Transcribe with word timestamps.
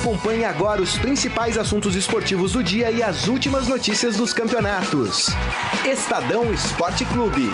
Acompanhe 0.00 0.46
agora 0.46 0.80
os 0.80 0.96
principais 0.96 1.58
assuntos 1.58 1.94
esportivos 1.94 2.52
do 2.52 2.64
dia 2.64 2.90
e 2.90 3.02
as 3.02 3.28
últimas 3.28 3.68
notícias 3.68 4.16
dos 4.16 4.32
campeonatos. 4.32 5.26
Estadão 5.84 6.50
Esporte 6.54 7.04
Clube. 7.04 7.50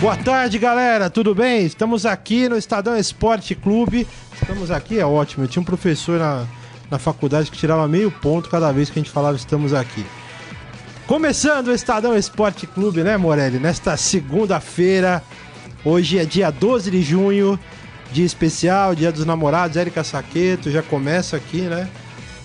Boa 0.00 0.16
tarde, 0.16 0.58
galera. 0.58 1.10
Tudo 1.10 1.34
bem? 1.34 1.66
Estamos 1.66 2.06
aqui 2.06 2.48
no 2.48 2.56
Estadão 2.56 2.96
Esporte 2.96 3.54
Clube. 3.54 4.08
Estamos 4.40 4.70
aqui, 4.70 4.98
é 4.98 5.04
ótimo. 5.04 5.44
Eu 5.44 5.48
tinha 5.48 5.60
um 5.60 5.66
professor 5.66 6.18
na, 6.18 6.46
na 6.90 6.98
faculdade 6.98 7.50
que 7.50 7.58
tirava 7.58 7.86
meio 7.86 8.10
ponto 8.10 8.48
cada 8.48 8.72
vez 8.72 8.88
que 8.88 8.98
a 8.98 9.02
gente 9.02 9.12
falava 9.12 9.36
estamos 9.36 9.74
aqui. 9.74 10.06
Começando 11.06 11.68
o 11.68 11.74
Estadão 11.74 12.16
Esporte 12.16 12.66
Clube, 12.66 13.02
né, 13.02 13.18
Morelli? 13.18 13.58
Nesta 13.58 13.94
segunda-feira, 13.98 15.22
hoje 15.84 16.18
é 16.18 16.24
dia 16.24 16.50
12 16.50 16.90
de 16.90 17.02
junho, 17.02 17.58
dia 18.12 18.24
especial, 18.24 18.94
dia 18.94 19.10
dos 19.10 19.24
namorados, 19.24 19.76
Érica 19.76 20.04
Saqueto, 20.04 20.70
já 20.70 20.82
começa 20.82 21.36
aqui, 21.36 21.62
né? 21.62 21.88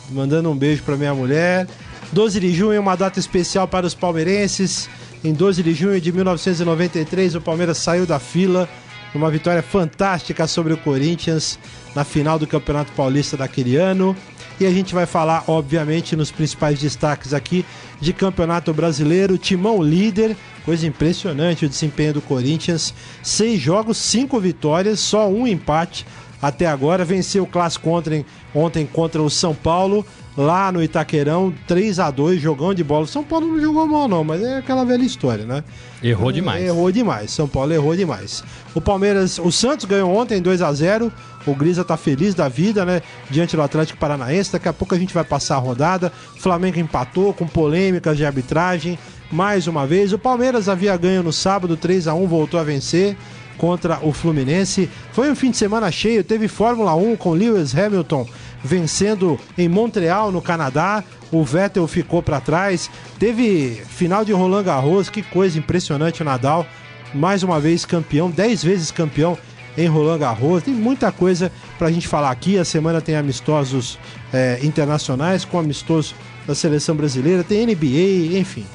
Mandando 0.09 0.49
um 0.49 0.55
beijo 0.55 0.83
para 0.83 0.95
minha 0.95 1.13
mulher. 1.13 1.67
12 2.11 2.39
de 2.39 2.53
junho 2.53 2.73
é 2.73 2.79
uma 2.79 2.95
data 2.95 3.19
especial 3.19 3.67
para 3.67 3.85
os 3.85 3.93
palmeirenses. 3.93 4.89
Em 5.23 5.33
12 5.33 5.63
de 5.63 5.73
junho 5.73 5.99
de 5.99 6.11
1993, 6.11 7.35
o 7.35 7.41
Palmeiras 7.41 7.77
saiu 7.77 8.05
da 8.05 8.19
fila 8.19 8.69
numa 9.13 9.29
vitória 9.29 9.61
fantástica 9.61 10.47
sobre 10.47 10.73
o 10.73 10.77
Corinthians 10.77 11.59
na 11.95 12.03
final 12.03 12.37
do 12.37 12.47
Campeonato 12.47 12.91
Paulista 12.93 13.35
daquele 13.35 13.75
ano. 13.75 14.15
E 14.59 14.65
a 14.65 14.71
gente 14.71 14.93
vai 14.93 15.05
falar, 15.05 15.43
obviamente, 15.47 16.15
nos 16.15 16.31
principais 16.31 16.79
destaques 16.79 17.33
aqui 17.33 17.63
de 18.01 18.11
Campeonato 18.11 18.73
Brasileiro. 18.73 19.37
Timão 19.37 19.83
líder, 19.83 20.35
coisa 20.65 20.87
impressionante 20.87 21.65
o 21.65 21.69
desempenho 21.69 22.15
do 22.15 22.21
Corinthians. 22.21 22.93
Seis 23.21 23.61
jogos, 23.61 23.97
cinco 23.97 24.39
vitórias, 24.39 24.99
só 24.99 25.29
um 25.29 25.45
empate 25.47 26.07
até 26.41 26.65
agora. 26.65 27.05
Venceu 27.05 27.43
o 27.43 27.47
clássico 27.47 27.89
ontem, 27.89 28.25
ontem 28.53 28.85
contra 28.85 29.21
o 29.21 29.29
São 29.29 29.53
Paulo 29.53 30.03
lá 30.37 30.71
no 30.71 30.83
Itaquerão, 30.83 31.51
3 31.65 31.99
a 31.99 32.11
2 32.11 32.39
jogão 32.39 32.71
de 32.71 32.83
bola. 32.83 33.07
São 33.07 33.23
Paulo 33.23 33.47
não 33.47 33.59
jogou 33.59 33.87
mal, 33.87 34.07
não, 34.07 34.23
mas 34.23 34.43
é 34.43 34.57
aquela 34.57 34.85
velha 34.85 35.03
história, 35.03 35.45
né? 35.45 35.63
Errou 36.03 36.31
demais. 36.31 36.63
Errou 36.63 36.91
demais. 36.91 37.31
São 37.31 37.47
Paulo 37.47 37.73
errou 37.73 37.95
demais. 37.95 38.43
O 38.75 38.79
Palmeiras, 38.79 39.39
o 39.39 39.51
Santos 39.51 39.85
ganhou 39.85 40.15
ontem 40.15 40.39
2 40.39 40.61
a 40.61 40.71
0 40.71 41.11
O 41.47 41.55
Grisa 41.55 41.83
tá 41.83 41.97
feliz 41.97 42.35
da 42.35 42.47
vida, 42.47 42.85
né? 42.85 43.01
Diante 43.31 43.55
do 43.55 43.61
Atlético 43.63 43.97
Paranaense. 43.97 44.51
Daqui 44.51 44.69
a 44.69 44.73
pouco 44.73 44.93
a 44.93 44.99
gente 44.99 45.13
vai 45.13 45.23
passar 45.23 45.55
a 45.55 45.59
rodada. 45.59 46.13
O 46.35 46.39
Flamengo 46.39 46.79
empatou 46.79 47.33
com 47.33 47.47
polêmicas 47.47 48.15
de 48.15 48.23
arbitragem. 48.23 48.99
Mais 49.31 49.65
uma 49.65 49.87
vez. 49.87 50.13
O 50.13 50.19
Palmeiras 50.19 50.69
havia 50.69 50.95
ganho 50.95 51.23
no 51.23 51.33
sábado, 51.33 51.75
3 51.75 52.07
a 52.07 52.13
1 52.13 52.27
voltou 52.27 52.59
a 52.59 52.63
vencer 52.63 53.17
contra 53.57 53.99
o 54.01 54.11
Fluminense. 54.13 54.89
Foi 55.11 55.29
um 55.31 55.35
fim 55.35 55.51
de 55.51 55.57
semana 55.57 55.91
cheio, 55.91 56.23
teve 56.23 56.47
Fórmula 56.47 56.95
1 56.95 57.15
com 57.15 57.31
Lewis 57.31 57.75
Hamilton 57.75 58.27
vencendo 58.63 59.39
em 59.57 59.67
Montreal, 59.67 60.31
no 60.31 60.41
Canadá. 60.41 61.03
O 61.31 61.43
Vettel 61.43 61.87
ficou 61.87 62.21
para 62.21 62.39
trás. 62.39 62.89
Teve 63.19 63.81
final 63.87 64.23
de 64.23 64.31
Roland 64.31 64.63
Garros, 64.63 65.09
que 65.09 65.21
coisa 65.21 65.57
impressionante 65.57 66.21
o 66.21 66.25
Nadal. 66.25 66.65
Mais 67.13 67.43
uma 67.43 67.59
vez 67.59 67.85
campeão, 67.85 68.29
10 68.29 68.63
vezes 68.63 68.91
campeão 68.91 69.37
em 69.77 69.87
Roland 69.87 70.19
Garros. 70.19 70.63
Tem 70.63 70.73
muita 70.73 71.11
coisa 71.11 71.51
para 71.77 71.87
a 71.87 71.91
gente 71.91 72.07
falar 72.07 72.31
aqui. 72.31 72.57
A 72.57 72.65
semana 72.65 73.01
tem 73.01 73.15
amistosos 73.15 73.97
é, 74.33 74.59
internacionais 74.63 75.45
com 75.45 75.59
amistoso 75.59 76.15
da 76.45 76.55
seleção 76.55 76.95
brasileira, 76.95 77.43
tem 77.43 77.65
NBA, 77.65 78.37
enfim. 78.37 78.65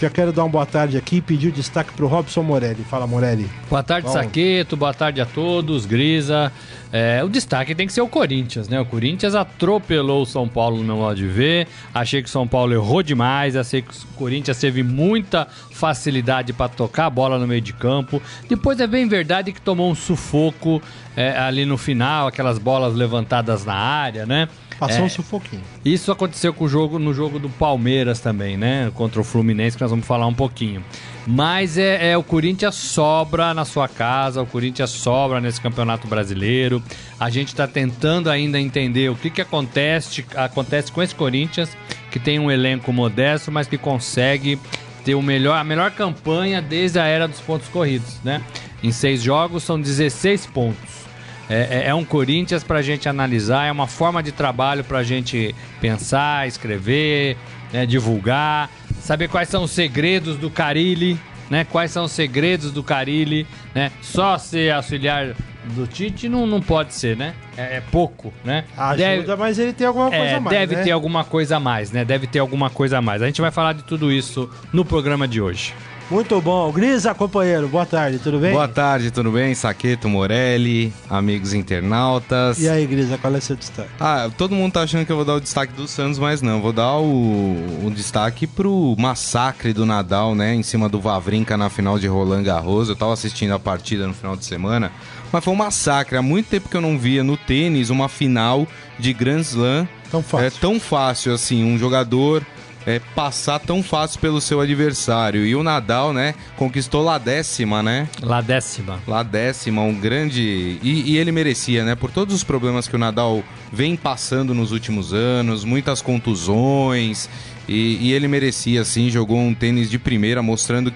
Já 0.00 0.08
quero 0.08 0.32
dar 0.32 0.44
uma 0.44 0.48
boa 0.48 0.64
tarde 0.64 0.96
aqui 0.96 1.16
e 1.16 1.20
pedir 1.20 1.48
o 1.48 1.52
destaque 1.52 1.92
para 1.92 2.04
o 2.04 2.08
Robson 2.08 2.44
Morelli. 2.44 2.84
Fala, 2.84 3.04
Morelli. 3.04 3.50
Boa 3.68 3.82
tarde, 3.82 4.06
Bom. 4.06 4.12
Saqueto. 4.12 4.76
Boa 4.76 4.94
tarde 4.94 5.20
a 5.20 5.26
todos. 5.26 5.86
Grisa. 5.86 6.52
É, 6.92 7.20
o 7.24 7.28
destaque 7.28 7.74
tem 7.74 7.84
que 7.84 7.92
ser 7.92 8.00
o 8.00 8.06
Corinthians, 8.06 8.68
né? 8.68 8.80
O 8.80 8.86
Corinthians 8.86 9.34
atropelou 9.34 10.22
o 10.22 10.26
São 10.26 10.48
Paulo 10.48 10.76
no 10.76 10.84
meu 10.84 10.96
modo 10.98 11.16
de 11.16 11.26
ver. 11.26 11.66
Achei 11.92 12.22
que 12.22 12.28
o 12.28 12.32
São 12.32 12.46
Paulo 12.46 12.72
errou 12.72 13.02
demais. 13.02 13.56
Achei 13.56 13.82
que 13.82 13.90
o 13.90 14.14
Corinthians 14.14 14.60
teve 14.60 14.84
muita 14.84 15.48
facilidade 15.72 16.52
para 16.52 16.68
tocar 16.68 17.06
a 17.06 17.10
bola 17.10 17.36
no 17.36 17.48
meio 17.48 17.60
de 17.60 17.72
campo. 17.72 18.22
Depois 18.48 18.78
é 18.78 18.86
bem 18.86 19.08
verdade 19.08 19.52
que 19.52 19.60
tomou 19.60 19.90
um 19.90 19.96
sufoco 19.96 20.80
é, 21.16 21.36
ali 21.36 21.66
no 21.66 21.76
final, 21.76 22.28
aquelas 22.28 22.56
bolas 22.60 22.94
levantadas 22.94 23.64
na 23.64 23.74
área, 23.74 24.24
né? 24.24 24.48
Passou 24.78 25.00
é, 25.00 25.02
um 25.02 25.08
sufoquinho. 25.08 25.62
Isso 25.84 26.12
aconteceu 26.12 26.54
com 26.54 26.64
o 26.64 26.68
jogo, 26.68 26.98
no 26.98 27.12
jogo 27.12 27.38
do 27.38 27.48
Palmeiras 27.48 28.20
também, 28.20 28.56
né? 28.56 28.92
Contra 28.94 29.20
o 29.20 29.24
Fluminense, 29.24 29.76
que 29.76 29.82
nós 29.82 29.90
vamos 29.90 30.06
falar 30.06 30.26
um 30.26 30.34
pouquinho. 30.34 30.84
Mas 31.26 31.76
é, 31.76 32.12
é, 32.12 32.16
o 32.16 32.22
Corinthians 32.22 32.76
sobra 32.76 33.52
na 33.52 33.64
sua 33.64 33.88
casa, 33.88 34.40
o 34.40 34.46
Corinthians 34.46 34.90
sobra 34.90 35.40
nesse 35.40 35.60
campeonato 35.60 36.06
brasileiro. 36.06 36.82
A 37.18 37.28
gente 37.28 37.48
está 37.48 37.66
tentando 37.66 38.30
ainda 38.30 38.60
entender 38.60 39.10
o 39.10 39.16
que, 39.16 39.30
que 39.30 39.40
acontece, 39.40 40.24
acontece 40.36 40.92
com 40.92 41.02
esse 41.02 41.14
Corinthians, 41.14 41.76
que 42.10 42.20
tem 42.20 42.38
um 42.38 42.50
elenco 42.50 42.92
modesto, 42.92 43.50
mas 43.50 43.66
que 43.66 43.76
consegue 43.76 44.58
ter 45.04 45.16
o 45.16 45.22
melhor, 45.22 45.58
a 45.58 45.64
melhor 45.64 45.90
campanha 45.90 46.62
desde 46.62 47.00
a 47.00 47.04
era 47.04 47.26
dos 47.26 47.40
pontos 47.40 47.68
corridos, 47.68 48.20
né? 48.22 48.40
Em 48.82 48.92
seis 48.92 49.20
jogos 49.20 49.64
são 49.64 49.80
16 49.80 50.46
pontos. 50.46 51.07
É, 51.48 51.82
é, 51.84 51.88
é 51.88 51.94
um 51.94 52.04
Corinthians 52.04 52.62
para 52.62 52.78
a 52.78 52.82
gente 52.82 53.08
analisar, 53.08 53.66
é 53.66 53.72
uma 53.72 53.86
forma 53.86 54.22
de 54.22 54.32
trabalho 54.32 54.84
para 54.84 54.98
a 54.98 55.02
gente 55.02 55.54
pensar, 55.80 56.46
escrever, 56.46 57.36
né, 57.72 57.86
divulgar, 57.86 58.70
saber 59.00 59.28
quais 59.28 59.48
são 59.48 59.64
os 59.64 59.70
segredos 59.70 60.36
do 60.36 60.50
Carilli, 60.50 61.18
né? 61.50 61.64
Quais 61.64 61.90
são 61.90 62.04
os 62.04 62.12
segredos 62.12 62.70
do 62.72 62.82
Carilli, 62.82 63.46
né? 63.74 63.90
Só 64.02 64.36
ser 64.38 64.72
auxiliar 64.72 65.34
do 65.64 65.86
Tite 65.86 66.28
não, 66.28 66.46
não 66.46 66.60
pode 66.60 66.94
ser, 66.94 67.16
né? 67.16 67.34
É, 67.56 67.76
é 67.76 67.82
pouco, 67.90 68.32
né? 68.44 68.64
Ajuda, 68.76 68.96
deve, 68.96 69.36
mas 69.36 69.58
ele 69.58 69.72
tem 69.72 69.86
alguma 69.86 70.10
coisa 70.10 70.24
é, 70.24 70.34
a 70.34 70.40
mais. 70.40 70.58
Deve 70.58 70.76
né? 70.76 70.82
ter 70.82 70.90
alguma 70.90 71.24
coisa 71.24 71.56
a 71.56 71.60
mais, 71.60 71.90
né? 71.90 72.04
Deve 72.04 72.26
ter 72.26 72.38
alguma 72.38 72.70
coisa 72.70 72.98
a 72.98 73.02
mais. 73.02 73.22
A 73.22 73.26
gente 73.26 73.40
vai 73.40 73.50
falar 73.50 73.72
de 73.72 73.82
tudo 73.84 74.12
isso 74.12 74.48
no 74.72 74.84
programa 74.84 75.26
de 75.26 75.40
hoje. 75.40 75.74
Muito 76.10 76.40
bom. 76.40 76.72
Grisa, 76.72 77.14
companheiro, 77.14 77.68
boa 77.68 77.84
tarde, 77.84 78.18
tudo 78.18 78.38
bem? 78.38 78.52
Boa 78.52 78.66
tarde, 78.66 79.10
tudo 79.10 79.30
bem? 79.30 79.54
Saqueto 79.54 80.08
Morelli, 80.08 80.90
amigos 81.08 81.52
internautas. 81.52 82.58
E 82.58 82.66
aí, 82.66 82.86
Grisa, 82.86 83.18
qual 83.18 83.34
é 83.34 83.36
o 83.36 83.42
seu 83.42 83.54
destaque? 83.54 83.90
Ah, 84.00 84.30
todo 84.38 84.54
mundo 84.54 84.72
tá 84.72 84.82
achando 84.82 85.04
que 85.04 85.12
eu 85.12 85.16
vou 85.16 85.24
dar 85.24 85.34
o 85.34 85.40
destaque 85.40 85.74
do 85.74 85.86
Santos, 85.86 86.18
mas 86.18 86.40
não. 86.40 86.62
Vou 86.62 86.72
dar 86.72 86.96
o, 86.96 87.84
o 87.84 87.90
destaque 87.94 88.46
pro 88.46 88.96
massacre 88.98 89.74
do 89.74 89.84
Nadal, 89.84 90.34
né? 90.34 90.54
Em 90.54 90.62
cima 90.62 90.88
do 90.88 90.98
Vavrinca 90.98 91.58
na 91.58 91.68
final 91.68 91.98
de 91.98 92.06
Roland 92.06 92.42
Garros. 92.42 92.88
Eu 92.88 92.96
tava 92.96 93.12
assistindo 93.12 93.52
a 93.52 93.58
partida 93.58 94.06
no 94.06 94.14
final 94.14 94.34
de 94.34 94.46
semana, 94.46 94.90
mas 95.30 95.44
foi 95.44 95.52
um 95.52 95.56
massacre. 95.56 96.16
Há 96.16 96.22
muito 96.22 96.46
tempo 96.46 96.70
que 96.70 96.76
eu 96.76 96.80
não 96.80 96.98
via 96.98 97.22
no 97.22 97.36
tênis 97.36 97.90
uma 97.90 98.08
final 98.08 98.66
de 98.98 99.12
Grand 99.12 99.40
Slam. 99.40 99.86
Tão 100.10 100.22
fácil. 100.22 100.46
É 100.46 100.50
tão 100.50 100.80
fácil 100.80 101.34
assim, 101.34 101.62
um 101.62 101.76
jogador 101.76 102.42
é, 102.88 103.02
passar 103.14 103.58
tão 103.58 103.82
fácil 103.82 104.18
pelo 104.18 104.40
seu 104.40 104.62
adversário. 104.62 105.44
E 105.44 105.54
o 105.54 105.62
Nadal, 105.62 106.14
né, 106.14 106.34
conquistou 106.56 107.04
lá 107.04 107.18
décima, 107.18 107.82
né? 107.82 108.08
Lá 108.22 108.40
décima. 108.40 108.98
Lá 109.06 109.22
décima, 109.22 109.82
um 109.82 109.94
grande. 109.94 110.78
E, 110.82 111.12
e, 111.12 111.18
ele 111.18 111.30
merecia, 111.30 111.84
né? 111.84 111.94
Por 111.94 112.10
todos 112.10 112.34
os 112.34 112.42
problemas 112.42 112.88
que 112.88 112.96
o 112.96 112.98
Nadal 112.98 113.44
vem 113.70 113.94
passando 113.94 114.54
nos 114.54 114.72
últimos 114.72 115.12
anos, 115.12 115.64
muitas 115.64 116.00
contusões. 116.00 117.28
E, 117.68 117.98
e 118.00 118.14
ele 118.14 118.26
merecia, 118.26 118.82
sim, 118.86 119.10
jogou 119.10 119.38
um 119.38 119.52
tênis 119.52 119.90
de 119.90 119.98
primeira, 119.98 120.42
mostrando 120.42 120.90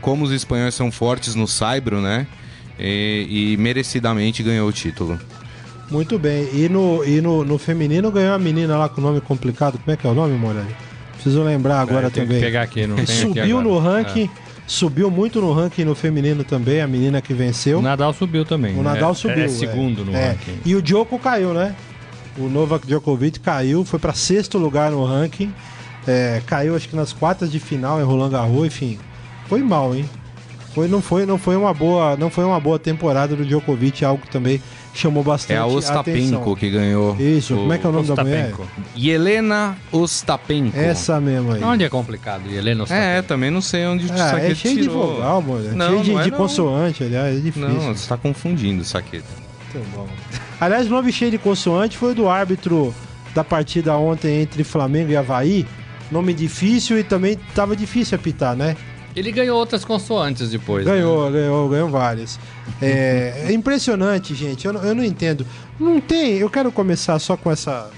como 0.00 0.24
os 0.24 0.32
espanhóis 0.32 0.74
são 0.74 0.90
fortes 0.90 1.36
no 1.36 1.46
Saibro, 1.46 2.00
né? 2.00 2.26
E, 2.76 3.52
e 3.52 3.56
merecidamente 3.56 4.42
ganhou 4.42 4.68
o 4.68 4.72
título. 4.72 5.16
Muito 5.92 6.18
bem. 6.18 6.48
E 6.52 6.68
no, 6.68 7.04
e 7.04 7.20
no, 7.20 7.44
no 7.44 7.56
feminino 7.56 8.10
ganhou 8.10 8.34
a 8.34 8.38
menina 8.38 8.76
lá 8.76 8.88
com 8.88 9.00
o 9.00 9.04
nome 9.04 9.20
complicado. 9.20 9.78
Como 9.78 9.92
é 9.92 9.96
que 9.96 10.04
é 10.04 10.10
o 10.10 10.14
nome, 10.14 10.36
Morelli? 10.36 10.85
Preciso 11.26 11.42
lembrar 11.42 11.80
agora 11.80 12.08
também. 12.08 12.40
pegar 12.40 12.62
aqui, 12.62 12.86
não 12.86 13.04
Subiu 13.04 13.58
aqui 13.58 13.68
no 13.68 13.78
ranking. 13.80 14.30
É. 14.32 14.46
Subiu 14.64 15.10
muito 15.10 15.40
no 15.40 15.52
ranking 15.52 15.82
no 15.82 15.92
feminino 15.92 16.44
também, 16.44 16.80
a 16.80 16.86
menina 16.86 17.20
que 17.20 17.34
venceu. 17.34 17.80
O 17.80 17.82
Nadal 17.82 18.12
subiu 18.12 18.44
também. 18.44 18.78
O 18.78 18.82
Nadal 18.82 19.10
é, 19.10 19.14
subiu. 19.14 19.44
É, 19.44 19.48
segundo 19.48 20.04
no 20.04 20.14
é. 20.14 20.28
ranking. 20.28 20.60
E 20.64 20.76
o 20.76 20.80
Djoko 20.80 21.18
caiu, 21.18 21.52
né? 21.52 21.74
O 22.38 22.48
Novak 22.48 22.86
Djokovic 22.86 23.40
caiu, 23.40 23.84
foi 23.84 23.98
para 23.98 24.12
sexto 24.12 24.56
lugar 24.56 24.92
no 24.92 25.04
ranking. 25.04 25.52
É, 26.06 26.40
caiu 26.46 26.76
acho 26.76 26.88
que 26.88 26.94
nas 26.94 27.12
quartas 27.12 27.50
de 27.50 27.58
final 27.58 28.00
em 28.00 28.04
Roland 28.04 28.30
Garros, 28.30 28.64
enfim. 28.64 28.96
Foi 29.48 29.60
mal, 29.64 29.96
hein? 29.96 30.08
Foi, 30.74 30.86
não 30.86 31.02
foi, 31.02 31.26
não 31.26 31.38
foi 31.38 31.56
uma 31.56 31.74
boa, 31.74 32.16
não 32.16 32.30
foi 32.30 32.44
uma 32.44 32.60
boa 32.60 32.78
temporada 32.78 33.34
do 33.34 33.44
Djokovic, 33.44 34.04
algo 34.04 34.22
que 34.22 34.30
também 34.30 34.62
chamou 34.98 35.22
bastante 35.22 35.56
É 35.56 35.58
a 35.60 35.66
Ostapenko 35.66 36.34
atenção. 36.36 36.54
que 36.54 36.70
ganhou. 36.70 37.16
Isso, 37.18 37.54
o... 37.54 37.58
como 37.58 37.72
é 37.72 37.78
que 37.78 37.86
é 37.86 37.88
o 37.88 37.92
nome 37.92 38.08
Ostapenko. 38.10 38.58
da 38.62 38.64
mulher? 38.64 38.90
Yelena 38.96 39.76
Ostapenko. 39.92 40.76
Essa 40.78 41.20
mesmo 41.20 41.52
aí. 41.52 41.62
Onde 41.62 41.84
é 41.84 41.88
complicado, 41.88 42.48
Yelena 42.50 42.84
Ostapenko? 42.84 43.08
É, 43.08 43.22
também 43.22 43.50
não 43.50 43.60
sei 43.60 43.86
onde 43.86 44.04
é, 44.10 44.14
isso 44.14 44.22
aqui 44.24 44.46
É 44.46 44.54
cheio 44.54 44.76
tirou. 44.78 45.06
de 45.08 45.12
vogal, 45.14 45.38
amor. 45.38 45.60
Não, 45.74 45.88
cheio 45.90 46.02
de, 46.02 46.12
não 46.12 46.20
é 46.20 46.24
de 46.24 46.30
consoante, 46.30 47.04
aliás, 47.04 47.36
é 47.36 47.40
difícil. 47.40 47.68
Não, 47.68 47.80
você 47.80 47.90
está 47.92 48.16
confundindo, 48.16 48.84
Saqueta. 48.84 49.24
Muito 49.74 49.88
bom. 49.94 50.06
Aliás, 50.60 50.86
o 50.86 50.90
nome 50.90 51.12
cheio 51.12 51.30
de 51.30 51.38
consoante 51.38 51.96
foi 51.98 52.14
do 52.14 52.28
árbitro 52.28 52.94
da 53.34 53.44
partida 53.44 53.94
ontem 53.96 54.40
entre 54.40 54.64
Flamengo 54.64 55.10
e 55.12 55.16
Havaí. 55.16 55.66
Nome 56.10 56.32
difícil 56.32 56.98
e 56.98 57.04
também 57.04 57.32
estava 57.48 57.76
difícil 57.76 58.16
apitar, 58.16 58.56
né? 58.56 58.76
Ele 59.16 59.32
ganhou 59.32 59.58
outras 59.58 59.82
consoantes 59.84 60.50
depois. 60.50 60.84
né? 60.84 60.92
Ganhou, 60.92 61.30
ganhou, 61.32 61.68
ganhou 61.70 61.88
várias. 61.88 62.38
É, 62.82 63.46
é 63.48 63.52
impressionante, 63.52 64.34
gente. 64.34 64.66
Eu, 64.66 64.74
não- 64.74 64.82
eu 64.84 64.94
não 64.94 65.02
entendo. 65.02 65.46
Não 65.80 65.98
tem. 66.00 66.34
Eu 66.34 66.50
quero 66.50 66.70
começar 66.70 67.18
só 67.18 67.34
com 67.36 67.50
essa 67.50 67.90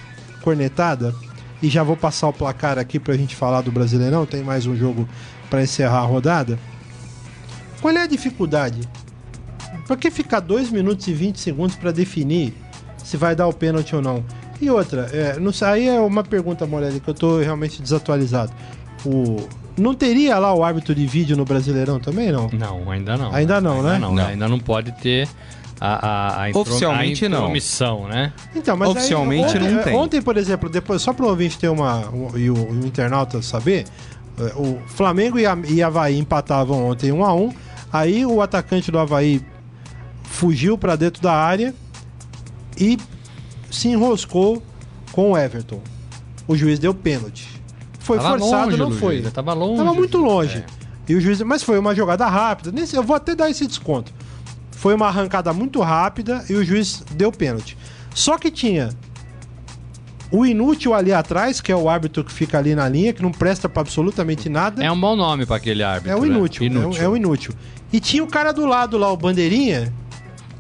cornetada 0.43 1.13
e 1.61 1.69
já 1.69 1.83
vou 1.83 1.97
passar 1.97 2.29
o 2.29 2.33
placar 2.33 2.79
aqui 2.79 3.01
pra 3.01 3.17
gente 3.17 3.35
falar 3.35 3.63
do 3.63 3.73
Brasileirão. 3.73 4.25
Tem 4.25 4.45
mais 4.45 4.65
um 4.65 4.77
jogo 4.77 5.09
pra 5.51 5.61
encerrar 5.61 5.99
a 5.99 6.03
rodada. 6.07 6.57
Qual 7.81 7.93
é 7.93 8.03
a 8.03 8.07
dificuldade? 8.07 8.81
Por 9.89 9.97
que 9.97 10.11
ficar 10.13 10.39
2 10.41 10.71
minutos 10.71 11.09
e 11.09 11.13
20 11.13 11.41
segundos 11.41 11.75
pra 11.75 11.91
definir 11.91 12.55
se 13.03 13.17
vai 13.17 13.35
dar 13.35 13.49
o 13.49 13.53
pênalti 13.53 13.97
ou 13.97 14.03
não? 14.03 14.23
E 14.61 14.71
outra, 14.71 15.09
é, 15.13 15.39
não 15.39 15.53
aí 15.63 15.89
é 15.89 15.99
uma 16.01 16.23
pergunta, 16.23 16.67
Morelli, 16.67 17.01
que 17.01 17.09
eu 17.09 17.15
tô 17.15 17.39
realmente 17.41 17.81
desatualizado. 17.83 18.53
O, 19.07 19.49
não 19.79 19.95
teria 19.95 20.39
lá 20.39 20.53
o 20.55 20.63
árbitro 20.65 20.95
de 20.95 21.07
vídeo 21.07 21.37
no 21.37 21.45
Brasileirão 21.45 21.99
também, 22.01 22.31
não? 22.33 22.49
Não, 22.53 22.91
ainda 22.91 23.17
não. 23.17 23.35
Ainda 23.35 23.61
não, 23.61 23.83
né? 23.83 23.95
Ainda 23.95 24.07
não, 24.07 24.15
Não. 24.15 24.27
Ainda 24.27 24.49
não 24.49 24.59
pode 24.59 24.93
ter 24.93 25.29
a, 25.81 26.07
a, 26.07 26.43
a, 26.43 26.49
intro- 26.51 26.63
Oficialmente, 26.63 27.25
a 27.27 27.29
não. 27.29 27.53
né? 28.09 28.33
Então, 28.55 28.77
mas 28.77 28.89
aí, 28.91 28.97
Oficialmente 28.97 29.57
ontem, 29.57 29.71
não 29.71 29.83
tem. 29.83 29.97
Ontem, 29.97 30.23
por 30.23 30.37
exemplo, 30.37 30.69
depois, 30.69 31.01
só 31.03 31.13
para 31.13 31.25
o 31.25 31.29
ouvinte 31.29 31.59
ter 31.59 31.69
uma. 31.69 32.09
um- 32.11 32.37
e, 32.37 32.51
o, 32.51 32.55
o 32.55 32.87
internauta 32.87 33.41
saber, 33.43 33.85
eh, 34.39 34.53
o 34.57 34.79
Flamengo 34.87 35.39
e, 35.39 35.47
a, 35.47 35.57
e 35.69 35.83
Havaí 35.83 36.19
empatavam 36.19 36.89
ontem 36.91 37.13
1 37.13 37.25
a 37.25 37.35
1 37.35 37.53
Aí 37.93 38.27
o 38.27 38.43
atacante 38.43 38.91
do 38.91 38.99
Havaí 38.99 39.41
fugiu 40.25 40.77
para 40.77 40.95
dentro 40.97 41.23
da 41.23 41.33
área 41.33 41.75
e 42.79 42.99
se 43.71 43.89
enroscou 43.89 44.63
com 45.13 45.33
o 45.33 45.39
Everton. 45.39 45.81
O 46.47 46.57
juiz 46.57 46.79
deu 46.79 46.93
pênalti. 46.95 47.58
Foi 48.09 48.17
Tava 48.19 48.39
forçado, 48.39 48.65
longe, 48.71 48.77
não 48.79 48.91
foi. 48.91 49.23
já 49.23 49.31
tava 49.31 49.53
longe. 49.53 49.77
Tava 49.77 49.93
muito 49.95 50.17
longe. 50.19 50.59
É. 50.59 51.13
E 51.13 51.15
o 51.15 51.21
juiz, 51.21 51.41
mas 51.43 51.63
foi 51.63 51.79
uma 51.79 51.95
jogada 51.95 52.27
rápida. 52.27 52.73
Nesse- 52.73 52.97
eu 52.97 53.03
vou 53.03 53.15
até 53.15 53.35
dar 53.35 53.51
esse 53.51 53.67
desconto. 53.67 54.13
Foi 54.73 54.95
uma 54.95 55.09
arrancada 55.09 55.53
muito 55.53 55.81
rápida 55.83 56.43
e 56.49 56.55
o 56.55 56.65
juiz 56.65 57.05
deu 57.13 57.31
pênalti. 57.31 57.77
Só 58.15 58.39
que 58.39 58.51
tinha 58.51 58.89
o 60.31 60.45
inútil 60.45 60.93
ali 60.95 61.13
atrás, 61.13 61.61
que 61.61 61.73
é 61.73 61.77
o 61.77 61.89
árbitro 61.89 62.23
que 62.25 62.33
fica 62.33 62.59
ali 62.59 62.75
na 62.75 62.89
linha, 62.89 63.13
que 63.13 63.23
não 63.23 63.31
presta 63.33 63.69
pra 63.69 63.81
absolutamente 63.83 64.49
nada. 64.49 64.83
É 64.85 64.91
um 64.91 65.01
bom 65.01 65.17
nome 65.17 65.47
pra 65.47 65.57
aquele 65.57 65.83
árbitro. 65.83 66.11
É 66.13 66.17
o 66.17 66.21
né? 66.23 66.29
inútil, 66.29 66.63
É, 66.63 66.67
Inútil. 66.67 67.03
é 67.03 67.09
o 67.09 67.17
inútil. 67.17 67.55
E 67.93 68.01
tinha 68.01 68.23
o 68.23 68.27
cara 68.27 68.53
do 68.53 68.67
lado 68.67 68.99
lá, 68.99 69.11
o 69.11 69.17
bandeirinha, 69.17 69.93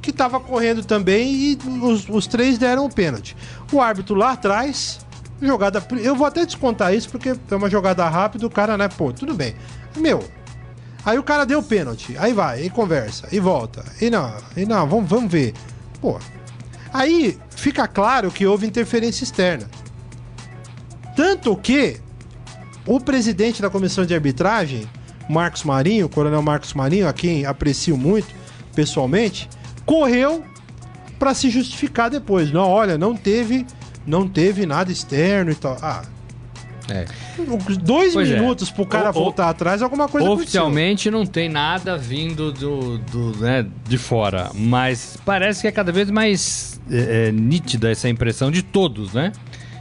que 0.00 0.10
tava 0.12 0.40
correndo 0.40 0.84
também 0.84 1.34
e 1.34 1.58
os, 1.82 2.08
os 2.08 2.26
três 2.26 2.56
deram 2.56 2.86
o 2.86 2.90
pênalti. 2.92 3.36
O 3.70 3.80
árbitro 3.80 4.14
lá 4.14 4.32
atrás, 4.32 5.00
jogada. 5.40 5.84
Eu 6.00 6.16
vou 6.16 6.26
até 6.26 6.44
descontar 6.44 6.94
isso 6.94 7.08
porque 7.08 7.30
é 7.30 7.54
uma 7.54 7.70
jogada 7.70 8.08
rápida, 8.08 8.46
o 8.46 8.50
cara, 8.50 8.76
né, 8.76 8.88
pô, 8.88 9.12
tudo 9.12 9.34
bem. 9.34 9.54
Meu. 9.96 10.22
Aí 11.04 11.18
o 11.18 11.22
cara 11.22 11.46
deu 11.46 11.62
pênalti, 11.62 12.16
aí 12.18 12.32
vai, 12.32 12.64
e 12.64 12.70
conversa, 12.70 13.28
e 13.32 13.40
volta. 13.40 13.84
E 14.00 14.10
não, 14.10 14.34
e 14.56 14.66
não, 14.66 14.86
vamos, 14.86 15.08
vamos 15.08 15.30
ver. 15.30 15.54
Pô. 16.00 16.18
Aí 16.92 17.38
fica 17.50 17.86
claro 17.86 18.30
que 18.30 18.46
houve 18.46 18.66
interferência 18.66 19.24
externa. 19.24 19.68
Tanto 21.16 21.56
que 21.56 22.00
o 22.86 23.00
presidente 23.00 23.60
da 23.60 23.70
comissão 23.70 24.04
de 24.04 24.14
arbitragem, 24.14 24.88
Marcos 25.28 25.64
Marinho, 25.64 26.08
coronel 26.08 26.42
Marcos 26.42 26.74
Marinho, 26.74 27.08
a 27.08 27.12
quem 27.12 27.44
aprecio 27.44 27.96
muito 27.96 28.28
pessoalmente, 28.74 29.48
correu 29.84 30.44
para 31.18 31.34
se 31.34 31.50
justificar 31.50 32.08
depois. 32.08 32.52
Não, 32.52 32.68
olha, 32.68 32.96
não 32.96 33.16
teve, 33.16 33.66
não 34.08 34.26
teve 34.26 34.64
nada 34.66 34.90
externo 34.90 35.50
e 35.52 35.54
tal. 35.54 35.76
Ah, 35.82 36.02
É. 36.90 37.04
dois 37.82 38.14
Pois 38.14 38.30
é. 38.30 38.40
minutos 38.40 38.70
pro 38.70 38.86
cara 38.86 39.08
O- 39.08 39.10
o- 39.10 39.12
voltar 39.12 39.50
atrás, 39.50 39.82
alguma 39.82 40.08
coisa 40.08 40.28
Oficialmente 40.30 41.10
não 41.10 41.26
tem 41.26 41.46
nada 41.48 41.98
vindo 41.98 42.50
do, 42.50 42.96
do, 42.98 43.36
né, 43.38 43.66
de 43.86 43.98
fora, 43.98 44.50
mas 44.54 45.18
parece 45.24 45.60
que 45.60 45.68
é 45.68 45.72
cada 45.72 45.92
vez 45.92 46.10
mais 46.10 46.80
é, 46.90 47.28
é, 47.28 47.32
nítida 47.32 47.90
essa 47.90 48.08
impressão 48.08 48.50
de 48.50 48.62
todos, 48.62 49.12
né? 49.12 49.32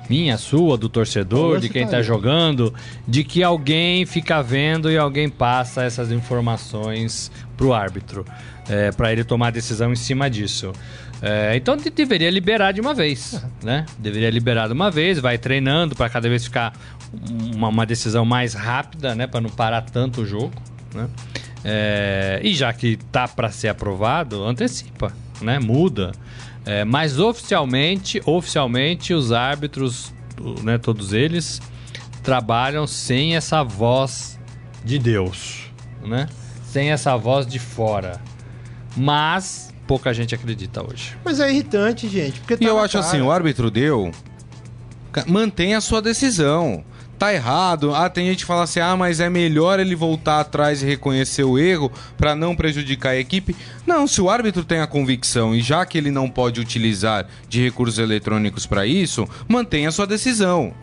Minha, 0.10 0.38
sua, 0.38 0.78
do 0.78 0.88
torcedor, 0.88 1.60
de 1.60 1.70
quem 1.70 1.86
tá 1.86 1.92
tá 1.98 2.02
jogando, 2.02 2.74
de 3.08 3.24
que 3.24 3.44
alguém 3.44 4.06
fica 4.06 4.42
vendo 4.42 4.90
e 4.92 4.98
alguém 4.98 5.28
passa 5.30 5.84
essas 5.84 6.12
informações 6.12 7.32
pro 7.58 7.74
árbitro, 7.74 8.26
é, 8.70 8.92
para 8.92 9.12
ele 9.12 9.24
tomar 9.24 9.52
decisão 9.52 9.92
em 9.92 9.96
cima 9.96 10.30
disso. 10.30 10.72
É, 11.22 11.56
então 11.56 11.76
de- 11.76 11.90
deveria 11.90 12.30
liberar 12.30 12.72
de 12.72 12.80
uma 12.80 12.94
vez, 12.94 13.44
né? 13.64 13.86
Deveria 13.98 14.30
liberar 14.30 14.68
de 14.68 14.74
uma 14.74 14.90
vez, 14.92 15.20
vai 15.20 15.38
treinando 15.38 15.96
para 15.96 16.10
cada 16.10 16.30
vez 16.30 16.44
ficar 16.44 16.74
uma, 17.56 17.70
uma 17.70 17.86
decisão 17.86 18.24
mais 18.24 18.54
rápida, 18.54 19.16
né? 19.16 19.26
Para 19.28 19.42
não 19.42 19.50
parar 19.50 19.82
tanto 19.82 20.22
o 20.22 20.26
jogo, 20.26 20.54
né? 20.94 21.08
É, 21.66 22.40
e 22.44 22.54
já 22.54 22.72
que 22.72 22.98
tá 23.12 23.28
para 23.28 23.50
ser 23.50 23.68
aprovado, 23.68 24.44
antecipa, 24.46 25.12
né? 25.42 25.60
Muda. 25.60 26.12
É, 26.70 26.84
mas 26.84 27.18
oficialmente, 27.18 28.22
oficialmente 28.26 29.14
os 29.14 29.32
árbitros, 29.32 30.14
né? 30.64 30.78
Todos 30.78 31.14
eles 31.14 31.62
trabalham 32.22 32.86
sem 32.86 33.38
essa 33.38 33.64
voz 33.64 34.38
de 34.84 35.00
Deus, 35.00 35.72
né? 36.06 36.28
Sem 36.66 36.92
essa 36.92 37.16
voz 37.16 37.48
de 37.48 37.58
fora. 37.58 38.20
Mas 38.98 39.74
pouca 39.88 40.14
gente 40.14 40.36
acredita 40.36 40.86
hoje. 40.86 41.16
Mas 41.24 41.40
é 41.40 41.50
irritante, 41.50 42.10
gente. 42.10 42.42
Porque 42.42 42.56
E 42.56 42.58
tá 42.58 42.66
eu 42.66 42.76
na 42.76 42.82
acho 42.82 42.98
cara. 42.98 43.06
assim, 43.06 43.22
o 43.22 43.32
árbitro 43.32 43.72
deu. 43.72 44.12
Mantém 45.26 45.74
a 45.74 45.80
sua 45.80 46.02
decisão. 46.02 46.84
Tá 47.18 47.34
errado. 47.34 47.96
Ah, 47.96 48.10
tem 48.10 48.28
gente 48.28 48.40
que 48.40 48.46
fala 48.46 48.64
assim: 48.64 48.80
"Ah, 48.80 48.96
mas 48.96 49.20
é 49.20 49.30
melhor 49.30 49.80
ele 49.80 49.96
voltar 49.96 50.40
atrás 50.40 50.82
e 50.84 50.86
reconhecer 50.86 51.44
o 51.44 51.58
erro 51.58 51.92
pra 52.18 52.36
não 52.36 52.56
prejudicar 52.56 53.12
a 53.12 53.18
equipe". 53.18 53.56
Não, 53.86 54.08
se 54.08 54.22
o 54.22 54.30
árbitro 54.30 54.64
tem 54.64 54.80
a 54.80 54.88
convicção 54.88 55.56
e 55.56 55.62
já 55.62 55.86
que 55.86 55.98
ele 55.98 56.12
não 56.12 56.30
pode 56.30 56.60
utilizar 56.60 57.26
de 57.50 57.64
recursos 57.64 57.98
eletrônicos 57.98 58.66
pra 58.66 58.86
isso, 58.86 59.28
mantenha 59.48 59.92
sua 59.92 60.06
decisão. 60.06 60.74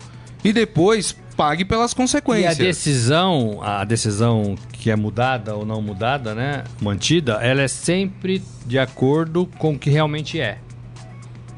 E 0.43 0.51
depois 0.51 1.15
pague 1.35 1.65
pelas 1.65 1.91
E 1.91 1.93
a 1.93 1.97
consequências. 1.97 2.57
decisão, 2.57 3.59
a 3.61 3.83
decisão 3.83 4.55
que 4.71 4.89
é 4.91 4.95
mudada 4.95 5.55
ou 5.55 5.65
não 5.65 5.81
mudada, 5.81 6.33
né, 6.35 6.63
mantida, 6.81 7.39
ela 7.41 7.61
é 7.61 7.67
sempre 7.67 8.41
de 8.65 8.77
acordo 8.77 9.49
com 9.57 9.73
o 9.73 9.79
que 9.79 9.89
realmente 9.89 10.39
é. 10.39 10.59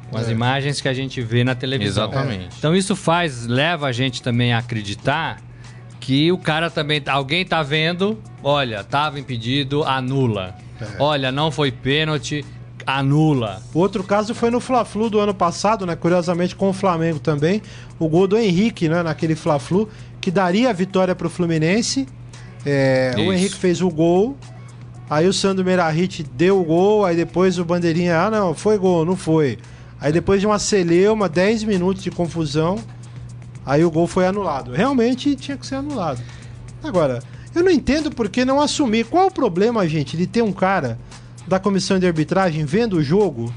Com 0.10 0.18
as 0.18 0.30
É. 0.30 0.32
imagens 0.32 0.80
que 0.80 0.88
a 0.88 0.94
gente 0.94 1.22
vê 1.22 1.44
na 1.44 1.54
televisão. 1.56 2.06
Exatamente. 2.10 2.56
Então 2.58 2.76
isso 2.76 2.96
faz, 2.96 3.46
leva 3.46 3.88
a 3.88 3.92
gente 3.92 4.22
também 4.22 4.54
a 4.54 4.60
acreditar 4.60 5.42
que 6.00 6.32
o 6.32 6.38
cara 6.38 6.70
também, 6.70 7.02
alguém 7.08 7.46
tá 7.46 7.62
vendo, 7.62 8.18
olha, 8.42 8.84
tava 8.84 9.20
impedido, 9.20 9.84
anula. 9.84 10.56
É. 10.80 10.86
Olha, 11.00 11.32
não 11.32 11.52
foi 11.52 11.72
pênalti, 11.72 12.46
anula. 12.86 13.62
O 13.74 13.80
outro 13.80 14.02
caso 14.04 14.34
foi 14.34 14.50
no 14.50 14.62
Fla-Flu 14.62 15.10
do 15.10 15.20
ano 15.20 15.34
passado, 15.34 15.86
né? 15.86 15.96
Curiosamente 15.96 16.56
com 16.56 16.70
o 16.70 16.74
Flamengo 16.74 17.20
também. 17.20 17.62
O 18.00 18.08
gol 18.08 18.28
do 18.28 18.38
Henrique, 18.38 18.88
né? 18.88 19.04
Naquele 19.04 19.36
Fla-Flu, 19.36 19.90
que 20.22 20.32
daria 20.32 20.70
a 20.70 20.74
vitória 20.74 21.14
pro 21.14 21.30
Fluminense. 21.30 22.08
É, 22.66 23.14
o. 23.18 23.34
Henrique 23.34 23.56
fez 23.56 23.82
o 23.82 23.90
gol. 23.90 24.38
Aí 25.10 25.28
o 25.28 25.34
Sandro 25.34 25.66
Merahit 25.66 26.24
deu 26.24 26.62
o 26.62 26.64
gol. 26.64 27.04
Aí 27.06 27.16
depois 27.16 27.60
o 27.60 27.66
Bandeirinha, 27.66 28.18
ah, 28.22 28.32
não, 28.32 28.54
foi 28.54 28.78
gol, 28.78 29.04
não 29.04 29.16
foi. 29.18 29.58
Aí 30.00 30.12
depois 30.12 30.40
de 30.42 30.48
uma 30.48 30.60
celeuma, 30.60 31.28
10 31.28 31.64
minutos 31.64 32.04
de 32.04 32.12
confusão, 32.12 32.78
aí 33.66 33.84
o 33.84 33.92
gol 33.92 34.08
foi 34.08 34.26
anulado. 34.28 34.72
Realmente 34.72 35.36
tinha 35.36 35.58
que 35.58 35.66
ser 35.66 35.76
anulado. 35.76 36.22
Agora, 36.84 37.22
eu 37.56 37.64
não 37.64 37.72
entendo 37.72 38.12
por 38.12 38.30
que 38.30 38.46
não 38.46 38.62
assumir. 38.62 39.06
Qual 39.06 39.28
o 39.28 39.32
problema, 39.32 39.88
gente, 39.88 40.16
de 40.16 40.28
ter 40.28 40.44
um 40.44 40.54
cara 40.54 41.00
da 41.48 41.60
comissão 41.60 41.98
de 41.98 42.06
arbitragem 42.06 42.64
vendo 42.66 42.98
o 42.98 43.04
jogo 43.04 43.52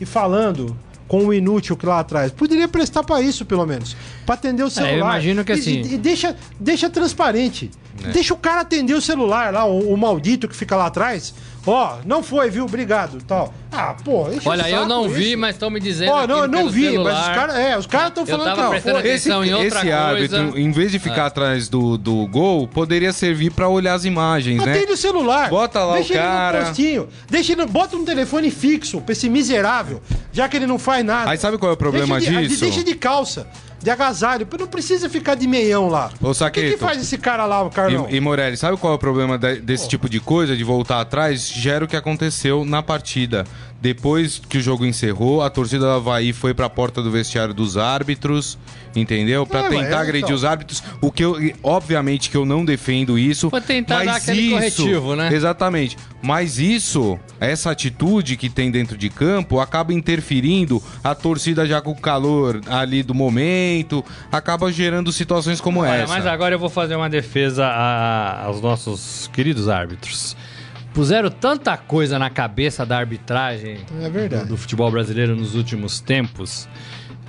e 0.00 0.04
falando 0.04 0.76
com 1.06 1.24
o 1.26 1.32
inútil 1.32 1.74
que 1.74 1.86
lá 1.86 2.00
atrás? 2.00 2.30
Poderia 2.30 2.68
prestar 2.68 3.02
pra 3.02 3.22
isso, 3.22 3.46
pelo 3.46 3.64
menos. 3.64 3.96
Pra 4.26 4.34
atender 4.34 4.62
o 4.62 4.68
celular. 4.70 4.96
imagino 4.98 5.42
que 5.42 5.52
E- 5.52 5.54
assim- 5.54 5.80
E, 5.80 5.94
e 5.94 5.98
deixa, 5.98 6.36
deixa 6.60 6.90
transparente. 6.90 7.70
É. 8.04 8.10
Deixa 8.10 8.34
o 8.34 8.36
cara 8.36 8.60
atender 8.60 8.92
o 8.94 9.00
celular 9.00 9.52
lá, 9.52 9.64
o, 9.64 9.94
o 9.94 9.96
maldito 9.96 10.46
que 10.46 10.54
fica 10.54 10.76
lá 10.76 10.86
atrás. 10.86 11.34
Ó, 11.70 11.98
não 12.04 12.22
foi, 12.22 12.50
viu? 12.50 12.64
Obrigado, 12.64 13.18
tal. 13.26 13.52
Ah, 13.70 13.94
pô, 14.02 14.22
o 14.22 14.40
Olha, 14.46 14.68
eu 14.70 14.86
não 14.86 15.06
isso. 15.06 15.14
vi, 15.14 15.36
mas 15.36 15.54
estão 15.54 15.68
me 15.68 15.78
dizendo 15.78 16.10
Ó, 16.12 16.26
não, 16.26 16.38
eu 16.38 16.48
não 16.48 16.58
pelo 16.60 16.70
vi, 16.70 16.90
celular. 16.90 17.12
mas 17.12 17.28
os 17.28 17.34
caras 17.34 17.56
é, 17.56 17.78
os 17.78 17.86
caras 17.86 18.08
estão 18.08 18.26
falando 18.26 18.46
tava 18.56 18.80
que 18.80 18.88
não 19.28 19.40
outra 19.40 19.66
esse 19.66 19.92
árbitro, 19.92 20.58
em 20.58 20.70
vez 20.70 20.90
de 20.90 20.98
ficar 20.98 21.26
atrás 21.26 21.68
do, 21.68 21.98
do 21.98 22.26
gol, 22.26 22.66
poderia 22.66 23.12
servir 23.12 23.50
pra 23.50 23.68
olhar 23.68 23.94
as 23.94 24.04
imagens, 24.04 24.64
né? 24.64 24.72
Atende 24.72 24.92
o 24.92 24.96
celular. 24.96 25.50
Bota 25.50 25.84
lá 25.84 25.92
o 25.92 25.96
Deixa 25.96 26.14
cara. 26.14 26.56
ele 26.56 26.60
no 26.60 26.66
postinho. 26.68 27.08
Deixa 27.28 27.52
ele, 27.52 27.66
bota 27.66 27.96
um 27.96 28.04
telefone 28.04 28.50
fixo 28.50 29.00
pra 29.02 29.12
esse 29.12 29.28
miserável, 29.28 30.00
já 30.32 30.48
que 30.48 30.56
ele 30.56 30.66
não 30.66 30.78
faz 30.78 31.04
nada. 31.04 31.30
Aí 31.30 31.36
sabe 31.36 31.58
qual 31.58 31.70
é 31.70 31.74
o 31.74 31.76
problema 31.76 32.18
deixa 32.18 32.40
de, 32.40 32.48
disso? 32.48 32.60
Deixa 32.60 32.82
de 32.82 32.94
calça, 32.94 33.46
de 33.82 33.90
agasalho. 33.90 34.46
Não 34.58 34.66
precisa 34.66 35.08
ficar 35.08 35.34
de 35.34 35.46
meião 35.46 35.88
lá. 35.88 36.06
Ô, 36.06 36.08
O 36.08 36.10
que, 36.20 36.26
que 36.28 36.34
Saqueto. 36.34 36.78
faz 36.78 37.00
esse 37.00 37.16
cara 37.18 37.46
lá, 37.46 37.62
o 37.62 37.70
Carlão? 37.70 38.06
E, 38.10 38.16
e 38.16 38.20
Morelli, 38.20 38.56
sabe 38.56 38.76
qual 38.76 38.92
é 38.92 38.96
o 38.96 38.98
problema 38.98 39.38
de- 39.38 39.60
desse 39.60 39.88
tipo 39.88 40.08
de 40.08 40.20
coisa, 40.20 40.56
de 40.56 40.64
voltar 40.64 41.00
atrás? 41.00 41.46
Gera 41.48 41.84
o 41.84 41.88
que 41.88 41.96
aconteceu 41.96 42.64
na 42.64 42.82
partida. 42.82 43.44
Depois 43.80 44.40
que 44.48 44.58
o 44.58 44.60
jogo 44.60 44.84
encerrou, 44.84 45.40
a 45.40 45.48
torcida 45.48 45.84
do 45.84 45.90
Havaí 45.92 46.32
foi 46.32 46.52
pra 46.52 46.68
porta 46.68 47.00
do 47.00 47.12
vestiário 47.12 47.54
dos 47.54 47.76
árbitros, 47.76 48.58
entendeu? 48.94 49.46
Pra 49.46 49.60
É, 49.66 49.68
tentar 49.68 49.82
é, 49.84 49.94
agredir 49.94 50.24
então. 50.24 50.34
os 50.34 50.44
árbitros. 50.44 50.82
O 51.00 51.12
que 51.12 51.24
eu, 51.24 51.36
obviamente 51.62 52.28
que 52.28 52.36
eu 52.36 52.44
não 52.44 52.64
defendo 52.64 53.16
isso. 53.16 53.48
Pra 53.50 53.60
tentar 53.60 53.98
mas 53.98 54.06
dar 54.06 54.16
aquele 54.16 54.40
isso, 54.40 54.54
corretivo, 54.82 55.14
né? 55.14 55.32
Exatamente. 55.32 55.96
Mas 56.20 56.58
isso, 56.58 57.16
essa 57.38 57.70
atitude 57.70 58.36
que 58.36 58.48
tem 58.48 58.68
dentro 58.68 58.98
de 58.98 59.08
campo, 59.08 59.60
acaba 59.60 59.94
interferindo 59.94 60.82
a 61.04 61.14
torcida 61.14 61.64
já 61.64 61.80
com 61.80 61.92
o 61.92 61.96
calor 62.00 62.60
ali 62.66 63.04
do 63.04 63.14
momento, 63.14 64.04
acaba 64.32 64.72
gerando 64.72 65.12
situações 65.12 65.60
como 65.60 65.82
Olha, 65.82 65.90
essa. 66.02 66.12
mas 66.12 66.26
agora 66.26 66.52
eu 66.56 66.58
vou 66.58 66.68
fazer 66.68 66.96
uma 66.96 67.08
defesa 67.08 67.64
a- 67.64 68.42
aos 68.46 68.60
nossos 68.60 69.30
queridos 69.32 69.68
árbitros. 69.68 70.36
Puseram 70.98 71.30
tanta 71.30 71.76
coisa 71.76 72.18
na 72.18 72.28
cabeça 72.28 72.84
da 72.84 72.98
arbitragem 72.98 73.78
É 74.02 74.10
verdade. 74.10 74.42
do, 74.42 74.48
do 74.48 74.56
futebol 74.56 74.90
brasileiro 74.90 75.36
nos 75.36 75.54
últimos 75.54 76.00
tempos. 76.00 76.68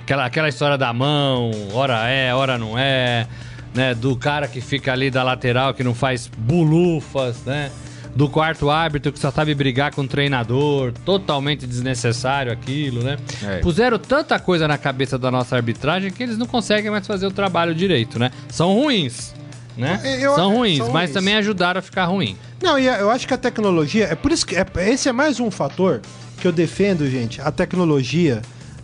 Aquela, 0.02 0.24
aquela 0.24 0.48
história 0.48 0.76
da 0.76 0.92
mão, 0.92 1.52
hora 1.72 2.08
é, 2.08 2.34
hora 2.34 2.58
não 2.58 2.76
é, 2.76 3.28
né? 3.72 3.94
Do 3.94 4.16
cara 4.16 4.48
que 4.48 4.60
fica 4.60 4.92
ali 4.92 5.08
da 5.08 5.22
lateral 5.22 5.72
que 5.72 5.84
não 5.84 5.94
faz 5.94 6.28
bulufas, 6.36 7.44
né? 7.44 7.70
Do 8.12 8.28
quarto 8.28 8.68
árbitro 8.70 9.12
que 9.12 9.20
só 9.20 9.30
sabe 9.30 9.54
brigar 9.54 9.94
com 9.94 10.02
o 10.02 10.08
treinador, 10.08 10.92
totalmente 11.04 11.64
desnecessário 11.64 12.50
aquilo, 12.50 13.04
né? 13.04 13.18
É. 13.40 13.58
Puseram 13.58 14.00
tanta 14.00 14.36
coisa 14.40 14.66
na 14.66 14.78
cabeça 14.78 15.16
da 15.16 15.30
nossa 15.30 15.54
arbitragem 15.54 16.10
que 16.10 16.24
eles 16.24 16.36
não 16.36 16.46
conseguem 16.46 16.90
mais 16.90 17.06
fazer 17.06 17.24
o 17.28 17.30
trabalho 17.30 17.72
direito, 17.72 18.18
né? 18.18 18.32
São 18.48 18.74
ruins, 18.74 19.32
né? 19.76 20.00
Eu- 20.20 20.34
são 20.34 20.54
ruins, 20.54 20.78
são 20.78 20.90
mas 20.90 21.10
ruins. 21.10 21.12
também 21.14 21.34
ajudaram 21.36 21.78
a 21.78 21.82
ficar 21.82 22.04
ruim. 22.06 22.36
Não, 22.62 22.78
e 22.78 22.86
eu 22.86 23.10
acho 23.10 23.26
que 23.26 23.34
a 23.34 23.38
tecnologia. 23.38 24.06
É 24.06 24.14
por 24.14 24.30
isso 24.32 24.44
que. 24.46 24.54
é- 24.56 24.66
esse 24.88 25.08
é 25.08 25.12
mais 25.12 25.40
um 25.40 25.50
fator 25.50 26.00
que 26.38 26.46
eu 26.46 26.52
defendo, 26.52 27.08
gente, 27.10 27.40
a 27.40 27.50
tecnologia 27.50 28.42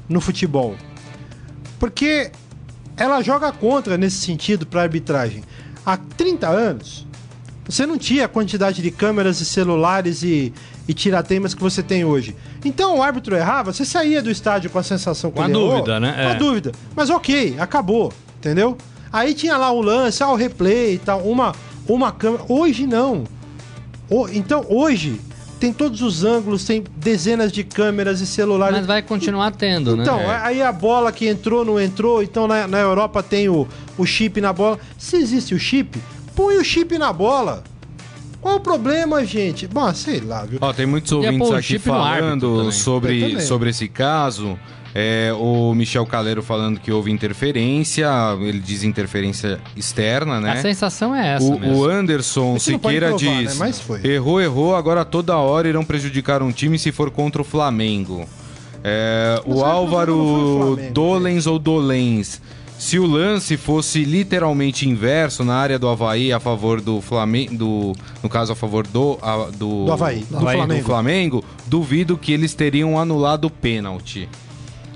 no 0.08 0.20
futebol. 0.20 0.76
Porque 1.78 2.30
ela 2.96 3.22
joga 3.22 3.52
contra 3.52 3.96
nesse 3.98 4.18
sentido 4.18 4.66
para 4.66 4.82
arbitragem. 4.82 5.42
Há 5.84 5.96
30 5.96 6.48
anos, 6.48 7.06
você 7.64 7.84
não 7.86 7.98
tinha 7.98 8.24
a 8.24 8.28
quantidade 8.28 8.80
de 8.82 8.90
câmeras 8.90 9.40
e 9.40 9.44
celulares 9.44 10.22
e, 10.22 10.52
e 10.88 10.94
tirateimas 10.94 11.54
que 11.54 11.60
você 11.60 11.82
tem 11.82 12.04
hoje. 12.04 12.34
Então 12.64 12.96
o 12.98 13.02
árbitro 13.02 13.36
errava, 13.36 13.72
você 13.72 13.84
saía 13.84 14.22
do 14.22 14.30
estádio 14.30 14.70
com 14.70 14.78
a 14.78 14.82
sensação 14.82 15.30
que 15.30 15.36
Com 15.36 15.42
a 15.42 15.46
ele 15.48 15.54
errou, 15.54 15.70
dúvida, 15.72 16.00
né? 16.00 16.12
Com 16.12 16.28
a 16.28 16.32
É. 16.32 16.34
dúvida. 16.34 16.72
Mas 16.94 17.10
ok, 17.10 17.56
acabou, 17.58 18.12
entendeu? 18.38 18.76
Aí 19.12 19.34
tinha 19.34 19.56
lá 19.56 19.70
o 19.70 19.80
lance, 19.80 20.22
ah, 20.22 20.28
o 20.30 20.34
replay 20.36 20.94
e 20.94 20.98
tal, 20.98 21.20
uma, 21.22 21.54
uma 21.88 22.12
câmera. 22.12 22.44
Hoje 22.48 22.86
não. 22.86 23.24
O- 24.10 24.28
então 24.28 24.64
hoje 24.68 25.20
tem 25.58 25.72
todos 25.72 26.02
os 26.02 26.22
ângulos, 26.22 26.64
tem 26.64 26.84
dezenas 26.96 27.50
de 27.50 27.64
câmeras 27.64 28.20
e 28.20 28.26
celulares. 28.26 28.76
Mas 28.76 28.86
vai 28.86 29.00
continuar 29.02 29.52
tendo, 29.52 29.96
Então, 30.00 30.18
né? 30.18 30.40
aí 30.42 30.62
a 30.62 30.70
bola 30.70 31.10
que 31.10 31.26
entrou, 31.26 31.64
não 31.64 31.80
entrou, 31.80 32.22
então 32.22 32.46
na, 32.46 32.66
na 32.68 32.78
Europa 32.78 33.22
tem 33.22 33.48
o, 33.48 33.66
o 33.96 34.04
chip 34.04 34.40
na 34.40 34.52
bola. 34.52 34.78
Se 34.98 35.16
existe 35.16 35.54
o 35.54 35.58
chip, 35.58 35.98
põe 36.34 36.56
o 36.58 36.64
chip 36.64 36.98
na 36.98 37.12
bola. 37.12 37.64
Qual 38.40 38.56
o 38.56 38.60
problema, 38.60 39.24
gente? 39.24 39.66
Bom, 39.66 39.92
sei 39.94 40.20
lá, 40.20 40.44
viu? 40.44 40.58
Ó, 40.60 40.72
tem 40.72 40.86
muitos 40.86 41.10
ouvintes 41.10 41.50
aqui 41.50 41.78
falando 41.80 42.70
sobre, 42.70 43.40
sobre 43.40 43.70
esse 43.70 43.88
caso. 43.88 44.56
É, 44.98 45.30
o 45.38 45.74
Michel 45.74 46.06
Caleiro 46.06 46.42
falando 46.42 46.80
que 46.80 46.90
houve 46.90 47.10
interferência, 47.12 48.08
ele 48.40 48.60
diz 48.60 48.82
interferência 48.82 49.60
externa, 49.76 50.40
né? 50.40 50.52
A 50.52 50.56
sensação 50.62 51.14
é 51.14 51.34
essa 51.34 51.44
O, 51.44 51.60
mesmo. 51.60 51.76
o 51.76 51.84
Anderson 51.84 52.58
Siqueira 52.58 53.08
provar, 53.08 53.18
diz: 53.42 53.52
né? 53.52 53.54
Mas 53.58 53.78
foi. 53.78 54.00
errou, 54.06 54.40
errou, 54.40 54.74
agora 54.74 55.04
toda 55.04 55.36
hora 55.36 55.68
irão 55.68 55.84
prejudicar 55.84 56.42
um 56.42 56.50
time 56.50 56.78
se 56.78 56.92
for 56.92 57.10
contra 57.10 57.42
o 57.42 57.44
Flamengo. 57.44 58.26
É, 58.82 59.38
o 59.44 59.62
Álvaro 59.62 60.14
Flamengo, 60.76 60.92
Dolens 60.94 61.46
ou 61.46 61.58
Dolens. 61.58 62.40
Se 62.78 62.98
o 62.98 63.06
lance 63.06 63.56
fosse 63.58 64.02
literalmente 64.04 64.88
inverso 64.88 65.42
na 65.44 65.56
área 65.56 65.78
do 65.78 65.88
Havaí 65.88 66.32
a 66.32 66.38
favor 66.40 66.80
do 66.80 67.00
Flamengo, 67.02 67.54
do, 67.56 67.92
no 68.22 68.28
caso 68.30 68.52
a 68.52 68.56
favor 68.56 68.86
do, 68.86 69.18
a- 69.20 69.48
do, 69.56 69.86
Do 69.86 69.92
Havaí, 69.92 70.24
do 70.30 70.36
Havaí, 70.38 70.56
Flamengo. 70.56 70.80
do 70.82 70.86
Flamengo, 70.86 71.44
duvido 71.66 72.16
que 72.16 72.32
eles 72.32 72.54
teriam 72.54 72.98
anulado 72.98 73.46
o 73.46 73.50
pênalti. 73.50 74.28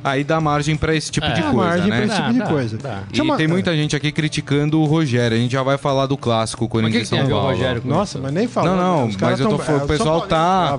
Aí 0.03 0.25
dá 0.25 0.41
margem 0.41 0.77
pra 0.77 0.95
esse 0.95 1.11
tipo 1.11 1.27
É, 1.27 1.33
de 1.35 1.43
dá 1.43 1.51
coisa, 1.51 1.57
margem 1.69 1.91
né? 1.91 1.97
pra 1.97 2.07
esse 2.07 2.15
Dá, 2.17 2.21
tipo 2.23 2.33
de 2.33 2.39
dá, 2.39 2.47
coisa. 2.47 2.79
dá. 2.79 2.99
E 3.13 3.37
tem 3.37 3.47
muita 3.49 3.75
gente 3.77 3.95
aqui 3.95 4.11
criticando 4.11 4.81
o 4.81 4.85
Rogério. 4.87 5.37
A 5.37 5.41
gente 5.41 5.53
já 5.53 5.63
vai 5.63 5.77
falar 5.77 6.07
do 6.07 6.17
clássico 6.17 6.65
o 6.65 6.69
Corinthians 6.69 7.09
São 7.09 7.25
o 7.25 7.29
Paulo. 7.29 7.57
Nossa, 7.85 8.19
mas 8.19 8.33
nem 8.33 8.49
falando. 8.49 8.77
Não, 8.77 8.99
não, 9.01 9.07
né? 9.09 9.15
Mas 9.21 9.41
eu 9.41 9.49
tô, 9.49 9.57
tão- 9.57 9.65
falando, 9.67 9.81
é, 9.83 9.85
o 9.85 9.89
pessoal 9.89 10.21
tá, 10.23 10.79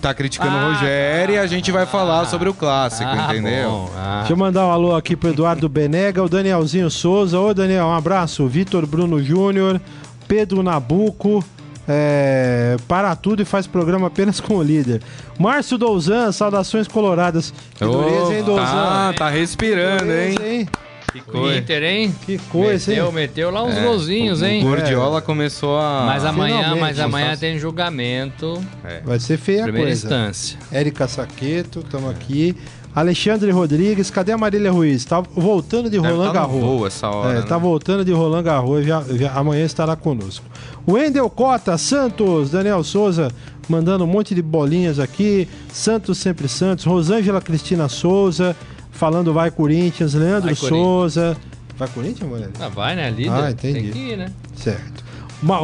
tá 0.00 0.14
criticando 0.14 0.56
Ah, 0.56 0.68
o 0.68 0.72
Rogério 0.72 1.34
e 1.34 1.38
a 1.38 1.46
gente 1.46 1.70
vai 1.70 1.84
falar 1.86 2.24
sobre 2.26 2.48
o 2.48 2.54
clássico, 2.54 3.10
Ah, 3.10 3.28
entendeu? 3.30 3.70
bom, 3.70 3.90
ah. 3.96 4.18
Deixa 4.20 4.32
eu 4.32 4.36
mandar 4.36 4.66
um 4.66 4.70
alô 4.70 4.96
aqui 4.96 5.14
pro 5.16 5.30
Eduardo 5.30 5.68
Benega, 5.68 6.22
o 6.22 6.28
Danielzinho 6.28 6.90
Souza. 6.90 7.38
Ô, 7.38 7.52
Daniel, 7.52 7.86
um 7.86 7.94
abraço. 7.94 8.46
Vitor 8.46 8.86
Bruno 8.86 9.22
Júnior, 9.22 9.80
Pedro 10.26 10.62
Nabuco. 10.62 11.44
É, 11.88 12.76
para 12.86 13.14
tudo 13.16 13.42
e 13.42 13.44
faz 13.44 13.66
programa 13.66 14.06
apenas 14.06 14.40
com 14.40 14.56
o 14.56 14.62
líder. 14.62 15.02
Márcio 15.38 15.76
Douzan, 15.76 16.30
saudações 16.30 16.86
coloradas. 16.86 17.52
Que 17.74 17.84
dureza, 17.84 18.34
hein, 18.34 18.44
Douzan? 18.44 18.64
tá, 18.64 19.14
tá 19.18 19.28
respirando, 19.28 20.04
hein? 20.12 20.34
Dureza, 20.34 20.46
hein? 20.48 20.68
Que 21.12 21.18
O 21.18 21.24
coisa. 21.24 21.58
Inter, 21.58 21.82
hein? 21.82 22.14
Que 22.24 22.38
coisa, 22.38 22.90
meteu, 22.90 23.06
hein? 23.08 23.12
meteu 23.12 23.50
lá 23.50 23.62
uns 23.64 23.76
É, 23.76 23.82
golzinhos, 23.84 24.40
o- 24.40 24.46
hein? 24.46 24.64
O 24.64 24.68
Gordiola 24.68 25.20
começou 25.20 25.76
a... 25.78 26.04
Mas 26.06 26.24
amanhã, 26.24 26.56
Finalmente. 26.58 26.80
mas 26.80 26.98
amanhã 27.00 27.36
tem 27.36 27.58
julgamento, 27.58 28.58
Vai 29.04 29.18
ser 29.20 29.36
feia 29.36 29.60
a 29.60 29.64
primeira 29.64 29.88
coisa. 29.88 30.06
instância. 30.06 30.58
Érica 30.72 31.06
Saqueto, 31.06 31.80
estamos 31.80 32.10
aqui. 32.10 32.56
Alexandre 32.94 33.50
Rodrigues, 33.50 34.10
cadê 34.10 34.32
a 34.32 34.38
Marília 34.38 34.70
Ruiz? 34.70 35.04
Tá 35.04 35.20
voltando 35.20 35.88
de 35.88 35.98
Deve 35.98 36.12
Roland 36.12 36.26
tá 36.26 36.32
Garros. 36.40 36.86
essa 36.86 37.08
hora, 37.08 37.32
É, 37.32 37.40
né? 37.40 37.46
tá 37.46 37.56
voltando 37.56 38.04
de 38.04 38.12
Roland 38.12 38.42
Garros, 38.42 38.84
já- 38.84 39.02
amanhã 39.34 39.64
estará 39.64 39.96
conosco. 39.96 40.44
Wendel 40.86 41.30
Cota, 41.30 41.78
Santos, 41.78 42.50
Daniel 42.50 42.84
Souza, 42.84 43.30
mandando 43.68 44.04
um 44.04 44.06
monte 44.06 44.34
de 44.34 44.42
bolinhas 44.42 44.98
aqui. 44.98 45.48
Santos 45.72 46.18
sempre 46.18 46.48
Santos. 46.48 46.84
Rosângela 46.84 47.40
Cristina 47.40 47.88
Souza, 47.88 48.54
falando 48.90 49.32
vai 49.32 49.50
Corinthians. 49.50 50.12
Leandro 50.12 50.46
Vai, 50.50 50.56
Corinthians. 50.56 50.82
Souza. 50.84 51.36
Vai 51.78 51.88
Corinthians, 51.88 52.28
Moreira? 52.28 52.52
Ah, 52.60 52.68
vai, 52.68 52.94
né? 52.94 53.08
Líder. 53.10 53.30
Ah, 53.32 53.50
entendi. 53.50 53.80
Tem 53.80 53.90
que 53.92 53.98
ir, 53.98 54.16
né? 54.18 54.30
Certo. 54.54 55.02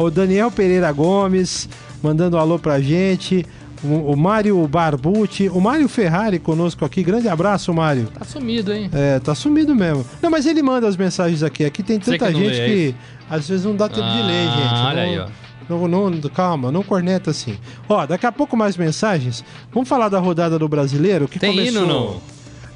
O 0.01 0.09
Daniel 0.09 0.49
Pereira 0.49 0.91
Gomes, 0.91 1.69
mandando 2.01 2.37
um 2.37 2.39
alô 2.39 2.57
pra 2.57 2.79
gente. 2.81 3.45
O, 3.83 4.11
o 4.11 4.17
Mário 4.17 4.67
Barbucci, 4.67 5.47
o 5.49 5.61
Mário 5.61 5.87
Ferrari 5.87 6.37
conosco 6.37 6.83
aqui. 6.83 7.01
Grande 7.01 7.29
abraço, 7.29 7.73
Mário. 7.73 8.07
Tá 8.07 8.25
sumido, 8.25 8.73
hein? 8.73 8.89
É, 8.93 9.19
tá 9.19 9.33
sumido 9.33 9.73
mesmo. 9.73 10.05
Não, 10.21 10.29
mas 10.29 10.45
ele 10.45 10.61
manda 10.61 10.87
as 10.87 10.97
mensagens 10.97 11.41
aqui. 11.43 11.63
Aqui 11.63 11.81
tem 11.81 11.97
tanta 11.99 12.17
que 12.17 12.33
não 12.33 12.39
gente 12.41 12.59
é 12.59 12.65
que 12.65 12.95
às 13.29 13.47
vezes 13.47 13.65
não 13.65 13.75
dá 13.75 13.87
tempo 13.87 14.01
de 14.07 14.21
ler, 14.23 14.47
Ah, 14.49 14.55
gente. 14.57 14.85
olha 14.85 14.95
Não- 15.05 15.11
aí, 15.11 15.19
ó. 15.19 15.27
Não, 15.69 15.87
não, 15.87 16.19
calma, 16.29 16.71
não 16.71 16.81
corneta 16.83 17.29
assim. 17.29 17.55
Ó, 17.87 18.03
daqui 18.05 18.25
a 18.25 18.31
pouco 18.31 18.57
mais 18.57 18.75
mensagens. 18.75 19.45
Vamos 19.71 19.87
falar 19.87 20.09
da 20.09 20.19
rodada 20.19 20.57
do 20.57 20.67
brasileiro 20.67 21.27
que 21.27 21.37
Tem 21.37 21.51
começou. 21.55 21.83
hino 21.83 21.87
não? 21.93 22.21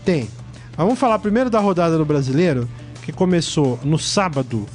Tem. 0.06 0.30
Mas 0.78 0.86
vamos 0.86 1.00
falar 1.00 1.18
primeiro 1.20 1.50
da 1.50 1.60
rodada 1.60 1.98
do 1.98 2.06
brasileiro, 2.06 2.70
que 3.02 3.12
começou 3.12 3.80
no 3.84 3.98
sábado, 3.98 4.66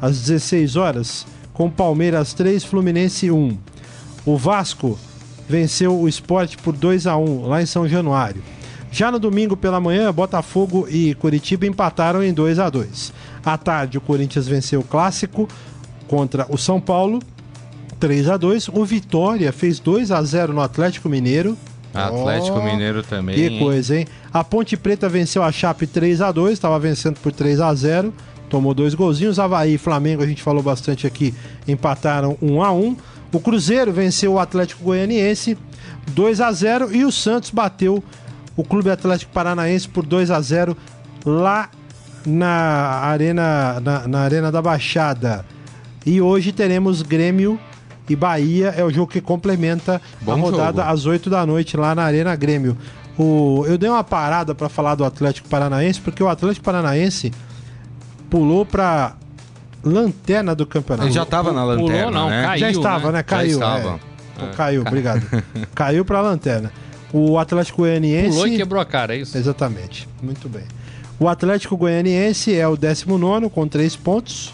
às 0.00 0.20
16 0.20 0.76
horas, 0.76 1.26
com 1.54 1.70
Palmeiras 1.70 2.34
3, 2.34 2.62
Fluminense 2.62 3.30
1. 3.30 3.56
O 4.26 4.36
Vasco 4.36 4.98
venceu 5.48 5.98
o 5.98 6.08
esporte 6.08 6.56
por 6.58 6.74
2 6.74 7.06
a 7.06 7.16
1 7.16 7.46
lá 7.46 7.62
em 7.62 7.66
São 7.66 7.88
Januário. 7.88 8.42
Já 8.90 9.10
no 9.10 9.18
domingo 9.18 9.56
pela 9.56 9.80
manhã, 9.80 10.12
Botafogo 10.12 10.86
e 10.88 11.14
Curitiba 11.14 11.66
empataram 11.66 12.22
em 12.22 12.32
2 12.32 12.60
a 12.60 12.70
2 12.70 13.12
À 13.44 13.58
tarde, 13.58 13.98
o 13.98 14.00
Corinthians 14.00 14.46
venceu 14.46 14.80
o 14.80 14.84
clássico 14.84 15.48
contra 16.06 16.46
o 16.48 16.56
São 16.56 16.80
Paulo, 16.80 17.20
3 17.98 18.28
a 18.28 18.36
2 18.36 18.68
O 18.68 18.84
Vitória 18.84 19.52
fez 19.52 19.80
2 19.80 20.12
a 20.12 20.22
0 20.22 20.52
no 20.52 20.60
Atlético 20.60 21.08
Mineiro. 21.08 21.56
Atlético 21.92 22.58
Ó, 22.58 22.62
Mineiro 22.62 23.02
também. 23.02 23.34
que 23.34 23.58
coisa, 23.58 23.96
hein? 23.98 24.06
A 24.32 24.42
Ponte 24.42 24.76
Preta 24.76 25.08
venceu 25.08 25.42
a 25.42 25.50
Chape 25.50 25.86
3 25.86 26.20
a 26.20 26.30
2 26.32 26.52
estava 26.52 26.78
vencendo 26.78 27.18
por 27.20 27.32
3 27.32 27.60
a 27.60 27.74
0 27.74 28.12
tomou 28.48 28.74
dois 28.74 28.94
golzinhos. 28.94 29.38
Havaí 29.38 29.74
e 29.74 29.78
Flamengo, 29.78 30.22
a 30.22 30.26
gente 30.26 30.42
falou 30.42 30.62
bastante 30.62 31.06
aqui, 31.06 31.34
empataram 31.66 32.38
1 32.40 32.62
a 32.62 32.72
1 32.72 32.96
O 33.34 33.40
Cruzeiro 33.40 33.92
venceu 33.92 34.34
o 34.34 34.38
Atlético 34.38 34.84
Goianiense 34.84 35.58
2 36.12 36.40
a 36.40 36.52
0 36.52 36.94
e 36.94 37.04
o 37.04 37.10
Santos 37.10 37.50
bateu 37.50 38.02
o 38.56 38.62
Clube 38.62 38.90
Atlético 38.90 39.32
Paranaense 39.32 39.88
por 39.88 40.06
2 40.06 40.30
a 40.30 40.40
0 40.40 40.76
lá 41.26 41.68
na 42.24 42.46
Arena, 43.02 43.80
na, 43.80 44.06
na 44.06 44.20
Arena 44.20 44.52
da 44.52 44.62
Baixada. 44.62 45.44
E 46.06 46.20
hoje 46.20 46.52
teremos 46.52 47.02
Grêmio 47.02 47.58
e 48.08 48.14
Bahia, 48.14 48.72
é 48.76 48.84
o 48.84 48.90
jogo 48.90 49.10
que 49.10 49.20
complementa 49.20 50.00
Bom 50.20 50.32
a 50.32 50.36
rodada 50.36 50.82
jogo. 50.82 50.94
às 50.94 51.04
8 51.04 51.28
da 51.28 51.44
noite 51.44 51.76
lá 51.76 51.92
na 51.92 52.04
Arena 52.04 52.36
Grêmio. 52.36 52.78
O, 53.18 53.64
eu 53.66 53.76
dei 53.76 53.90
uma 53.90 54.04
parada 54.04 54.54
para 54.54 54.68
falar 54.68 54.94
do 54.94 55.04
Atlético 55.04 55.48
Paranaense, 55.48 56.00
porque 56.00 56.22
o 56.22 56.28
Atlético 56.28 56.64
Paranaense 56.64 57.32
pulou 58.30 58.64
para 58.64 59.16
lanterna 59.84 60.54
do 60.54 60.66
campeonato. 60.66 61.06
Ele 61.06 61.14
já 61.14 61.24
tava 61.24 61.52
na 61.52 61.62
Pulou, 61.62 61.88
lanterna, 61.88 62.10
não, 62.10 62.30
né? 62.30 62.42
caiu. 62.42 62.60
Já 62.60 62.70
estava, 62.70 63.06
né? 63.06 63.18
né? 63.18 63.22
Caiu. 63.22 63.50
estava. 63.52 63.88
é. 63.90 64.14
Então, 64.36 64.52
Caiu, 64.52 64.82
obrigado. 64.82 65.44
Caiu 65.74 66.04
para 66.04 66.18
a 66.18 66.22
lanterna. 66.22 66.72
O 67.12 67.38
Atlético 67.38 67.82
Goianiense. 67.82 68.30
Pulou 68.30 68.48
e 68.48 68.56
quebrou 68.56 68.80
a 68.80 68.84
cara, 68.84 69.14
é 69.14 69.18
isso? 69.18 69.38
Exatamente. 69.38 70.08
Muito 70.20 70.48
bem. 70.48 70.64
O 71.18 71.28
Atlético 71.28 71.76
Goianiense 71.76 72.52
é 72.52 72.66
o 72.66 72.76
19 72.76 73.48
com 73.50 73.68
3 73.68 73.94
pontos. 73.96 74.52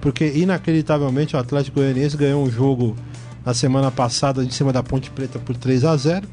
Porque, 0.00 0.26
inacreditavelmente, 0.34 1.36
o 1.36 1.38
Atlético 1.38 1.78
Goianiense 1.78 2.16
ganhou 2.16 2.42
um 2.42 2.50
jogo 2.50 2.96
na 3.44 3.54
semana 3.54 3.90
passada 3.90 4.42
em 4.42 4.50
cima 4.50 4.72
da 4.72 4.82
Ponte 4.82 5.10
Preta 5.10 5.38
por 5.38 5.56
3 5.56 5.84
a 5.84 5.96
0 5.96 6.26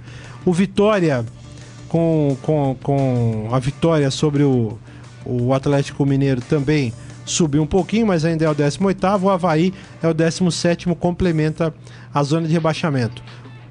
O 0.46 0.54
Vitória, 0.54 1.26
com, 1.88 2.36
com, 2.42 2.76
com 2.82 3.50
a 3.52 3.60
vitória 3.60 4.10
sobre 4.10 4.44
o, 4.44 4.78
o 5.26 5.54
Atlético 5.54 6.06
Mineiro, 6.06 6.42
também 6.42 6.94
subiu 7.28 7.62
um 7.62 7.68
pouquinho, 7.68 8.08
mas 8.08 8.26
ainda 8.26 8.46
é 8.46 8.50
o 8.50 8.56
18. 8.56 9.06
O 9.22 9.30
Havaí 9.30 9.74
é 10.02 10.08
o 10.08 10.14
17, 10.14 10.88
complementa 10.96 11.74
a 12.14 12.24
zona 12.24 12.48
de 12.48 12.54
rebaixamento. 12.54 13.22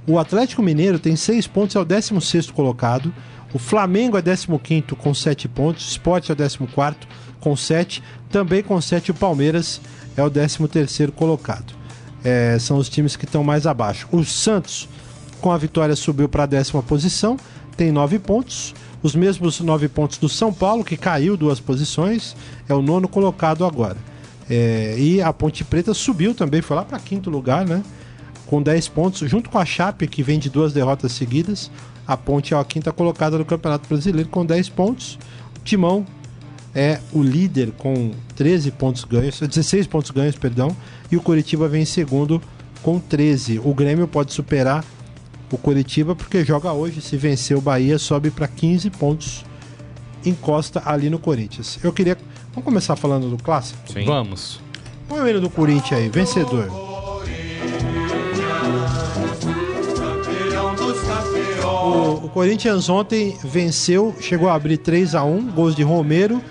O 0.07 0.19
Atlético 0.19 0.63
Mineiro 0.63 0.99
tem 0.99 1.17
6 1.17 1.49
pontos, 1.49 1.75
é 1.75 1.81
o 1.81 1.85
16 1.85 2.51
colocado. 2.51 3.13
O 3.53 3.59
Flamengo 3.59 4.17
é 4.17 4.23
15 4.23 4.47
com 4.97 5.15
7 5.15 5.49
pontos. 5.49 5.87
O 5.87 5.91
Sport 5.91 6.31
é 6.31 6.33
o 6.33 6.37
14 6.37 6.59
com 7.41 7.57
7. 7.57 8.03
Também 8.31 8.63
com 8.63 8.81
7 8.81 9.11
o 9.11 9.15
Palmeiras 9.15 9.81
é 10.17 10.23
o 10.23 10.31
13 10.31 11.09
colocado. 11.15 11.75
É, 12.23 12.59
são 12.59 12.77
os 12.77 12.89
times 12.89 13.17
que 13.17 13.25
estão 13.25 13.43
mais 13.43 13.67
abaixo. 13.67 14.07
O 14.13 14.25
Santos, 14.25 14.89
com 15.41 15.51
a 15.51 15.59
vitória, 15.59 15.97
subiu 15.97 16.29
para 16.29 16.43
a 16.43 16.47
décima 16.47 16.83
posição, 16.83 17.37
tem 17.77 17.91
9 17.91 18.19
pontos. 18.19 18.75
Os 19.03 19.15
mesmos 19.15 19.61
9 19.61 19.89
pontos 19.89 20.19
do 20.19 20.29
São 20.29 20.53
Paulo, 20.53 20.85
que 20.85 20.97
caiu 20.97 21.37
duas 21.37 21.61
posições, 21.61 22.35
é 22.69 22.75
o 22.75 22.83
nono 22.83 23.09
colocado 23.09 23.65
agora. 23.65 23.97
É, 24.49 24.95
e 24.99 25.21
a 25.21 25.33
Ponte 25.33 25.65
Preta 25.65 25.93
subiu 25.93 26.35
também, 26.35 26.63
foi 26.63 26.77
lá 26.77 26.85
para 26.85 26.99
quinto 26.99 27.31
lugar, 27.31 27.67
né? 27.67 27.83
Com 28.47 28.63
10 28.63 28.89
pontos, 28.89 29.29
junto 29.29 29.51
com 29.51 29.59
a 29.59 29.65
Chape, 29.65 30.07
que 30.07 30.23
vem 30.23 30.39
de 30.39 30.49
duas 30.49 30.73
derrotas 30.73 31.13
seguidas. 31.13 31.71
A 32.07 32.17
Ponte 32.17 32.55
é 32.55 32.57
a 32.57 32.65
quinta 32.65 32.93
colocada 32.93 33.37
no 33.37 33.45
Campeonato 33.45 33.89
Brasileiro 33.89 34.29
com 34.29 34.47
10 34.47 34.69
pontos. 34.69 35.19
O 35.57 35.65
Timão 35.65 36.07
é 36.75 37.01
o 37.13 37.23
líder 37.23 37.73
com 37.73 38.13
13 38.37 38.71
pontos 38.71 39.03
ganhos, 39.05 39.41
16 39.41 39.87
pontos 39.87 40.11
ganhos, 40.11 40.37
perdão, 40.37 40.77
e 41.11 41.17
o 41.17 41.23
Curitiba 41.23 41.67
vem 41.67 41.83
em 41.83 41.87
segundo 41.87 42.41
com 42.83 43.01
13. 43.01 43.59
O 43.65 43.75
Grêmio 43.75 44.07
pode 44.07 44.33
superar 44.33 44.85
o 45.51 45.59
Curitiba 45.59 46.15
porque 46.15 46.45
joga 46.45 46.73
hoje, 46.73 47.01
se 47.01 47.17
vencer 47.17 47.57
o 47.57 47.61
Bahia, 47.61 47.99
sobe 47.99 48.31
para 48.31 48.49
15 48.49 48.91
pontos, 48.91 49.45
encosta 50.25 50.83
ali 50.85 51.09
no 51.09 51.19
Corinthians. 51.19 51.79
Eu 51.83 51.93
queria 51.93 52.17
Vamos 52.57 52.65
começar 52.65 52.97
falando 52.97 53.29
do 53.29 53.37
clássico? 53.37 53.79
Sim. 53.93 54.07
Vamos. 54.07 54.61
Põe 55.07 55.21
o 55.21 55.29
hino 55.29 55.43
do 55.43 55.51
Corinthians 55.51 56.01
aí, 56.01 56.09
vencedor. 56.09 56.71
O, 61.63 62.25
o, 62.25 62.29
Corinthians 62.31 62.89
ontem 62.89 63.37
venceu, 63.45 64.17
chegou 64.19 64.49
a 64.49 64.55
abrir 64.55 64.79
3 64.79 65.15
a 65.15 65.23
1 65.23 65.51
gols 65.51 65.77
de 65.77 65.83
Romero, 65.83 66.43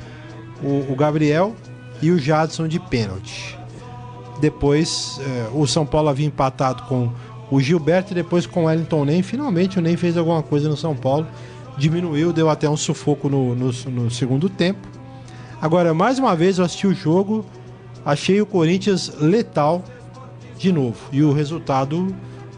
o, 0.61 0.93
o 0.93 0.95
Gabriel 0.95 1.55
e 2.03 2.11
o 2.11 2.19
Jadson 2.19 2.67
de 2.67 2.79
pênalti. 2.79 3.57
Depois 4.39 5.19
eh, 5.19 5.49
o 5.55 5.65
São 5.65 5.87
Paulo 5.87 6.09
havia 6.09 6.27
empatado 6.27 6.83
com 6.83 7.11
o 7.51 7.59
Gilberto 7.59 8.11
e 8.11 8.15
depois 8.15 8.45
com 8.45 8.63
o 8.63 8.65
Wellington 8.65 9.05
Nem. 9.05 9.21
Finalmente 9.21 9.79
o 9.79 9.81
Nem 9.81 9.95
fez 9.97 10.17
alguma 10.17 10.41
coisa 10.41 10.69
no 10.69 10.77
São 10.77 10.95
Paulo, 10.95 11.27
diminuiu, 11.77 12.33
deu 12.33 12.49
até 12.49 12.69
um 12.69 12.77
sufoco 12.77 13.29
no, 13.29 13.55
no, 13.55 13.71
no 13.91 14.11
segundo 14.11 14.49
tempo. 14.49 14.87
Agora, 15.61 15.93
mais 15.93 16.19
uma 16.19 16.35
vez 16.35 16.57
eu 16.57 16.65
assisti 16.65 16.87
o 16.87 16.93
jogo, 16.93 17.45
achei 18.05 18.41
o 18.41 18.45
Corinthians 18.45 19.11
letal 19.19 19.83
de 20.57 20.71
novo. 20.71 20.97
E 21.11 21.23
o 21.23 21.31
resultado 21.31 22.13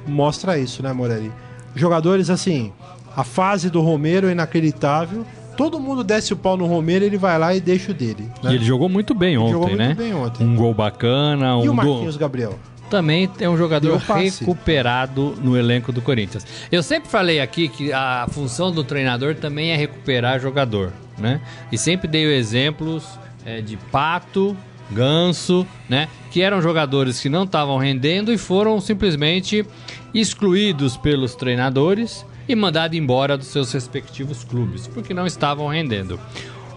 mostra 0.06 0.58
isso, 0.58 0.82
né, 0.84 0.92
Morelli? 0.94 1.32
Jogadores 1.76 2.30
assim, 2.30 2.72
a 3.16 3.24
fase 3.24 3.70
do 3.70 3.82
Romero 3.82 4.28
é 4.28 4.32
inacreditável. 4.32 5.26
Todo 5.56 5.80
mundo 5.80 6.04
desce 6.04 6.34
o 6.34 6.38
pau 6.38 6.56
no 6.56 6.68
Romero, 6.68 7.04
ele 7.04 7.18
vai 7.18 7.38
lá 7.40 7.56
e 7.56 7.60
deixa 7.60 7.92
o 7.92 7.94
dele. 7.94 8.30
Né? 8.44 8.52
E 8.52 8.56
ele 8.56 8.66
jogou 8.66 8.88
muito 8.88 9.16
bem 9.16 9.38
ontem, 9.40 9.54
jogou 9.54 9.76
né? 9.76 9.88
Muito 9.88 9.98
bem 9.98 10.14
ontem. 10.14 10.46
Um 10.46 10.56
gol 10.56 10.74
bacana, 10.74 11.58
um 11.58 11.66
E 11.66 11.70
o 11.70 11.74
Marquinhos 11.74 12.16
do... 12.16 12.20
Gabriel? 12.20 12.54
Também 12.90 13.30
é 13.40 13.50
um 13.50 13.58
jogador 13.58 13.98
recuperado 13.98 15.36
no 15.42 15.58
elenco 15.58 15.92
do 15.92 16.02
Corinthians. 16.02 16.46
Eu 16.72 16.82
sempre 16.82 17.10
falei 17.10 17.40
aqui 17.40 17.68
que 17.68 17.94
a 17.94 18.28
função 18.32 18.72
do 18.72 18.84
treinador 18.84 19.36
também 19.36 19.72
é 19.72 19.76
recuperar 19.76 20.40
jogador, 20.40 20.92
né? 21.18 21.42
E 21.72 21.78
sempre 21.78 22.08
dei 22.08 22.26
exemplos 22.36 23.06
é, 23.46 23.62
de 23.62 23.78
Pato, 23.92 24.56
Ganso, 24.90 25.68
né? 25.90 26.08
Que 26.32 26.42
eram 26.42 26.62
jogadores 26.62 27.20
que 27.20 27.30
não 27.30 27.44
estavam 27.44 27.78
rendendo 27.78 28.32
e 28.32 28.38
foram 28.38 28.80
simplesmente 28.80 29.66
excluídos 30.14 30.96
pelos 30.98 31.36
treinadores 31.36 32.26
e 32.48 32.56
mandados 32.56 32.98
embora 32.98 33.38
dos 33.38 33.48
seus 33.48 33.72
respectivos 33.72 34.44
clubes, 34.44 34.88
porque 34.88 35.14
não 35.14 35.28
estavam 35.28 35.68
rendendo. 35.68 36.20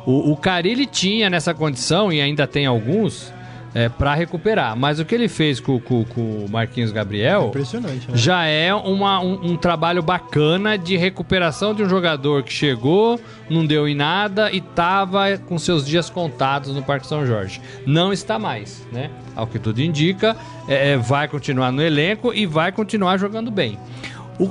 O, 0.04 0.32
o 0.32 0.37
Carilli 0.37 0.87
tinha 0.87 1.30
nessa 1.30 1.54
condição, 1.54 2.12
e 2.12 2.20
ainda 2.20 2.46
tem 2.46 2.66
alguns, 2.66 3.32
é, 3.74 3.88
para 3.88 4.14
recuperar. 4.14 4.76
Mas 4.76 4.98
o 4.98 5.04
que 5.04 5.14
ele 5.14 5.28
fez 5.28 5.61
com, 5.61 5.78
com, 5.80 6.04
com 6.04 6.44
o 6.44 6.46
Marquinhos 6.50 6.90
Gabriel 6.90 7.48
Impressionante, 7.48 8.11
né? 8.11 8.16
já 8.16 8.44
é 8.44 8.74
uma, 8.74 9.20
um, 9.20 9.52
um, 9.52 9.56
trabalho 9.56 10.02
bacana 10.02 10.76
de 10.76 10.96
recuperação 10.96 11.74
de 11.74 11.83
um 11.83 11.88
jogador 11.88 12.42
que 12.42 12.52
chegou, 12.52 13.20
não 13.48 13.64
deu 13.64 13.88
em 13.88 13.94
nada 13.94 14.50
e 14.50 14.59
estava 14.59 15.37
com 15.38 15.59
seus 15.59 15.87
dias 15.87 16.11
contados 16.11 16.74
no 16.74 16.83
Parque 16.83 17.06
São 17.06 17.26
Jorge. 17.26 17.61
Não 17.87 18.12
está 18.12 18.38
mais, 18.38 18.87
né? 18.92 19.11
Ao 19.37 19.46
que 19.46 19.59
tudo 19.59 19.80
indica, 19.80 20.37
é, 20.68 20.92
é 20.92 20.96
vai 20.96 21.28
continuar 21.28 21.70
no 21.70 21.83
elenco 21.83 22.35
e 22.35 22.46
vai 22.46 22.72
continuar 22.72 23.18
jogando 23.18 23.50
bem. 23.50 23.78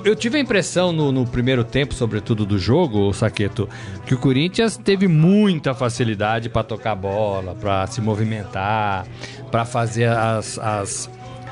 Eu 0.05 0.15
tive 0.15 0.37
a 0.37 0.41
impressão 0.41 0.91
no, 0.91 1.11
no, 1.11 1.25
primeiro 1.25 1.63
tempo, 1.63 1.95
sobretudo 1.95 2.45
do 2.45 2.59
jogo, 2.59 3.07
o 3.07 3.13
Saqueto, 3.13 3.67
que 4.05 4.13
o 4.13 4.17
Corinthians 4.17 4.77
teve 4.77 5.07
muita 5.07 5.73
facilidade 5.73 6.47
para 6.47 6.63
tocar 6.63 6.95
bola, 6.95 7.55
para 7.55 7.87
se 7.87 7.99
movimentar, 7.99 9.07
para 9.49 9.65
fazer 9.65 10.07
as, 10.09 10.59
as, 10.59 11.09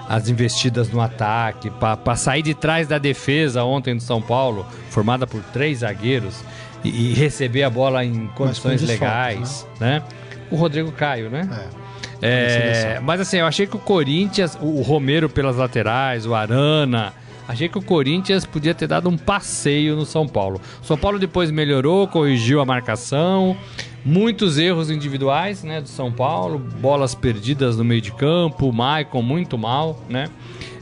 as, 0.08 0.30
investidas 0.30 0.90
no 0.90 1.02
ataque, 1.02 1.72
para 1.72 2.16
sair 2.16 2.44
de 2.44 2.54
trás 2.54 2.88
da 2.88 3.00
defesa 3.00 3.64
ontem 3.64 3.96
do 3.96 4.04
São 4.04 4.22
Paulo, 4.22 4.68
formada 4.92 5.26
por 5.26 5.42
três 5.42 5.80
zagueiros, 5.80 6.44
e, 6.84 6.90
e 6.90 7.14
receber 7.16 7.64
a 7.64 7.72
bola 7.72 8.06
em 8.06 8.28
condições 8.36 8.84
legais, 8.84 9.68
né? 9.80 10.00
né? 10.00 10.04
O 10.52 10.56
Rodrigo 10.56 10.92
Caio, 10.92 11.30
né? 11.30 11.50
É. 11.74 11.88
É, 12.22 13.00
mas 13.00 13.22
assim, 13.22 13.38
eu 13.38 13.46
achei 13.46 13.68
que 13.68 13.76
o 13.76 13.80
Corinthians, 13.80 14.58
o 14.62 14.82
Romero 14.82 15.30
pelas 15.30 15.56
laterais, 15.56 16.26
o 16.26 16.34
Arana, 16.34 17.14
Achei 17.48 17.70
que 17.70 17.78
o 17.78 17.82
Corinthians 17.82 18.46
podia 18.46 18.74
ter 18.74 18.88
dado 18.88 19.08
um 19.08 19.18
passeio 19.18 19.96
no 19.96 20.06
São 20.06 20.28
Paulo. 20.28 20.60
São 20.82 20.98
Paulo 20.98 21.18
depois 21.18 21.50
melhorou, 21.50 22.08
corrigiu 22.08 22.60
a 22.60 22.66
marcação, 22.66 23.56
muitos 24.04 24.58
erros 24.58 24.92
individuais, 24.92 25.64
né, 25.64 25.80
do 25.80 25.88
São 25.88 26.12
Paulo, 26.12 26.60
bolas 26.60 27.16
perdidas 27.16 27.78
no 27.78 27.86
meio 27.86 28.02
de 28.02 28.12
campo, 28.12 28.68
o 28.68 28.74
Maicon 28.74 29.22
muito 29.22 29.58
mal, 29.58 30.02
né? 30.10 30.30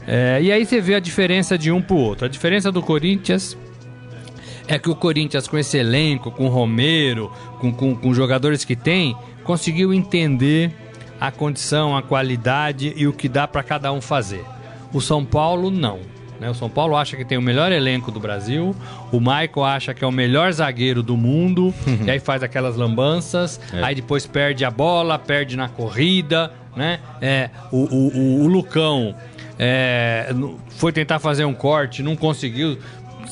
É, 0.08 0.40
e 0.42 0.52
aí 0.52 0.64
você 0.64 0.80
vê 0.80 0.94
a 0.94 1.00
diferença 1.00 1.56
de 1.56 1.70
um 1.70 1.80
pro 1.80 1.96
outro. 1.96 2.26
A 2.26 2.28
diferença 2.28 2.70
do 2.70 2.82
Corinthians 2.82 3.56
é 4.68 4.78
que 4.78 4.90
o 4.90 4.94
Corinthians, 4.94 5.46
com 5.46 5.58
esse 5.58 5.78
elenco, 5.78 6.30
com 6.30 6.46
o 6.46 6.48
Romero, 6.48 7.30
com, 7.60 7.72
com, 7.72 7.94
com 7.94 8.14
jogadores 8.14 8.64
que 8.64 8.74
tem, 8.74 9.16
conseguiu 9.44 9.94
entender 9.94 10.72
a 11.20 11.30
condição, 11.30 11.96
a 11.96 12.02
qualidade 12.02 12.92
e 12.96 13.06
o 13.06 13.12
que 13.12 13.28
dá 13.28 13.46
para 13.46 13.62
cada 13.62 13.92
um 13.92 14.00
fazer. 14.00 14.44
O 14.92 15.00
São 15.00 15.24
Paulo 15.24 15.70
não. 15.70 16.15
Né? 16.40 16.50
O 16.50 16.54
São 16.54 16.68
Paulo 16.68 16.96
acha 16.96 17.16
que 17.16 17.24
tem 17.24 17.38
o 17.38 17.42
melhor 17.42 17.72
elenco 17.72 18.10
do 18.10 18.20
Brasil, 18.20 18.74
o 19.12 19.18
Michael 19.18 19.64
acha 19.64 19.94
que 19.94 20.04
é 20.04 20.06
o 20.06 20.12
melhor 20.12 20.52
zagueiro 20.52 21.02
do 21.02 21.16
mundo, 21.16 21.74
e 22.04 22.10
aí 22.10 22.20
faz 22.20 22.42
aquelas 22.42 22.76
lambanças, 22.76 23.60
é. 23.72 23.82
aí 23.82 23.94
depois 23.94 24.26
perde 24.26 24.64
a 24.64 24.70
bola, 24.70 25.18
perde 25.18 25.56
na 25.56 25.68
corrida, 25.68 26.52
né? 26.74 27.00
É, 27.20 27.50
o, 27.72 27.78
o, 27.78 28.44
o 28.44 28.46
Lucão 28.46 29.14
é, 29.58 30.34
foi 30.68 30.92
tentar 30.92 31.18
fazer 31.18 31.44
um 31.44 31.54
corte, 31.54 32.02
não 32.02 32.14
conseguiu, 32.14 32.78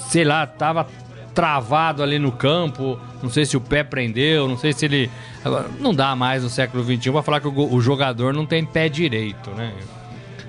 sei 0.09 0.25
lá, 0.25 0.47
tava 0.47 0.87
travado 1.35 2.03
ali 2.03 2.19
no 2.19 2.31
campo, 2.33 2.99
não 3.23 3.29
sei 3.29 3.45
se 3.45 3.57
o 3.57 3.61
pé 3.61 3.83
prendeu, 3.83 4.49
não 4.49 4.57
sei 4.57 4.73
se 4.73 4.85
ele... 4.85 5.11
Agora, 5.45 5.69
não 5.81 5.93
dá 5.93 6.14
mais 6.14 6.43
no 6.43 6.49
século 6.49 6.83
XXI 6.85 7.11
para 7.11 7.23
falar 7.23 7.40
que 7.40 7.49
o, 7.49 7.75
o 7.75 7.81
jogador 7.81 8.33
não 8.33 8.47
tem 8.47 8.64
pé 8.64 8.88
direito, 8.88 9.51
né? 9.51 9.73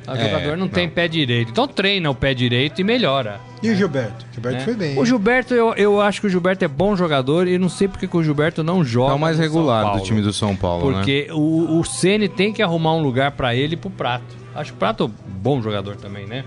O 0.08 0.12
é, 0.12 0.24
jogador 0.24 0.52
não, 0.52 0.66
não, 0.66 0.68
tem 0.68 0.88
pé 0.88 1.08
direito. 1.08 1.52
Então 1.52 1.68
treina 1.68 2.10
o 2.10 2.16
pé 2.16 2.34
direito 2.34 2.80
e 2.80 2.84
melhora. 2.84 3.40
E 3.62 3.70
o 3.72 3.76
Gilberto? 3.76 4.26
O 4.30 4.34
Gilberto 4.34 4.58
é. 4.60 4.64
foi 4.64 4.76
bem. 4.76 5.00
O 5.00 5.06
Gilberto, 5.06 5.54
eu, 5.54 5.74
eu 5.74 6.02
acho 6.02 6.22
que 6.22 6.28
o 6.28 6.30
Gilberto 6.30 6.64
é 6.64 6.68
bom 6.68 6.96
jogador 6.96 7.48
e 7.48 7.58
não 7.58 7.70
sei 7.70 7.88
porque 7.88 8.08
que 8.08 8.16
o 8.16 8.24
Gilberto 8.24 8.64
não 8.64 8.84
joga. 8.84 9.14
É 9.14 9.16
o 9.16 9.20
mais 9.20 9.40
regular 9.40 9.98
do 9.98 10.04
time 10.04 10.22
do 10.22 10.32
São 10.32 10.56
Paulo. 10.56 10.92
Né? 10.92 10.98
Porque 10.98 11.26
né? 11.28 11.34
o, 11.34 11.80
o 11.80 11.84
Ceni 11.84 12.30
tem 12.30 12.54
que 12.54 12.62
arrumar 12.62 12.94
um 12.94 13.02
lugar 13.02 13.32
para 13.32 13.56
ele 13.56 13.74
e 13.74 13.78
pro 13.78 13.90
Prato. 13.90 14.36
Acho 14.54 14.72
que 14.72 14.78
o 14.78 14.80
Prato 14.80 15.06
é 15.06 15.32
bom 15.32 15.62
jogador 15.62 15.96
também, 15.96 16.26
né? 16.26 16.46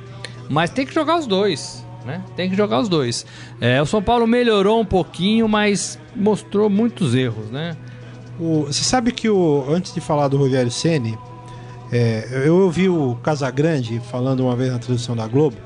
Mas 0.49 0.71
tem 0.71 0.87
que 0.87 0.94
jogar 0.94 1.18
os 1.18 1.27
dois. 1.27 1.85
Né? 2.05 2.23
Tem 2.37 2.49
que 2.49 2.57
jogar 2.57 2.81
os 2.81 2.88
dois. 2.88 3.27
É, 3.61 3.83
o 3.83 3.87
São 3.87 4.03
Paulo 4.03 4.27
melhorou 4.27 4.81
um 4.81 4.85
pouquinho, 4.85 5.47
mas 5.49 5.99
mostrou 6.16 6.71
muitos 6.71 7.14
erros, 7.14 7.51
né? 7.51 7.77
O, 8.40 8.62
você 8.66 8.85
sabe 8.85 9.12
que 9.12 9.29
o, 9.29 9.66
antes 9.68 9.92
de 9.92 10.01
falar 10.01 10.29
do 10.29 10.37
Rogério 10.37 10.71
Ceni, 10.71 11.18
é, 11.92 12.42
eu 12.44 12.57
ouvi 12.57 12.88
o 12.88 13.16
Casagrande 13.22 14.01
falando 14.11 14.40
uma 14.40 14.55
vez 14.57 14.70
na 14.72 14.79
tradução 14.79 15.16
da 15.16 15.27
Globo 15.27 15.57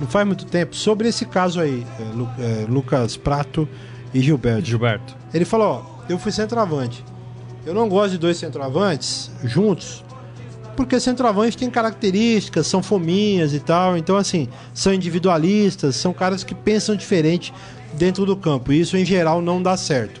não 0.00 0.06
faz 0.06 0.26
muito 0.26 0.44
tempo, 0.44 0.76
sobre 0.76 1.08
esse 1.08 1.24
caso 1.24 1.58
aí, 1.60 1.86
é, 1.98 2.02
Lu- 2.14 2.28
é, 2.38 2.66
Lucas 2.68 3.16
Prato 3.16 3.66
e 4.12 4.20
Gilberto. 4.20 4.66
Gilberto. 4.66 5.16
Ele 5.32 5.44
falou: 5.46 5.66
Ó, 5.66 6.02
eu 6.08 6.18
fui 6.18 6.30
centroavante. 6.30 7.02
Eu 7.64 7.72
não 7.74 7.88
gosto 7.88 8.12
de 8.12 8.18
dois 8.18 8.36
centroavantes 8.36 9.30
juntos, 9.42 10.04
porque 10.76 11.00
centroavante 11.00 11.56
tem 11.56 11.70
características, 11.70 12.66
são 12.66 12.82
fominhas 12.82 13.54
e 13.54 13.58
tal. 13.58 13.96
Então, 13.96 14.16
assim, 14.16 14.48
são 14.74 14.92
individualistas, 14.92 15.96
são 15.96 16.12
caras 16.12 16.44
que 16.44 16.54
pensam 16.54 16.94
diferente 16.94 17.52
dentro 17.94 18.26
do 18.26 18.36
campo. 18.36 18.72
E 18.72 18.80
isso, 18.80 18.96
em 18.98 19.04
geral, 19.04 19.40
não 19.40 19.62
dá 19.62 19.76
certo. 19.78 20.20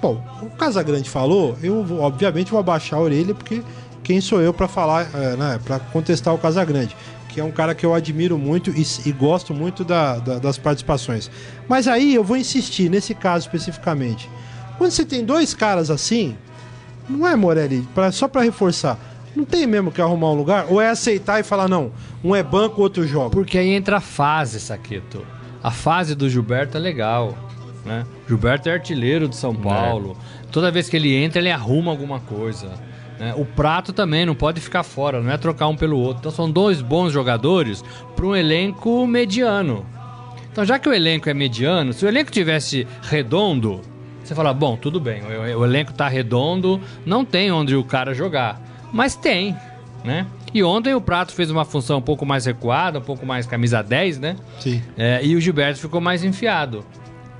Bom, 0.00 0.24
o 0.42 0.46
Casagrande 0.46 1.08
falou, 1.08 1.56
eu 1.62 1.86
obviamente 2.00 2.50
vou 2.50 2.58
abaixar 2.58 2.98
a 2.98 3.02
orelha, 3.02 3.34
porque 3.34 3.62
quem 4.02 4.20
sou 4.20 4.40
eu 4.40 4.52
para 4.52 4.68
falar, 4.68 5.08
é, 5.14 5.36
né, 5.36 5.60
para 5.64 5.78
contestar 5.78 6.34
o 6.34 6.38
Casagrande, 6.38 6.96
que 7.28 7.40
é 7.40 7.44
um 7.44 7.50
cara 7.50 7.74
que 7.74 7.86
eu 7.86 7.94
admiro 7.94 8.36
muito 8.36 8.70
e, 8.70 8.84
e 9.06 9.12
gosto 9.12 9.54
muito 9.54 9.84
da- 9.84 10.18
da- 10.18 10.38
das 10.38 10.58
participações. 10.58 11.30
Mas 11.68 11.88
aí 11.88 12.14
eu 12.14 12.22
vou 12.24 12.36
insistir 12.36 12.90
nesse 12.90 13.14
caso 13.14 13.46
especificamente. 13.46 14.28
Quando 14.76 14.90
você 14.90 15.04
tem 15.04 15.24
dois 15.24 15.54
caras 15.54 15.90
assim, 15.90 16.36
não 17.08 17.26
é, 17.26 17.34
Morelli, 17.36 17.86
pra, 17.94 18.10
só 18.12 18.26
para 18.28 18.42
reforçar, 18.42 18.98
não 19.34 19.44
tem 19.44 19.66
mesmo 19.66 19.90
que 19.90 20.00
arrumar 20.02 20.30
um 20.30 20.34
lugar? 20.34 20.66
Ou 20.68 20.80
é 20.80 20.88
aceitar 20.90 21.40
e 21.40 21.42
falar, 21.42 21.68
não, 21.68 21.90
um 22.22 22.34
é 22.36 22.42
banco, 22.42 22.80
o 22.80 22.82
outro 22.84 23.06
joga? 23.06 23.30
Porque 23.30 23.56
aí 23.56 23.70
entra 23.70 23.96
a 23.96 24.00
fase, 24.00 24.60
Saqueto. 24.60 25.24
A 25.62 25.70
fase 25.70 26.14
do 26.14 26.28
Gilberto 26.28 26.76
é 26.76 26.80
legal, 26.80 27.34
né? 27.86 28.04
Gilberto 28.28 28.68
é 28.68 28.72
artilheiro 28.72 29.26
do 29.28 29.34
São 29.34 29.54
Paulo. 29.54 30.16
Toda 30.50 30.70
vez 30.70 30.88
que 30.90 30.96
ele 30.96 31.14
entra, 31.14 31.38
ele 31.40 31.50
arruma 31.50 31.90
alguma 31.90 32.20
coisa. 32.20 32.68
Né? 33.22 33.34
O 33.36 33.44
Prato 33.44 33.92
também 33.92 34.26
não 34.26 34.34
pode 34.34 34.60
ficar 34.60 34.82
fora, 34.82 35.20
não 35.22 35.30
é 35.30 35.36
trocar 35.38 35.68
um 35.68 35.76
pelo 35.76 35.96
outro. 35.98 36.18
Então 36.20 36.32
são 36.32 36.50
dois 36.50 36.82
bons 36.82 37.12
jogadores 37.12 37.84
para 38.16 38.26
um 38.26 38.34
elenco 38.34 39.06
mediano. 39.06 39.86
Então 40.50 40.64
já 40.64 40.78
que 40.78 40.88
o 40.88 40.92
elenco 40.92 41.30
é 41.30 41.34
mediano, 41.34 41.92
se 41.92 42.04
o 42.04 42.08
elenco 42.08 42.30
tivesse 42.32 42.86
redondo, 43.02 43.80
você 44.24 44.34
fala, 44.34 44.52
bom, 44.52 44.76
tudo 44.76 44.98
bem, 45.00 45.22
o, 45.22 45.60
o 45.60 45.64
elenco 45.64 45.92
tá 45.92 46.08
redondo, 46.08 46.80
não 47.06 47.24
tem 47.24 47.50
onde 47.52 47.74
o 47.76 47.84
cara 47.84 48.12
jogar. 48.12 48.60
Mas 48.92 49.14
tem, 49.14 49.56
né? 50.04 50.26
E 50.52 50.62
ontem 50.62 50.92
o 50.94 51.00
Prato 51.00 51.32
fez 51.32 51.50
uma 51.50 51.64
função 51.64 51.98
um 51.98 52.02
pouco 52.02 52.26
mais 52.26 52.44
recuada, 52.44 52.98
um 52.98 53.02
pouco 53.02 53.24
mais 53.24 53.46
camisa 53.46 53.82
10, 53.82 54.18
né? 54.18 54.36
Sim. 54.60 54.82
É, 54.98 55.24
e 55.24 55.34
o 55.34 55.40
Gilberto 55.40 55.80
ficou 55.80 56.00
mais 56.00 56.22
enfiado. 56.24 56.84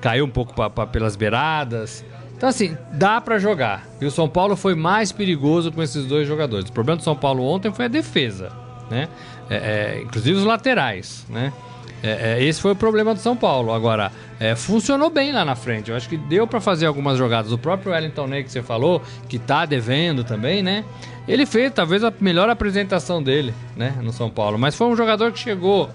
Caiu 0.00 0.24
um 0.24 0.30
pouco 0.30 0.54
pa- 0.54 0.70
pa- 0.70 0.86
pelas 0.86 1.14
beiradas. 1.14 2.02
Então, 2.42 2.50
assim, 2.50 2.76
dá 2.92 3.20
pra 3.20 3.38
jogar. 3.38 3.86
E 4.00 4.04
o 4.04 4.10
São 4.10 4.28
Paulo 4.28 4.56
foi 4.56 4.74
mais 4.74 5.12
perigoso 5.12 5.70
com 5.70 5.80
esses 5.80 6.06
dois 6.06 6.26
jogadores. 6.26 6.68
O 6.68 6.72
problema 6.72 6.96
do 6.96 7.04
São 7.04 7.14
Paulo 7.14 7.44
ontem 7.44 7.72
foi 7.72 7.84
a 7.84 7.88
defesa, 7.88 8.50
né? 8.90 9.08
É, 9.48 9.54
é, 9.54 10.02
inclusive 10.02 10.40
os 10.40 10.44
laterais, 10.44 11.24
né? 11.28 11.52
É, 12.02 12.32
é, 12.32 12.44
esse 12.44 12.60
foi 12.60 12.72
o 12.72 12.74
problema 12.74 13.14
do 13.14 13.20
São 13.20 13.36
Paulo. 13.36 13.72
Agora, 13.72 14.10
é, 14.40 14.56
funcionou 14.56 15.08
bem 15.08 15.30
lá 15.30 15.44
na 15.44 15.54
frente. 15.54 15.92
Eu 15.92 15.96
acho 15.96 16.08
que 16.08 16.16
deu 16.16 16.44
pra 16.44 16.60
fazer 16.60 16.86
algumas 16.86 17.16
jogadas. 17.16 17.52
O 17.52 17.58
próprio 17.58 17.92
Wellington 17.92 18.26
Ney 18.26 18.42
que 18.42 18.50
você 18.50 18.60
falou, 18.60 19.00
que 19.28 19.38
tá 19.38 19.64
devendo 19.64 20.24
também, 20.24 20.64
né? 20.64 20.84
Ele 21.28 21.46
fez 21.46 21.70
talvez 21.72 22.02
a 22.02 22.12
melhor 22.18 22.50
apresentação 22.50 23.22
dele, 23.22 23.54
né? 23.76 23.94
No 24.02 24.12
São 24.12 24.28
Paulo. 24.28 24.58
Mas 24.58 24.74
foi 24.74 24.88
um 24.88 24.96
jogador 24.96 25.30
que 25.30 25.38
chegou. 25.38 25.88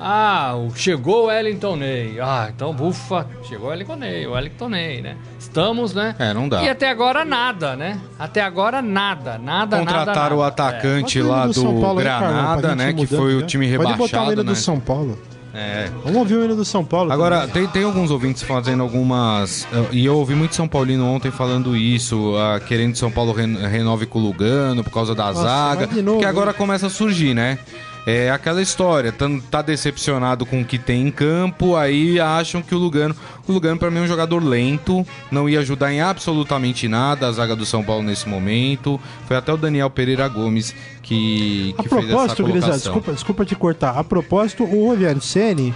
Ah, 0.00 0.54
chegou 0.74 1.24
o 1.24 1.26
Wellington 1.26 1.76
Ney. 1.76 2.18
Ah, 2.20 2.48
então, 2.54 2.74
ufa, 2.80 3.26
chegou 3.42 3.66
o 3.66 3.70
Wellington 3.70 3.96
Ney, 3.96 4.26
o 4.26 4.32
Wellington 4.32 4.68
Ney, 4.68 5.02
né? 5.02 5.16
Estamos, 5.38 5.94
né? 5.94 6.14
É, 6.18 6.32
não 6.32 6.48
dá. 6.48 6.62
E 6.62 6.68
até 6.68 6.88
agora 6.88 7.24
nada, 7.24 7.76
né? 7.76 8.00
Até 8.18 8.40
agora 8.40 8.80
nada, 8.80 9.36
nada, 9.38 9.78
Contrataram 9.78 10.36
o 10.38 10.40
nada, 10.40 10.48
atacante 10.52 11.20
Bota 11.20 11.28
o 11.28 11.32
hino 11.32 11.40
lá 11.40 11.46
do, 11.46 11.54
São 11.54 11.80
Paulo 11.80 11.98
aí, 11.98 12.04
Granada, 12.04 12.68
gente 12.70 12.78
né? 12.78 12.92
Que 12.94 13.06
foi 13.06 13.34
o 13.36 13.40
né? 13.40 13.46
time 13.46 13.66
Pode 13.76 13.78
botar 13.78 13.92
o 13.92 13.96
rebaixado, 14.06 14.32
hino 14.32 14.42
né? 14.44 14.50
do 14.50 14.56
São 14.56 14.80
Paulo. 14.80 15.18
É. 15.52 15.90
Vamos 16.04 16.16
ouvir 16.18 16.36
o 16.36 16.44
hino 16.44 16.54
do 16.54 16.64
São 16.64 16.84
Paulo. 16.84 17.12
Agora, 17.12 17.48
tem, 17.48 17.66
tem 17.66 17.82
alguns 17.82 18.10
ouvintes 18.12 18.40
fazendo 18.42 18.82
algumas. 18.84 19.66
eh, 19.72 19.84
E 19.90 20.06
eu 20.06 20.16
ouvi 20.16 20.34
muito 20.36 20.54
São 20.54 20.68
Paulino 20.68 21.04
ontem 21.04 21.30
falando 21.32 21.76
isso, 21.76 22.36
ah, 22.36 22.60
querendo 22.60 22.92
que 22.92 22.98
São 22.98 23.10
Paulo 23.10 23.32
ren- 23.32 23.56
renove 23.66 24.06
com 24.06 24.20
o 24.20 24.22
Lugano 24.22 24.84
por 24.84 24.92
causa 24.92 25.12
da 25.12 25.26
Nossa, 25.26 25.42
zaga. 25.42 25.88
novo, 26.02 26.20
que 26.20 26.24
agora 26.24 26.52
hein? 26.52 26.56
começa 26.56 26.86
a 26.86 26.90
surgir, 26.90 27.34
né? 27.34 27.58
É 28.06 28.30
aquela 28.30 28.62
história, 28.62 29.12
tá, 29.12 29.26
tá 29.50 29.62
decepcionado 29.62 30.46
com 30.46 30.62
o 30.62 30.64
que 30.64 30.78
tem 30.78 31.06
em 31.06 31.10
campo, 31.10 31.76
aí 31.76 32.18
acham 32.18 32.62
que 32.62 32.74
o 32.74 32.78
Lugano. 32.78 33.14
O 33.46 33.52
Lugano, 33.52 33.78
pra 33.78 33.90
mim, 33.90 33.98
é 33.98 34.02
um 34.02 34.06
jogador 34.06 34.42
lento, 34.42 35.06
não 35.30 35.48
ia 35.48 35.60
ajudar 35.60 35.92
em 35.92 36.00
absolutamente 36.00 36.88
nada 36.88 37.26
a 37.26 37.32
zaga 37.32 37.54
do 37.54 37.66
São 37.66 37.84
Paulo 37.84 38.02
nesse 38.02 38.28
momento. 38.28 38.98
Foi 39.26 39.36
até 39.36 39.52
o 39.52 39.56
Daniel 39.56 39.90
Pereira 39.90 40.26
Gomes 40.28 40.74
que, 41.02 41.74
A 41.76 41.82
que 41.82 41.88
fez 41.88 42.10
essa 42.10 42.36
colocação. 42.36 42.70
desculpa, 42.70 43.12
desculpa 43.12 43.44
te 43.44 43.54
cortar. 43.54 43.98
A 43.98 44.02
propósito, 44.02 44.64
o 44.64 44.88
Rogério 44.88 45.20
Ceni, 45.20 45.74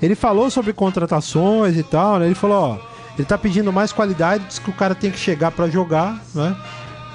ele 0.00 0.14
falou 0.14 0.50
sobre 0.50 0.72
contratações 0.72 1.76
e 1.76 1.82
tal, 1.82 2.18
né? 2.18 2.26
Ele 2.26 2.34
falou, 2.34 2.56
ó, 2.56 2.78
ele 3.18 3.26
tá 3.26 3.36
pedindo 3.36 3.70
mais 3.72 3.92
qualidade, 3.92 4.44
diz 4.46 4.58
que 4.58 4.70
o 4.70 4.72
cara 4.72 4.94
tem 4.94 5.10
que 5.10 5.18
chegar 5.18 5.50
pra 5.50 5.68
jogar, 5.68 6.22
né? 6.34 6.56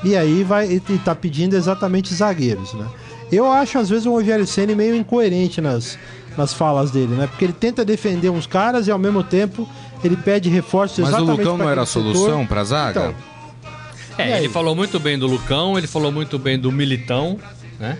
E 0.03 0.15
aí 0.15 0.43
vai 0.43 0.69
e 0.69 0.79
tá 0.99 1.15
pedindo 1.15 1.55
exatamente 1.55 2.13
zagueiros, 2.13 2.73
né? 2.73 2.85
Eu 3.35 3.51
acho 3.51 3.77
às 3.77 3.89
vezes 3.89 4.05
o 4.05 4.11
Rogério 4.11 4.45
Ceni 4.45 4.75
meio 4.75 4.95
incoerente 4.95 5.59
nas, 5.61 5.97
nas 6.37 6.53
falas 6.53 6.91
dele, 6.91 7.15
né? 7.15 7.27
Porque 7.27 7.45
ele 7.45 7.53
tenta 7.53 7.83
defender 7.85 8.29
uns 8.29 8.47
caras 8.47 8.87
e 8.87 8.91
ao 8.91 8.99
mesmo 8.99 9.23
tempo 9.23 9.67
ele 10.03 10.17
pede 10.17 10.49
reforços 10.49 10.99
Mas 10.99 11.13
o 11.13 11.17
exatamente 11.17 11.39
Lucão 11.39 11.55
pra 11.55 11.65
não 11.65 11.71
era 11.71 11.81
a 11.81 11.85
solução 11.85 12.45
pra 12.45 12.63
zaga? 12.63 12.99
Então, 12.99 14.25
É, 14.25 14.37
ele 14.39 14.49
falou 14.49 14.75
muito 14.75 14.99
bem 14.99 15.17
do 15.17 15.25
Lucão, 15.27 15.77
ele 15.77 15.87
falou 15.87 16.11
muito 16.11 16.37
bem 16.37 16.59
do 16.59 16.71
Militão, 16.71 17.39
né? 17.79 17.97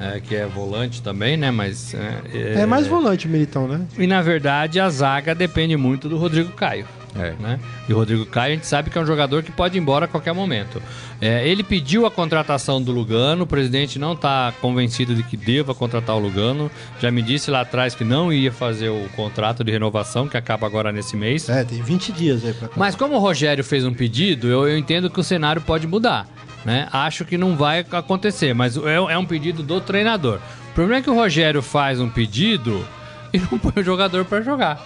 É, 0.00 0.18
que 0.18 0.34
é 0.34 0.46
volante 0.46 1.00
também, 1.00 1.36
né? 1.36 1.52
Mas. 1.52 1.94
É, 1.94 2.62
é 2.62 2.66
mais 2.66 2.88
volante 2.88 3.28
o 3.28 3.30
Militão, 3.30 3.68
né? 3.68 3.82
E 3.96 4.06
na 4.06 4.20
verdade 4.20 4.80
a 4.80 4.90
zaga 4.90 5.32
depende 5.34 5.76
muito 5.76 6.08
do 6.08 6.16
Rodrigo 6.16 6.50
Caio. 6.52 6.86
É. 7.14 7.34
Né? 7.38 7.60
E 7.88 7.92
o 7.92 7.96
Rodrigo 7.96 8.24
Caio 8.26 8.52
a 8.52 8.56
gente 8.56 8.66
sabe 8.66 8.90
que 8.90 8.96
é 8.96 9.00
um 9.00 9.06
jogador 9.06 9.42
que 9.42 9.52
pode 9.52 9.76
ir 9.76 9.80
embora 9.80 10.06
a 10.06 10.08
qualquer 10.08 10.32
momento. 10.32 10.82
É, 11.20 11.46
ele 11.46 11.62
pediu 11.62 12.06
a 12.06 12.10
contratação 12.10 12.82
do 12.82 12.90
Lugano, 12.90 13.44
o 13.44 13.46
presidente 13.46 13.98
não 13.98 14.14
está 14.14 14.52
convencido 14.60 15.14
de 15.14 15.22
que 15.22 15.36
deva 15.36 15.74
contratar 15.74 16.16
o 16.16 16.18
Lugano. 16.18 16.70
Já 17.00 17.10
me 17.10 17.22
disse 17.22 17.50
lá 17.50 17.60
atrás 17.60 17.94
que 17.94 18.04
não 18.04 18.32
ia 18.32 18.50
fazer 18.50 18.88
o 18.88 19.08
contrato 19.14 19.62
de 19.62 19.70
renovação, 19.70 20.26
que 20.26 20.36
acaba 20.36 20.66
agora 20.66 20.90
nesse 20.90 21.16
mês. 21.16 21.48
É, 21.48 21.64
tem 21.64 21.82
20 21.82 22.12
dias 22.12 22.44
aí 22.44 22.54
pra 22.54 22.68
cá. 22.68 22.74
Mas 22.76 22.94
como 22.94 23.14
o 23.14 23.18
Rogério 23.18 23.62
fez 23.62 23.84
um 23.84 23.92
pedido, 23.92 24.48
eu, 24.48 24.66
eu 24.66 24.78
entendo 24.78 25.10
que 25.10 25.20
o 25.20 25.24
cenário 25.24 25.60
pode 25.60 25.86
mudar. 25.86 26.26
Né? 26.64 26.88
Acho 26.92 27.24
que 27.24 27.36
não 27.36 27.56
vai 27.56 27.80
acontecer, 27.90 28.54
mas 28.54 28.76
é, 28.76 28.94
é 28.94 29.18
um 29.18 29.26
pedido 29.26 29.62
do 29.62 29.80
treinador. 29.80 30.38
O 30.70 30.74
problema 30.74 31.00
é 31.00 31.02
que 31.02 31.10
o 31.10 31.14
Rogério 31.14 31.60
faz 31.60 32.00
um 32.00 32.08
pedido 32.08 32.86
e 33.32 33.38
não 33.38 33.58
põe 33.58 33.82
o 33.82 33.84
jogador 33.84 34.24
para 34.24 34.40
jogar. 34.40 34.80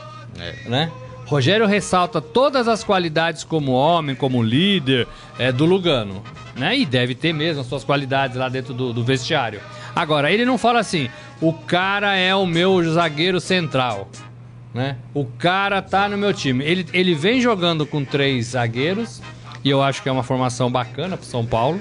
Né? 0.66 0.90
Rogério 1.26 1.66
ressalta 1.66 2.20
todas 2.20 2.68
as 2.68 2.82
qualidades 2.82 3.44
como 3.44 3.72
homem, 3.72 4.16
como 4.16 4.42
líder 4.42 5.06
é, 5.38 5.52
do 5.52 5.66
Lugano. 5.66 6.22
Né? 6.56 6.78
E 6.78 6.86
deve 6.86 7.14
ter 7.14 7.34
mesmo 7.34 7.60
as 7.60 7.66
suas 7.66 7.84
qualidades 7.84 8.36
lá 8.36 8.48
dentro 8.48 8.72
do, 8.72 8.92
do 8.92 9.04
vestiário. 9.04 9.60
Agora, 9.94 10.32
ele 10.32 10.44
não 10.44 10.56
fala 10.56 10.80
assim: 10.80 11.10
o 11.40 11.52
cara 11.52 12.16
é 12.16 12.34
o 12.34 12.46
meu 12.46 12.82
zagueiro 12.90 13.40
central 13.40 14.08
né? 14.76 14.98
O 15.14 15.24
cara 15.24 15.80
tá 15.80 16.06
no 16.06 16.18
meu 16.18 16.34
time. 16.34 16.62
Ele, 16.62 16.86
ele 16.92 17.14
vem 17.14 17.40
jogando 17.40 17.86
com 17.86 18.04
três 18.04 18.48
zagueiros, 18.48 19.22
e 19.64 19.70
eu 19.70 19.82
acho 19.82 20.02
que 20.02 20.08
é 20.08 20.12
uma 20.12 20.22
formação 20.22 20.70
bacana 20.70 21.16
pro 21.16 21.26
São 21.26 21.44
Paulo. 21.44 21.80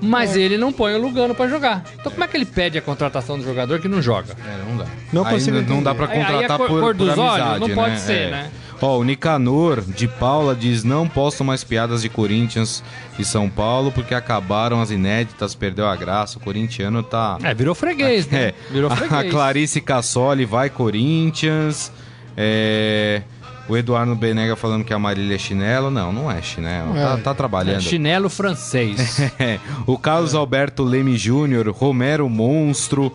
Mas 0.00 0.36
ele 0.36 0.56
não 0.56 0.72
põe 0.72 0.94
o 0.94 0.98
Lugano 1.00 1.34
pra 1.34 1.48
jogar. 1.48 1.82
Então 1.98 2.12
como 2.12 2.22
é 2.24 2.28
que 2.28 2.36
ele 2.36 2.44
pede 2.44 2.78
a 2.78 2.82
contratação 2.82 3.36
do 3.38 3.44
jogador 3.44 3.80
que 3.80 3.88
não 3.88 4.00
joga? 4.00 4.34
É, 4.46 4.68
não 4.68 4.76
dá. 4.76 4.84
Não 5.12 5.26
Aí 5.26 5.34
consigo 5.34 5.60
não- 5.60 5.76
não 5.76 5.82
dá 5.82 5.94
pra 5.94 6.06
Aí- 6.06 6.12
aí 6.18 6.24
contratar 6.24 6.44
é 6.54 6.56
cor- 6.58 6.68
por, 6.68 6.80
cor 6.80 6.80
por 6.80 6.94
dos 6.94 7.08
olhos? 7.18 7.20
amizade, 7.20 7.60
Não 7.60 7.70
pode 7.74 7.90
né? 7.90 7.96
ser, 7.98 8.12
É. 8.12 8.30
né? 8.30 8.50
Ó, 8.80 8.96
o 8.96 9.02
Nicanor 9.02 9.80
de 9.82 10.06
Paula 10.06 10.54
diz: 10.54 10.84
não 10.84 11.08
posto 11.08 11.42
mais 11.42 11.64
piadas 11.64 12.02
de 12.02 12.08
Corinthians 12.08 12.84
e 13.18 13.24
São 13.24 13.50
Paulo 13.50 13.90
porque 13.90 14.14
acabaram 14.14 14.80
as 14.80 14.92
inéditas, 14.92 15.52
perdeu 15.52 15.88
a 15.88 15.96
graça. 15.96 16.38
O 16.38 16.40
corintiano 16.40 17.02
tá. 17.02 17.38
É, 17.42 17.52
virou 17.52 17.74
freguês, 17.74 18.28
né? 18.30 18.38
É. 18.50 18.54
Virou 18.70 18.88
A 18.92 18.94
freguês. 18.94 19.32
Clarice 19.32 19.80
Cassoli 19.80 20.44
vai 20.44 20.70
Corinthians. 20.70 21.90
É, 22.36 23.22
O 23.68 23.76
Eduardo 23.76 24.14
Benega 24.14 24.56
falando 24.56 24.82
que 24.84 24.94
a 24.94 24.98
Marília 24.98 25.34
é 25.34 25.38
chinelo. 25.38 25.90
Não, 25.90 26.10
não 26.12 26.30
é 26.30 26.40
chinelo. 26.40 26.96
É. 26.96 27.02
Tá, 27.02 27.16
tá 27.18 27.30
É, 27.30 27.34
trabalhando. 27.34 27.80
chinelo 27.82 28.30
francês. 28.30 29.20
É, 29.38 29.58
o 29.86 29.98
Carlos 29.98 30.34
Alberto 30.34 30.82
Leme 30.82 31.16
Júnior, 31.18 31.68
Romero 31.68 32.28
Monstro. 32.28 33.12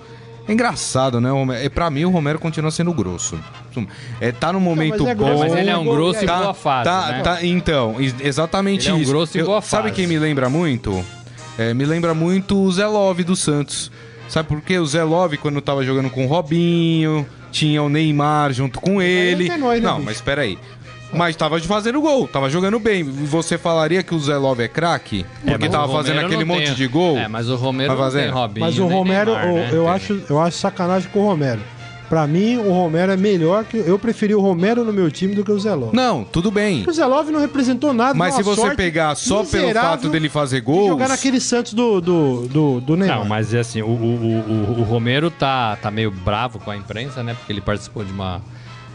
É 0.47 0.51
engraçado, 0.51 1.21
né? 1.21 1.29
É, 1.63 1.69
pra 1.69 1.89
mim, 1.89 2.03
o 2.03 2.09
Romero 2.09 2.37
continua 2.37 2.69
sendo 2.69 2.93
grosso. 2.93 3.39
É, 4.19 4.31
tá 4.31 4.51
no 4.51 4.59
momento 4.59 4.99
mas 5.03 5.09
é 5.11 5.15
bom. 5.15 5.25
grosso, 5.25 5.39
Mas 5.39 5.53
ele 5.55 5.69
é 5.69 5.77
um 5.77 5.85
grosso 5.85 6.19
e 6.21 6.25
em 6.25 6.29
aí? 6.29 6.37
boa 6.37 6.53
fase, 6.53 6.83
tá, 6.89 7.07
né? 7.13 7.21
tá- 7.21 7.45
então, 7.45 7.95
ex- 7.97 8.15
exatamente 8.19 8.87
Ele 8.87 8.91
é 8.91 8.93
um 8.93 9.01
isso. 9.01 9.11
grosso 9.11 9.37
Eu- 9.37 9.45
boa 9.45 9.61
Sabe 9.61 9.83
fase. 9.83 9.95
quem 9.95 10.05
me 10.05 10.19
lembra 10.19 10.49
muito? 10.49 11.03
É, 11.57 11.73
me 11.73 11.85
lembra 11.85 12.13
muito 12.13 12.57
o 12.61 12.69
Zé 12.71 12.85
Love 12.85 13.23
do 13.23 13.35
Santos. 13.37 13.89
Sabe 14.27 14.49
por 14.49 14.59
quê? 14.61 14.77
O 14.79 14.85
Zé 14.85 15.03
Love, 15.03 15.37
quando 15.37 15.61
tava 15.61 15.83
jogando 15.85 16.09
com 16.09 16.25
o 16.25 16.27
Robinho, 16.27 17.25
tinha 17.53 17.81
o 17.81 17.87
Neymar 17.87 18.51
junto 18.51 18.81
com 18.81 19.01
ele. 19.01 19.49
é 19.49 19.55
nóis, 19.57 19.81
né, 19.81 19.87
Não, 19.87 19.95
bicho? 19.97 20.05
mas 20.07 20.19
peraí. 20.19 20.57
Mas 21.13 21.35
tava 21.35 21.59
fazendo 21.61 22.01
gol, 22.01 22.27
tava 22.27 22.49
jogando 22.49 22.79
bem. 22.79 23.03
Você 23.03 23.55
falaria 23.55 24.01
que 24.01 24.15
o 24.15 24.19
Zé 24.19 24.35
Love 24.35 24.63
é 24.63 24.67
craque? 24.67 25.23
É, 25.45 25.51
Porque 25.51 25.65
mas 25.65 25.71
tava 25.71 25.93
fazendo 25.93 26.15
Romero 26.15 26.25
aquele 26.25 26.43
não 26.43 26.55
monte 26.55 26.65
tem- 26.65 26.73
de 26.73 26.87
gol? 26.87 27.17
É, 27.19 27.27
mas 27.27 27.49
o 27.49 27.55
Romero 27.55 27.89
Tá 27.95 27.95
não 28.03 28.09
tem 28.09 28.11
fazendo. 28.19 28.33
Robinho. 28.33 28.65
Mas 28.65 28.79
o 28.79 28.85
nem 28.87 28.97
Romero, 28.97 29.31
Neymar, 29.35 29.47
eu, 29.47 29.53
né? 29.55 29.69
eu 29.73 29.83
Tem. 29.83 29.87
acho, 29.93 30.23
eu 30.27 30.41
acho 30.41 30.57
sacanagem 30.57 31.07
com 31.11 31.19
o 31.19 31.25
Romero. 31.27 31.61
Pra 32.13 32.27
mim, 32.27 32.57
o 32.57 32.71
Romero 32.71 33.11
é 33.11 33.17
melhor 33.17 33.65
que. 33.65 33.75
Eu 33.75 33.97
preferi 33.97 34.35
o 34.35 34.39
Romero 34.39 34.85
no 34.85 34.93
meu 34.93 35.09
time 35.09 35.33
do 35.33 35.43
que 35.43 35.51
o 35.51 35.59
Zelov. 35.59 35.95
Não, 35.95 36.23
tudo 36.23 36.51
bem. 36.51 36.85
O 36.87 36.93
Zelov 36.93 37.31
não 37.31 37.39
representou 37.39 37.91
nada. 37.91 38.13
Mas 38.13 38.35
se 38.35 38.43
você 38.43 38.75
pegar 38.75 39.15
só 39.15 39.43
pelo 39.43 39.73
fato 39.73 40.09
dele 40.09 40.29
fazer 40.29 40.57
de 40.57 40.61
gols. 40.67 40.89
jogar 40.89 41.09
naquele 41.09 41.39
Santos 41.39 41.73
do, 41.73 41.99
do, 41.99 42.47
do, 42.47 42.81
do 42.81 42.95
Neymar. 42.95 43.17
Não, 43.17 43.25
mas 43.25 43.51
é 43.51 43.61
assim, 43.61 43.81
o, 43.81 43.87
o, 43.87 43.89
o, 43.89 44.79
o 44.81 44.83
Romero 44.83 45.31
tá, 45.31 45.75
tá 45.77 45.89
meio 45.89 46.11
bravo 46.11 46.59
com 46.59 46.69
a 46.69 46.77
imprensa, 46.77 47.23
né? 47.23 47.33
Porque 47.33 47.51
ele 47.51 47.61
participou 47.61 48.03
de 48.03 48.11
uma 48.11 48.43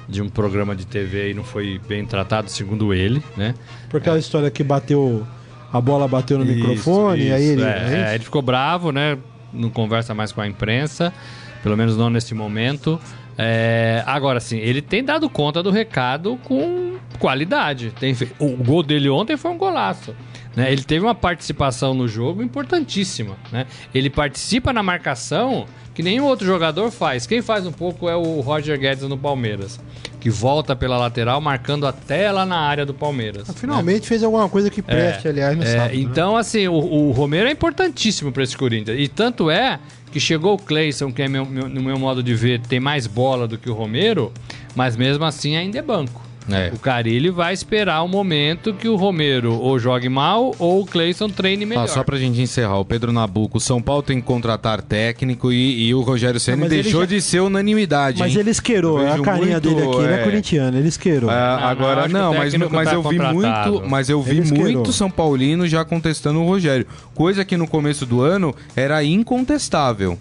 de 0.08 0.22
um 0.22 0.28
programa 0.28 0.76
de 0.76 0.86
TV 0.86 1.32
e 1.32 1.34
não 1.34 1.42
foi 1.42 1.80
bem 1.88 2.06
tratado, 2.06 2.48
segundo 2.48 2.94
ele, 2.94 3.20
né? 3.36 3.52
Por 3.90 3.98
aquela 3.98 4.20
história 4.20 4.48
que 4.48 4.62
bateu. 4.62 5.26
A 5.72 5.80
bola 5.80 6.06
bateu 6.06 6.38
no 6.38 6.44
Isso, 6.44 6.54
microfone, 6.54 7.24
e 7.24 7.32
aí 7.32 7.42
isso, 7.42 7.52
ele. 7.54 7.62
é, 7.64 7.66
é 7.66 8.10
é, 8.10 8.14
ele 8.14 8.22
ficou 8.22 8.42
bravo, 8.42 8.92
né? 8.92 9.18
Não 9.52 9.70
conversa 9.70 10.14
mais 10.14 10.30
com 10.30 10.40
a 10.40 10.46
imprensa, 10.46 11.12
pelo 11.62 11.76
menos 11.76 11.96
não 11.96 12.10
neste 12.10 12.34
momento. 12.34 13.00
É, 13.36 14.02
agora 14.06 14.40
sim, 14.40 14.58
ele 14.58 14.82
tem 14.82 15.04
dado 15.04 15.30
conta 15.30 15.62
do 15.62 15.70
recado 15.70 16.38
com 16.44 16.96
qualidade. 17.18 17.92
Tem 17.98 18.14
O 18.38 18.56
gol 18.56 18.82
dele 18.82 19.08
ontem 19.08 19.36
foi 19.36 19.50
um 19.50 19.58
golaço. 19.58 20.14
Né? 20.58 20.72
Ele 20.72 20.82
teve 20.82 21.04
uma 21.04 21.14
participação 21.14 21.94
no 21.94 22.08
jogo 22.08 22.42
importantíssima. 22.42 23.36
Né? 23.52 23.66
Ele 23.94 24.10
participa 24.10 24.72
na 24.72 24.82
marcação 24.82 25.66
que 25.94 26.02
nenhum 26.02 26.24
outro 26.24 26.46
jogador 26.46 26.90
faz. 26.90 27.26
Quem 27.26 27.40
faz 27.42 27.66
um 27.66 27.72
pouco 27.72 28.08
é 28.08 28.14
o 28.16 28.40
Roger 28.40 28.78
Guedes 28.78 29.02
no 29.08 29.16
Palmeiras, 29.18 29.80
que 30.20 30.30
volta 30.30 30.76
pela 30.76 30.96
lateral 30.96 31.40
marcando 31.40 31.86
até 31.86 32.30
lá 32.30 32.44
na 32.46 32.58
área 32.58 32.84
do 32.86 32.94
Palmeiras. 32.94 33.48
né? 33.48 33.54
Finalmente 33.56 34.06
fez 34.06 34.22
alguma 34.22 34.48
coisa 34.48 34.70
que 34.70 34.80
preste, 34.82 35.26
aliás, 35.28 35.56
no 35.56 35.62
É, 35.64 35.66
sábado. 35.66 35.94
né? 35.94 36.00
então, 36.00 36.36
assim, 36.36 36.68
o, 36.68 36.74
o 36.74 37.10
Romero 37.12 37.48
é 37.48 37.52
importantíssimo 37.52 38.30
para 38.30 38.42
esse 38.44 38.56
Corinthians. 38.56 38.98
E 39.00 39.08
tanto 39.08 39.50
é 39.50 39.78
que 40.12 40.20
chegou 40.20 40.54
o 40.54 40.58
Cleison, 40.58 41.10
que 41.12 41.20
é 41.22 41.28
meu- 41.28 41.44
meu- 41.46 41.68
no 41.68 41.82
meu 41.82 41.98
modo 41.98 42.22
de 42.22 42.34
ver, 42.34 42.60
tem 42.60 42.78
mais 42.80 43.06
bola 43.06 43.46
do 43.48 43.58
que 43.58 43.68
o 43.68 43.74
Romero, 43.74 44.32
mas 44.76 44.96
mesmo 44.96 45.24
assim 45.24 45.56
ainda 45.56 45.78
é 45.78 45.82
banco. 45.82 46.22
É. 46.50 46.70
O 46.74 46.78
Carilli 46.78 47.28
vai 47.30 47.52
esperar 47.52 48.02
o 48.02 48.08
momento 48.08 48.72
que 48.72 48.88
o 48.88 48.96
Romero 48.96 49.52
ou 49.54 49.78
jogue 49.78 50.08
mal 50.08 50.54
ou 50.58 50.80
o 50.82 50.86
Cleison 50.86 51.28
treine 51.28 51.66
melhor. 51.66 51.84
Ah, 51.84 51.88
só 51.88 52.02
pra 52.02 52.16
gente 52.16 52.40
encerrar, 52.40 52.78
o 52.78 52.84
Pedro 52.84 53.12
Nabuco, 53.12 53.58
o 53.58 53.60
São 53.60 53.82
Paulo 53.82 54.02
tem 54.02 54.18
que 54.20 54.26
contratar 54.26 54.80
técnico 54.80 55.52
e, 55.52 55.88
e 55.88 55.94
o 55.94 56.00
Rogério 56.00 56.40
Ceni 56.40 56.62
mas 56.62 56.72
ele 56.72 56.82
deixou 56.82 57.00
já- 57.02 57.06
de 57.06 57.20
ser 57.20 57.40
unanimidade. 57.40 58.18
Mas 58.20 58.32
hein? 58.32 58.40
ele 58.40 58.50
esquerou, 58.50 59.02
é 59.02 59.12
a 59.12 59.18
carinha 59.20 59.60
muito, 59.60 59.74
dele 59.74 59.82
aqui, 59.88 59.96
ele 60.04 60.12
é 60.12 60.20
é. 60.20 60.24
corintiano, 60.24 60.78
ele 60.78 60.88
esquerou. 60.88 61.28
Ah, 61.30 61.58
Não, 61.60 61.66
agora 61.68 62.08
não, 62.08 62.32
mas, 62.34 62.52
técnico 62.52 62.74
mas 62.74 62.88
tá 62.88 62.94
eu 62.94 63.02
vi 63.02 63.18
muito, 63.18 63.82
mas 63.86 64.08
eu 64.08 64.22
vi 64.22 64.40
muito 64.40 64.92
São 64.92 65.10
Paulino 65.10 65.66
já 65.66 65.84
contestando 65.84 66.40
o 66.40 66.46
Rogério, 66.46 66.86
coisa 67.14 67.44
que 67.44 67.56
no 67.56 67.68
começo 67.68 68.06
do 68.06 68.22
ano 68.22 68.54
era 68.74 69.02
incontestável. 69.04 70.18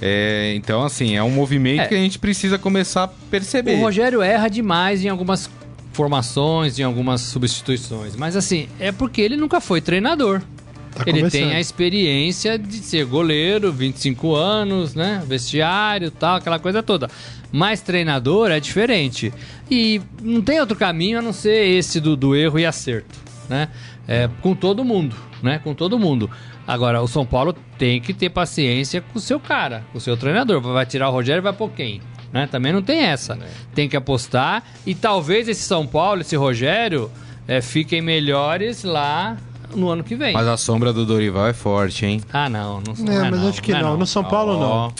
É, 0.00 0.52
então 0.54 0.84
assim 0.84 1.16
é 1.16 1.22
um 1.24 1.30
movimento 1.30 1.80
É. 1.80 1.86
que 1.86 1.94
a 1.94 1.98
gente 1.98 2.20
precisa 2.20 2.56
começar 2.56 3.02
a 3.04 3.08
perceber. 3.08 3.74
O 3.74 3.80
Rogério 3.80 4.22
erra 4.22 4.48
demais 4.48 5.04
em 5.04 5.08
algumas 5.08 5.50
formações, 5.98 6.78
em 6.78 6.84
algumas 6.84 7.22
substituições. 7.22 8.14
Mas 8.14 8.36
assim, 8.36 8.68
é 8.78 8.92
porque 8.92 9.20
ele 9.20 9.36
nunca 9.36 9.60
foi 9.60 9.80
treinador. 9.80 10.40
Tá 10.94 11.02
ele 11.04 11.28
tem 11.28 11.52
a 11.52 11.60
experiência 11.60 12.56
de 12.56 12.76
ser 12.76 13.04
goleiro, 13.04 13.72
25 13.72 14.32
anos, 14.36 14.94
né? 14.94 15.20
Vestiário 15.26 16.12
tal, 16.12 16.36
aquela 16.36 16.60
coisa 16.60 16.84
toda. 16.84 17.10
Mas 17.50 17.80
treinador 17.80 18.52
é 18.52 18.60
diferente. 18.60 19.34
E 19.68 20.00
não 20.22 20.40
tem 20.40 20.60
outro 20.60 20.76
caminho 20.76 21.18
a 21.18 21.22
não 21.22 21.32
ser 21.32 21.66
esse 21.66 21.98
do, 21.98 22.14
do 22.14 22.36
erro 22.36 22.60
e 22.60 22.64
acerto, 22.64 23.18
né? 23.48 23.68
É, 24.06 24.30
com 24.40 24.54
todo 24.54 24.84
mundo, 24.84 25.16
né? 25.42 25.58
Com 25.58 25.74
todo 25.74 25.98
mundo. 25.98 26.30
Agora, 26.64 27.02
o 27.02 27.08
São 27.08 27.26
Paulo 27.26 27.52
tem 27.76 28.00
que 28.00 28.14
ter 28.14 28.30
paciência 28.30 29.00
com 29.00 29.18
o 29.18 29.20
seu 29.20 29.40
cara, 29.40 29.84
com 29.90 29.98
o 29.98 30.00
seu 30.00 30.16
treinador. 30.16 30.60
Vai 30.60 30.86
tirar 30.86 31.08
o 31.08 31.12
Rogério 31.12 31.40
e 31.40 31.42
vai 31.42 31.52
pôr 31.52 31.70
quem? 31.70 32.00
Né? 32.32 32.46
Também 32.50 32.72
não 32.72 32.82
tem 32.82 33.00
essa. 33.00 33.38
Tem 33.74 33.88
que 33.88 33.96
apostar. 33.96 34.62
E 34.86 34.94
talvez 34.94 35.48
esse 35.48 35.62
São 35.62 35.86
Paulo, 35.86 36.20
esse 36.20 36.36
Rogério, 36.36 37.10
é, 37.46 37.60
fiquem 37.60 38.02
melhores 38.02 38.84
lá 38.84 39.36
no 39.74 39.88
ano 39.88 40.04
que 40.04 40.14
vem. 40.14 40.32
Mas 40.34 40.46
a 40.46 40.56
sombra 40.56 40.92
do 40.92 41.04
Dorival 41.06 41.46
é 41.46 41.52
forte, 41.52 42.04
hein? 42.06 42.20
Ah, 42.32 42.48
não. 42.48 42.80
Não, 42.80 42.94
não 43.04 43.12
É, 43.12 43.16
é, 43.16 43.30
mas 43.30 43.40
não, 43.40 43.48
acho 43.48 43.62
que 43.62 43.72
é 43.72 43.80
não. 43.82 43.96
No 43.96 44.06
São 44.06 44.24
Paulo, 44.24 44.58
não. 44.58 44.92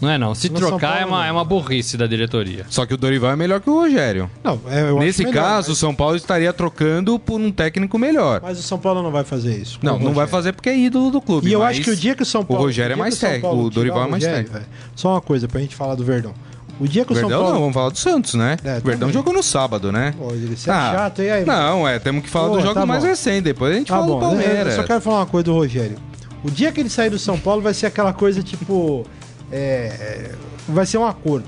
Não 0.00 0.08
é 0.08 0.16
não. 0.16 0.34
Se 0.34 0.48
No 0.48 0.56
trocar 0.58 0.96
é 0.96 1.00
Paulo, 1.00 1.08
uma, 1.08 1.18
não. 1.18 1.24
é 1.26 1.32
uma 1.32 1.44
burrice 1.44 1.98
da 1.98 2.06
diretoria. 2.06 2.64
Só 2.70 2.86
que 2.86 2.94
o 2.94 2.96
Dorival 2.96 3.32
é 3.32 3.36
melhor 3.36 3.60
que 3.60 3.68
o 3.68 3.74
Rogério. 3.74 4.30
Não, 4.42 4.58
é, 4.66 4.90
Nesse 4.94 5.22
melhor, 5.22 5.42
caso, 5.42 5.68
o 5.68 5.70
mas, 5.72 5.78
São 5.78 5.94
Paulo 5.94 6.16
estaria 6.16 6.50
trocando 6.54 7.18
por 7.18 7.38
um 7.38 7.52
técnico 7.52 7.98
melhor. 7.98 8.40
mas 8.42 8.58
o 8.58 8.62
São 8.62 8.78
Paulo 8.78 9.02
não 9.02 9.10
vai 9.10 9.24
fazer 9.24 9.58
isso. 9.58 9.78
Não, 9.82 9.96
o 9.96 9.98
não 9.98 10.14
vai 10.14 10.26
fazer 10.26 10.54
porque 10.54 10.70
é 10.70 10.78
ídolo 10.78 11.10
do 11.10 11.20
clube. 11.20 11.50
E 11.50 11.52
eu 11.52 11.62
acho 11.62 11.82
que 11.82 11.90
o 11.90 11.96
dia 11.96 12.14
que 12.14 12.22
o 12.22 12.26
São 12.26 12.42
Paulo. 12.42 12.62
O 12.62 12.66
Rogério 12.66 12.94
é 12.94 12.96
mais 12.96 13.18
técnico, 13.18 13.48
Paulo 13.48 13.64
o 13.64 13.70
Dorival 13.70 14.04
é 14.04 14.08
mais 14.08 14.24
técnico. 14.24 14.64
Só 14.96 15.10
uma 15.12 15.20
coisa 15.20 15.46
pra 15.46 15.60
gente 15.60 15.76
falar 15.76 15.94
do 15.96 16.04
Verdão. 16.04 16.32
O 16.80 16.88
dia 16.88 17.04
que 17.04 17.12
o 17.12 17.14
Verdão 17.14 17.30
São 17.30 17.38
Paulo. 17.40 17.54
não, 17.54 17.60
vamos 17.60 17.74
falar 17.74 17.90
do 17.90 17.98
Santos, 17.98 18.34
né? 18.34 18.56
É, 18.64 18.70
o 18.78 18.80
Verdão 18.80 18.98
também. 19.00 19.12
jogou 19.12 19.34
no 19.34 19.42
sábado, 19.42 19.92
né? 19.92 20.14
Pô, 20.18 20.32
ele 20.32 20.54
é 20.54 20.70
Ah, 20.70 20.92
chato, 20.94 21.22
e 21.22 21.30
aí? 21.30 21.44
Não, 21.44 21.86
é, 21.86 21.98
temos 21.98 22.22
que 22.24 22.30
falar 22.30 22.48
Pô, 22.48 22.54
dos 22.54 22.62
jogos 22.62 22.80
tá 22.80 22.86
mais 22.86 23.02
bom. 23.02 23.08
recentes, 23.10 23.42
depois 23.42 23.74
a 23.74 23.78
gente 23.78 23.88
Tá 23.88 23.94
fala 23.96 24.06
bom, 24.06 24.14
do 24.14 24.20
Palmeiras. 24.20 24.74
eu 24.74 24.80
só 24.80 24.86
quero 24.86 25.00
falar 25.02 25.18
uma 25.18 25.26
coisa 25.26 25.44
do 25.44 25.52
Rogério. 25.54 25.96
O 26.42 26.50
dia 26.50 26.72
que 26.72 26.80
ele 26.80 26.88
sair 26.88 27.10
do 27.10 27.18
São 27.18 27.38
Paulo 27.38 27.60
vai 27.60 27.74
ser 27.74 27.84
aquela 27.86 28.12
coisa 28.14 28.42
tipo. 28.42 29.04
é, 29.52 29.56
é, 29.58 30.30
vai 30.68 30.86
ser 30.86 30.96
um 30.98 31.06
acordo. 31.06 31.46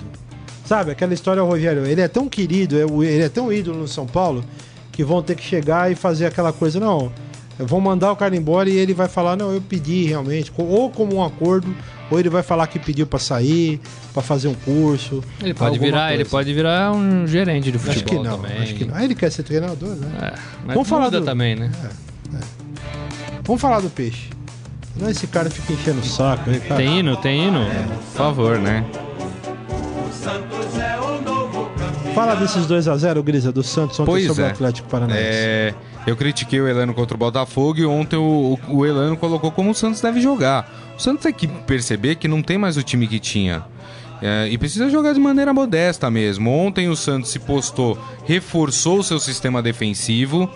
Sabe? 0.67 0.91
Aquela 0.91 1.15
história, 1.15 1.43
Rogério. 1.43 1.87
Ele 1.87 2.01
é 2.03 2.09
tão 2.09 2.29
querido, 2.29 2.77
é 2.79 2.83
ele 3.07 3.23
é 3.25 3.29
tão 3.29 3.53
ídolo 3.53 3.79
no 3.79 3.89
São 3.89 4.07
Paulo 4.07 4.45
que 4.93 5.03
vão 5.03 5.23
ter 5.23 5.35
que 5.35 5.43
chegar 5.43 5.91
e 5.91 5.95
fazer 5.95 6.27
aquela 6.27 6.53
coisa. 6.53 6.79
Não, 6.79 7.11
vão 7.59 7.81
mandar 7.81 8.13
o 8.13 8.17
cara 8.17 8.37
embora 8.37 8.69
e 8.69 8.77
ele 8.77 8.93
vai 8.93 9.09
falar: 9.09 9.35
Não, 9.37 9.51
eu 9.53 9.61
pedi 9.63 10.05
realmente. 10.05 10.53
Ou 10.59 10.91
como 10.91 11.17
um 11.17 11.25
acordo, 11.25 11.75
ou 12.13 12.21
ele 12.21 12.29
vai 12.29 12.43
falar 12.43 12.67
que 12.67 12.79
pediu 12.79 13.07
pra 13.07 13.19
sair, 13.19 13.81
pra 14.13 14.23
fazer 14.23 14.49
um 14.49 14.55
curso. 14.55 15.23
Ele 15.43 15.55
pode 15.55 15.79
virar, 15.79 16.09
ele 16.13 16.19
coisa. 16.25 16.31
pode 16.31 16.53
virar 16.55 16.93
um 16.93 17.27
gerente 17.27 17.73
de 17.73 17.79
futebol 17.79 17.95
Acho 17.95 18.05
que 18.05 18.15
não, 18.29 18.39
também. 18.39 18.63
acho 18.63 18.75
que 18.75 18.85
não. 18.85 18.95
Ah, 18.95 19.05
ele 19.05 19.15
quer 19.15 19.31
ser 19.31 19.43
treinador, 19.43 19.97
né? 19.97 20.09
É, 20.21 20.33
mas 20.67 20.75
Vamos 20.75 20.89
falar 20.89 21.09
do- 21.09 21.23
também, 21.23 21.57
né? 21.57 21.71
Vamos 23.45 23.61
falar 23.61 23.81
do 23.81 23.91
peixe. 23.91 24.29
Não, 24.97 25.09
esse 25.09 25.27
cara 25.27 25.49
fica 25.51 25.73
enchendo 25.73 26.01
o 26.01 26.05
saco 26.05 26.51
aí, 26.51 26.61
cara. 26.61 26.77
Tem 26.77 26.99
hino, 27.01 27.17
tem 27.17 27.49
hino. 27.49 27.65
Por 28.13 28.17
favor, 28.19 28.59
né? 28.59 28.85
Fala 32.15 32.35
desses 32.37 32.67
2x0, 32.67 33.23
Grisa, 33.23 33.51
do 33.51 33.63
Santos 33.63 33.99
ontem 33.99 34.11
Pois 34.11 34.27
sobre 34.27 34.43
é. 34.43 34.47
o 34.47 34.51
Atlético 34.51 34.89
Paranaense. 34.89 35.23
É, 35.25 35.75
eu 36.07 36.15
critiquei 36.15 36.61
o 36.61 36.69
Elano 36.69 36.93
contra 36.93 37.15
o 37.15 37.19
Botafogo 37.19 37.79
e 37.79 37.87
ontem 37.87 38.17
o, 38.17 38.59
o, 38.69 38.77
o 38.77 38.87
Elano 38.87 39.17
colocou 39.17 39.51
como 39.51 39.71
o 39.71 39.75
Santos 39.75 40.01
deve 40.01 40.21
jogar. 40.21 40.71
Santos 41.03 41.23
tem 41.23 41.33
que 41.33 41.47
perceber 41.47 42.17
que 42.17 42.29
não 42.29 42.43
tem 42.43 42.57
mais 42.57 42.77
o 42.77 42.83
time 42.83 43.07
que 43.07 43.19
tinha. 43.19 43.65
É, 44.21 44.49
e 44.49 44.57
precisa 44.57 44.89
jogar 44.89 45.13
de 45.13 45.21
maneira 45.21 45.53
modesta 45.53 46.09
mesmo. 46.09 46.51
Ontem 46.51 46.89
o 46.89 46.95
Santos 46.95 47.31
se 47.31 47.41
postou, 47.41 47.99
reforçou 48.25 49.01
o 49.01 49.03
seu 49.03 49.19
sistema 49.19 49.61
defensivo, 49.61 50.49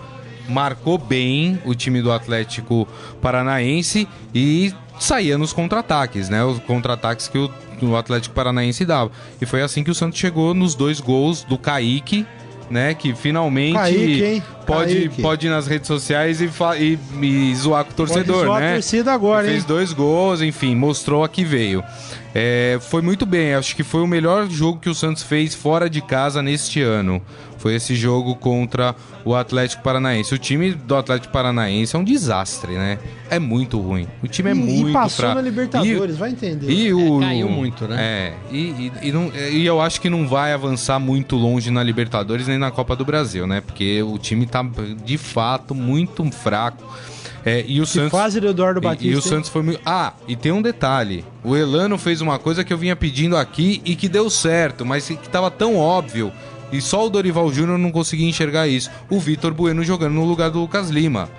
marcou 0.47 0.97
bem 0.97 1.59
o 1.65 1.75
time 1.75 2.01
do 2.01 2.11
Atlético 2.11 2.87
Paranaense 3.21 4.07
e 4.33 4.73
saía 4.97 5.37
nos 5.37 5.51
contra-ataques, 5.51 6.29
né? 6.29 6.43
Os 6.45 6.59
contra-ataques 6.59 7.27
que 7.27 7.37
o, 7.37 7.51
o 7.81 7.97
Atlético 7.97 8.33
Paranaense 8.33 8.85
dava. 8.85 9.11
E 9.41 9.45
foi 9.45 9.61
assim 9.61 9.83
que 9.83 9.91
o 9.91 9.95
Santos 9.95 10.17
chegou 10.17 10.53
nos 10.53 10.73
dois 10.73 11.01
gols 11.01 11.43
do 11.43 11.57
Kaique, 11.57 12.25
né? 12.69 12.93
Que 12.93 13.13
finalmente 13.15 13.73
Kaique, 13.73 14.43
pode, 14.65 14.93
Kaique. 14.95 15.21
pode 15.21 15.47
ir 15.47 15.49
nas 15.49 15.67
redes 15.67 15.87
sociais 15.87 16.41
e, 16.41 16.49
e- 16.79 16.99
e 17.21 17.55
zoar 17.55 17.85
com 17.85 17.91
o 17.91 17.95
torcedor, 17.95 18.45
zoar 18.45 18.57
a 18.57 18.59
né? 18.65 18.73
torcida 18.73 19.13
agora, 19.13 19.47
Fez 19.47 19.59
hein? 19.59 19.65
dois 19.67 19.93
gols, 19.93 20.41
enfim, 20.41 20.75
mostrou 20.75 21.23
a 21.23 21.29
que 21.29 21.43
veio. 21.43 21.83
É, 22.35 22.77
foi 22.81 23.01
muito 23.01 23.25
bem, 23.25 23.53
acho 23.55 23.75
que 23.75 23.83
foi 23.83 24.01
o 24.01 24.07
melhor 24.07 24.47
jogo 24.49 24.79
que 24.79 24.89
o 24.89 24.93
Santos 24.93 25.23
fez 25.23 25.55
fora 25.55 25.89
de 25.89 26.01
casa 26.01 26.41
neste 26.41 26.81
ano. 26.81 27.21
Foi 27.57 27.73
esse 27.75 27.95
jogo 27.95 28.35
contra 28.35 28.95
o 29.25 29.33
Atlético 29.35 29.81
Paranaense. 29.83 30.33
O 30.33 30.37
time 30.37 30.71
do 30.73 30.95
Atlético 30.95 31.33
Paranaense 31.33 31.95
é 31.95 31.99
um 31.99 32.03
desastre, 32.03 32.73
né? 32.73 32.99
É 33.29 33.39
muito 33.39 33.79
ruim. 33.79 34.07
O 34.23 34.27
time 34.27 34.49
é 34.49 34.53
E- 34.53 34.55
muito 34.55 34.89
E 34.89 34.93
passou 34.93 35.17
fraco. 35.25 35.35
na 35.35 35.41
Libertadores, 35.41 36.15
E- 36.15 36.19
vai 36.19 36.29
entender. 36.29 36.69
e 36.71 36.93
o, 36.93 37.21
É, 37.21 37.25
caiu 37.25 37.49
muito, 37.49 37.87
né? 37.87 37.97
É, 37.99 38.33
e, 38.51 38.57
e, 38.57 38.91
e 39.09 39.11
não- 39.11 39.31
e 39.51 39.65
eu 39.65 39.81
acho 39.81 39.99
que 39.99 40.09
não 40.09 40.27
vai 40.27 40.53
avançar 40.53 40.99
muito 40.99 41.35
longe 41.35 41.71
na 41.71 41.81
Libertadores 41.83 42.47
nem 42.47 42.57
na 42.57 42.69
Copa 42.71 42.95
do 42.95 43.03
Brasil, 43.03 43.47
né? 43.47 43.59
Porque 43.61 44.01
o 44.03 44.17
time 44.17 44.45
tá 44.45 44.63
de 45.03 45.17
fato 45.17 45.73
muito 45.75 46.23
fraco. 46.31 46.83
É, 47.45 47.63
e 47.65 47.79
o 47.79 47.83
que 47.85 47.89
Santos. 47.91 48.11
fase 48.11 48.41
do 48.41 48.47
Eduardo 48.49 48.79
E- 48.79 48.83
Batista. 48.83 49.07
E, 49.07 49.13
o 49.15 49.15
hein? 49.15 49.21
Santos 49.21 49.49
foi 49.49 49.61
muito. 49.63 49.79
Ah, 49.85 50.11
e 50.27 50.35
tem 50.35 50.51
um 50.51 50.61
detalhe. 50.61 51.23
O 51.43 51.55
Elano 51.55 51.97
fez 51.97 52.19
uma 52.19 52.37
coisa 52.37 52.61
que 52.63 52.73
eu 52.73 52.77
vinha 52.77 52.93
pedindo 52.95 53.37
aqui 53.37 53.81
e 53.85 53.95
que 53.95 54.09
deu 54.09 54.29
certo, 54.29 54.85
mas 54.85 55.07
que 55.07 55.15
tava 55.29 55.49
tão 55.49 55.77
óbvio. 55.77 56.31
E 56.71 56.81
só 56.81 57.05
o 57.05 57.09
Dorival 57.09 57.51
Júnior 57.51 57.77
não 57.77 57.91
conseguia 57.91 58.27
enxergar 58.27 58.67
isso. 58.67 58.89
O 59.09 59.19
Vitor 59.19 59.53
Bueno 59.53 59.83
jogando 59.83 60.13
no 60.13 60.25
lugar 60.25 60.49
do 60.49 60.59
Lucas 60.59 60.89
Lima. 60.89 61.29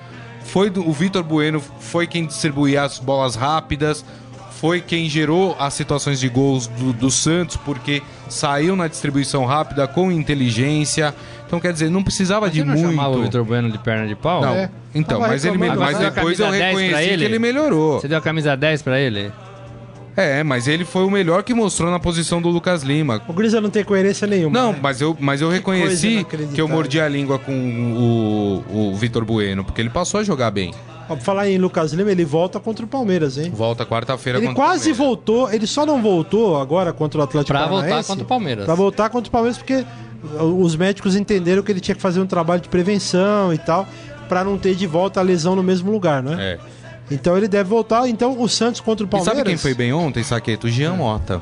Foi 0.45 0.71
do- 0.71 0.89
o 0.89 0.93
Vitor 0.93 1.23
Bueno 1.23 1.61
foi 1.81 2.07
quem 2.07 2.25
distribuía 2.25 2.83
as 2.83 2.99
bolas 2.99 3.35
rápidas, 3.35 4.05
foi 4.53 4.81
quem 4.81 5.09
gerou 5.09 5.55
as 5.61 5.75
situações 5.75 6.19
de 6.19 6.29
gols 6.29 6.67
do, 6.67 6.93
do 6.93 7.11
Santos, 7.11 7.57
porque 7.59 8.03
saiu 8.29 8.75
na 8.75 8.89
distribuição 8.89 9.45
rápida 9.45 9.87
com 9.87 10.11
inteligência. 10.11 11.15
Então, 11.47 11.61
quer 11.61 11.73
dizer, 11.73 11.91
não 11.91 12.03
precisava 12.03 12.49
de 12.51 12.61
Você 12.61 12.65
não 12.67 12.75
muito. 12.75 12.89
chamava 12.91 13.17
o 13.17 13.23
Vitor 13.23 13.45
Bueno 13.45 13.71
de 13.71 13.79
perna 13.79 14.07
de 14.07 14.15
pau? 14.17 14.41
Não, 14.43 14.55
É. 14.55 14.71
então, 14.95 15.19
Tava 15.21 15.31
mas 15.33 15.45
ele 15.45 15.57
mas 15.59 15.99
depois 15.99 16.39
eu 16.41 16.47
Camisa 16.47 16.51
10 16.51 16.59
pra 16.59 16.67
reconheci 16.67 17.09
ele? 17.11 17.19
que 17.19 17.25
ele 17.25 17.39
melhorou. 17.39 18.01
Você 18.01 18.09
deu 18.09 18.19
a 18.19 18.21
camisa 18.21 18.57
10 18.57 18.83
pra 18.83 18.99
ele? 18.99 19.31
É, 20.21 20.43
mas 20.43 20.67
ele 20.67 20.85
foi 20.85 21.05
o 21.05 21.11
melhor 21.11 21.43
que 21.45 21.55
mostrou 21.55 21.91
na 21.91 22.01
posição 22.01 22.43
do 22.43 22.49
Lucas 22.49 22.83
Lima. 22.83 23.23
O 23.29 23.33
Grisa 23.33 23.61
não 23.61 23.71
tem 23.71 23.85
coerência 23.85 24.27
nenhuma. 24.27 24.59
Não, 24.59 24.73
né? 24.73 24.79
mas 24.83 25.01
eu, 25.01 25.17
mas 25.21 25.41
eu 25.41 25.49
reconheci 25.49 26.09
inacreditável. 26.15 26.55
que 26.55 26.61
eu 26.61 26.67
mordi 26.69 27.01
a 27.01 27.09
língua 27.09 27.39
com 27.39 27.53
o, 27.53 28.91
o 28.91 28.97
Vitor 28.97 29.25
Bueno, 29.25 29.65
porque 29.65 29.81
ele 29.81 29.91
passou 29.91 30.19
a 30.21 30.25
jogar 30.25 30.51
bem. 30.51 30.73
Ó, 31.09 31.15
pra 31.15 31.25
falar 31.25 31.49
em 31.49 31.57
Lucas 31.57 31.93
Lima, 31.93 32.11
ele 32.11 32.25
volta 32.25 32.59
contra 32.61 32.85
o 32.85 32.89
Palmeiras, 32.89 33.39
hein? 33.39 33.51
Volta 33.55 33.87
quarta-feira 33.87 34.39
Ele 34.41 34.47
contra 34.49 34.61
o 34.63 34.67
quase 34.67 34.81
Palmeiras. 34.91 34.99
voltou, 34.99 35.53
ele 35.53 35.67
só 35.67 35.87
não 35.87 36.03
voltou 36.03 36.61
agora 36.61 36.93
contra 36.93 37.21
o 37.21 37.23
Atlético 37.23 37.53
Pra 37.57 37.67
voltar 37.67 37.83
Paranaense. 37.83 38.09
contra 38.09 38.25
o 38.25 38.27
Palmeiras. 38.27 38.65
Pra 38.65 38.75
voltar 38.75 39.09
contra 39.11 39.29
o 39.29 39.33
Palmeiras, 39.33 39.57
porque 39.57 39.85
os 40.41 40.75
médicos 40.77 41.15
entenderam 41.17 41.63
que 41.63 41.71
ele 41.73 41.81
tinha 41.81 41.95
que 41.95 42.03
fazer 42.03 42.21
um 42.21 42.27
trabalho 42.27 42.61
de 42.61 42.69
prevenção 42.69 43.55
e 43.55 43.59
tal, 43.59 43.87
pra 44.29 44.43
não 44.45 44.59
ter 44.59 44.75
de 44.75 44.87
volta 44.87 45.21
a 45.21 45.23
lesão 45.23 45.55
no 45.57 45.63
mesmo 45.63 45.91
lugar, 45.91 46.23
né? 46.23 46.37
É. 46.39 46.59
Então 47.11 47.37
ele 47.37 47.49
deve 47.49 47.69
voltar. 47.69 48.09
Então 48.09 48.41
o 48.41 48.49
Santos 48.49 48.81
contra 48.81 49.05
o 49.05 49.09
E 49.09 49.11
Palmeiras. 49.11 49.37
sabe 49.39 49.49
quem 49.49 49.57
foi 49.57 49.75
bem 49.75 49.93
ontem, 49.93 50.23
Saqueto? 50.23 50.67
O 50.67 50.71
Jean 50.71 50.95
Mota. 50.95 51.41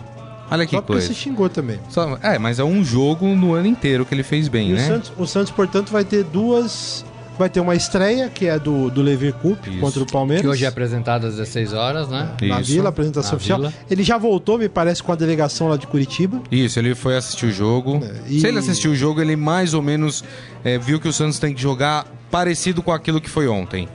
Olha 0.51 0.65
que 0.65 0.77
Só 0.77 0.81
porque 0.81 0.93
coisa. 1.01 1.09
se 1.09 1.15
xingou 1.15 1.49
também. 1.49 1.81
Só- 1.89 2.19
é, 2.23 2.39
mas 2.39 2.59
é 2.61 2.65
um 2.65 2.85
jogo 2.85 3.27
no 3.35 3.53
ano 3.55 3.67
inteiro 3.67 4.07
que 4.07 4.15
ele 4.15 4.23
fez 4.23 4.47
bem, 4.47 4.71
E 4.71 4.73
né? 4.75 4.83
o, 4.85 4.87
Santos, 4.87 5.13
o 5.19 5.27
Santos, 5.27 5.51
portanto, 5.53 5.91
vai 5.91 6.05
ter 6.05 6.23
duas. 6.25 7.05
Vai 7.39 7.51
ter 7.51 7.61
uma 7.61 7.75
estreia, 7.75 8.31
que 8.31 8.47
é 8.47 8.59
do, 8.59 8.89
do 8.91 9.03
Lever 9.03 9.35
Cup 9.35 9.67
Isso. 9.67 9.79
contra 9.79 10.03
o 10.03 10.07
Palmeiras. 10.07 10.41
Que 10.41 10.49
hoje 10.49 10.65
é 10.65 10.69
apresentado 10.69 11.27
às 11.27 11.35
16 11.35 11.75
horas, 11.75 12.09
né? 12.09 12.31
Na 12.41 12.63
Isso. 12.63 12.73
Vila, 12.73 12.89
apresentação 12.89 13.33
Na 13.33 13.37
oficial. 13.37 13.59
Vila. 13.59 13.75
Ele 13.91 14.03
já 14.03 14.17
voltou, 14.17 14.57
me 14.57 14.71
parece, 14.71 15.03
com 15.03 15.13
a 15.13 15.15
delegação 15.15 15.69
lá 15.69 15.77
de 15.77 15.87
Curitiba. 15.87 16.41
Isso, 16.51 16.79
ele 16.79 16.95
foi 16.95 17.15
assistir 17.15 17.45
o 17.45 17.53
jogo. 17.53 18.01
É, 18.03 18.23
e- 18.33 18.41
Se 18.41 18.47
ele 18.47 18.59
assistiu 18.59 18.93
o 18.93 18.97
jogo, 18.97 19.21
ele 19.21 19.37
mais 19.37 19.75
ou 19.75 19.83
menos 19.83 20.25
é, 20.65 20.79
viu 20.79 20.99
que 20.99 21.09
o 21.09 21.13
Santos 21.13 21.39
tem 21.39 21.53
que 21.53 21.61
jogar 21.61 22.07
parecido 22.31 22.83
com 22.83 22.91
aquilo 22.91 23.21
que 23.21 23.29
foi 23.29 23.47
ontem. 23.49 23.87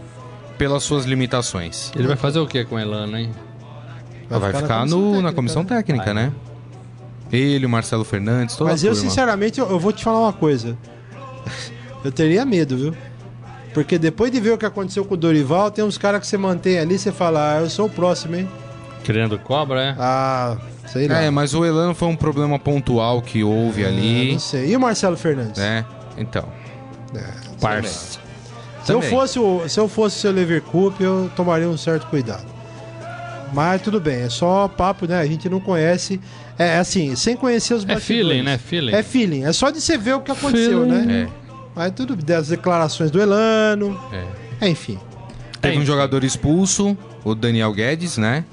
Pelas 0.62 0.84
suas 0.84 1.06
limitações. 1.06 1.92
Ele 1.96 2.08
vai 2.08 2.16
fazer 2.16 2.38
o 2.38 2.46
que 2.46 2.64
com 2.64 2.76
o 2.76 2.80
Elano, 2.80 3.18
hein? 3.18 3.32
Vai, 4.30 4.54
ficar, 4.54 4.62
na 4.62 4.68
comissão 4.68 4.86
no, 4.86 5.06
técnica, 5.06 5.22
na 5.24 5.34
comissão 5.34 5.64
né? 5.64 5.68
técnica, 5.70 6.14
né? 6.14 6.32
Ele, 7.32 7.66
o 7.66 7.70
Marcelo 7.70 8.04
Fernandes, 8.04 8.56
toda 8.56 8.70
Mas 8.70 8.84
a 8.84 8.88
eu, 8.88 8.94
turma. 8.94 9.10
sinceramente, 9.10 9.60
eu, 9.60 9.68
eu 9.68 9.80
vou 9.80 9.92
te 9.92 10.04
falar 10.04 10.20
uma 10.20 10.34
coisa. 10.34 10.78
Eu 12.06 12.12
teria 12.12 12.46
medo, 12.46 12.78
viu? 12.78 12.96
Porque 13.74 13.98
depois 13.98 14.32
de 14.32 14.40
ver 14.40 14.52
o 14.54 14.58
que 14.58 14.66
aconteceu 14.66 15.04
com 15.04 15.16
o 15.16 15.18
Dorival, 15.18 15.72
tem 15.72 15.84
uns 15.84 15.98
caras 15.98 16.20
que 16.22 16.28
você 16.28 16.38
mantém 16.38 16.78
ali, 16.78 16.98
você 16.98 17.12
fala, 17.12 17.58
ah, 17.58 17.60
eu 17.62 17.70
sou 17.70 17.86
o 17.86 17.90
próximo, 17.90 18.36
hein? 18.36 18.48
Criando 19.04 19.38
cobra, 19.40 19.82
é? 19.84 19.96
Ah, 20.00 20.58
sei 20.88 21.08
lá. 21.08 21.22
É, 21.22 21.30
mas 21.30 21.56
o 21.56 21.66
Elano 21.66 21.96
foi 21.96 22.08
um 22.08 22.16
problema 22.16 22.58
pontual 22.60 23.22
que 23.22 23.44
houve 23.44 23.84
Ah, 23.86 23.88
ali, 23.88 24.34
não 24.34 24.40
sei. 24.40 24.72
E 24.72 24.76
o 24.76 24.80
Marcelo 24.80 25.18
Fernandes? 25.18 25.60
né? 25.60 25.86
Então. 26.18 26.48
Parça. 27.60 28.21
Se 28.84 28.92
eu, 28.94 29.02
fosse 29.02 29.40
o, 29.40 29.68
se 29.70 29.80
eu 29.80 29.88
fosse 29.88 30.18
o 30.18 30.20
seu 30.22 30.32
Leverkusen, 30.32 30.96
eu 31.06 31.32
tomaria 31.36 31.70
um 31.70 31.78
certo 31.78 32.08
cuidado. 32.08 32.46
Mas 33.54 33.82
tudo 33.82 34.00
bem, 34.00 34.22
é 34.24 34.30
só 34.30 34.68
papo, 34.68 35.06
né? 35.06 35.20
A 35.20 35.26
gente 35.26 35.48
não 35.50 35.60
conhece. 35.60 36.20
É 36.58 36.76
é 36.76 36.78
assim, 36.78 37.16
sem 37.16 37.36
conhecer 37.36 37.74
os 37.74 37.84
É 37.84 37.88
bastidores. 37.94 38.06
feeling, 38.30 38.44
né? 38.44 38.58
Feeling. 38.58 38.94
É 38.94 39.04
feeling. 39.04 39.44
É 39.44 39.52
só 39.54 39.70
de 39.70 39.82
você 39.82 39.98
ver 39.98 40.14
o 40.16 40.22
que 40.22 40.32
aconteceu, 40.32 40.84
Feeling. 40.86 41.06
né? 41.06 41.28
É. 41.28 41.42
Mas 41.76 41.92
tudo 41.92 42.16
das 42.16 42.48
declarações 42.50 43.12
do 43.12 43.20
Elano. 43.22 44.00
É. 44.60 44.68
Enfim. 44.70 44.98
Teve 45.60 45.76
um 45.76 45.78
Enfim. 45.80 45.86
jogador 45.88 46.24
expulso, 46.24 46.98
o 47.24 47.36
Daniel 47.36 47.74
Guedes, 47.74 48.18
né? 48.18 48.46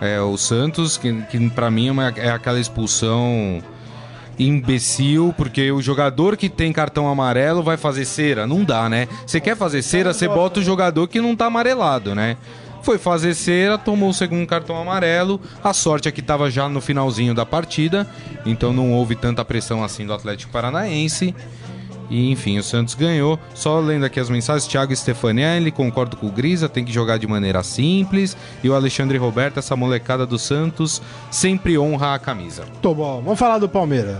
É, 0.00 0.20
o 0.20 0.36
Santos, 0.36 0.96
que, 0.96 1.12
que 1.22 1.50
pra 1.50 1.70
mim 1.70 1.88
é, 1.88 1.92
uma- 1.92 2.08
é 2.16 2.30
aquela 2.30 2.58
expulsão 2.58 3.62
imbecil, 4.40 5.34
porque 5.36 5.70
o 5.70 5.82
jogador 5.82 6.36
que 6.36 6.48
tem 6.48 6.72
cartão 6.72 7.08
amarelo 7.08 7.62
vai 7.62 7.76
fazer 7.76 8.06
cera. 8.06 8.46
Não 8.46 8.64
dá, 8.64 8.88
né? 8.88 9.06
Você 9.26 9.38
quer 9.40 9.56
fazer 9.56 9.82
cera, 9.82 10.14
você 10.14 10.26
bota 10.26 10.60
o 10.60 10.62
jogador 10.62 11.06
que 11.08 11.20
não 11.20 11.36
tá 11.36 11.46
amarelado, 11.46 12.14
né? 12.14 12.36
Foi 12.82 12.96
fazer 12.96 13.34
cera, 13.34 13.76
tomou 13.76 14.08
o 14.08 14.14
segundo 14.14 14.46
cartão 14.46 14.80
amarelo. 14.80 15.38
A 15.62 15.74
sorte 15.74 16.08
é 16.08 16.12
que 16.12 16.22
tava 16.22 16.50
já 16.50 16.68
no 16.68 16.80
finalzinho 16.80 17.34
da 17.34 17.44
partida, 17.44 18.08
então 18.46 18.72
não 18.72 18.92
houve 18.92 19.14
tanta 19.14 19.44
pressão 19.44 19.84
assim 19.84 20.06
do 20.06 20.14
Atlético 20.14 20.50
Paranaense. 20.50 21.34
E 22.10 22.30
enfim, 22.30 22.58
o 22.58 22.62
Santos 22.62 22.94
ganhou. 22.94 23.38
Só 23.54 23.78
lendo 23.78 24.04
aqui 24.04 24.18
as 24.18 24.28
mensagens, 24.28 24.66
Thiago 24.66 24.94
Stefanelli, 24.94 25.70
concordo 25.70 26.16
com 26.16 26.26
o 26.26 26.30
Grisa, 26.30 26.68
tem 26.68 26.84
que 26.84 26.92
jogar 26.92 27.18
de 27.18 27.26
maneira 27.26 27.62
simples. 27.62 28.36
E 28.62 28.68
o 28.68 28.74
Alexandre 28.74 29.16
Roberto, 29.16 29.58
essa 29.58 29.76
molecada 29.76 30.26
do 30.26 30.38
Santos, 30.38 31.00
sempre 31.30 31.78
honra 31.78 32.14
a 32.14 32.18
camisa. 32.18 32.64
Tô 32.82 32.92
bom. 32.92 33.22
Vamos 33.22 33.38
falar 33.38 33.58
do 33.58 33.68
Palmeiras. 33.68 34.18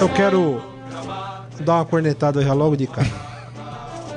Eu 0.00 0.08
quero 0.10 0.60
dar 1.60 1.76
uma 1.76 1.84
cornetada 1.84 2.42
já 2.42 2.52
logo 2.52 2.76
de 2.76 2.86
cara. 2.86 3.08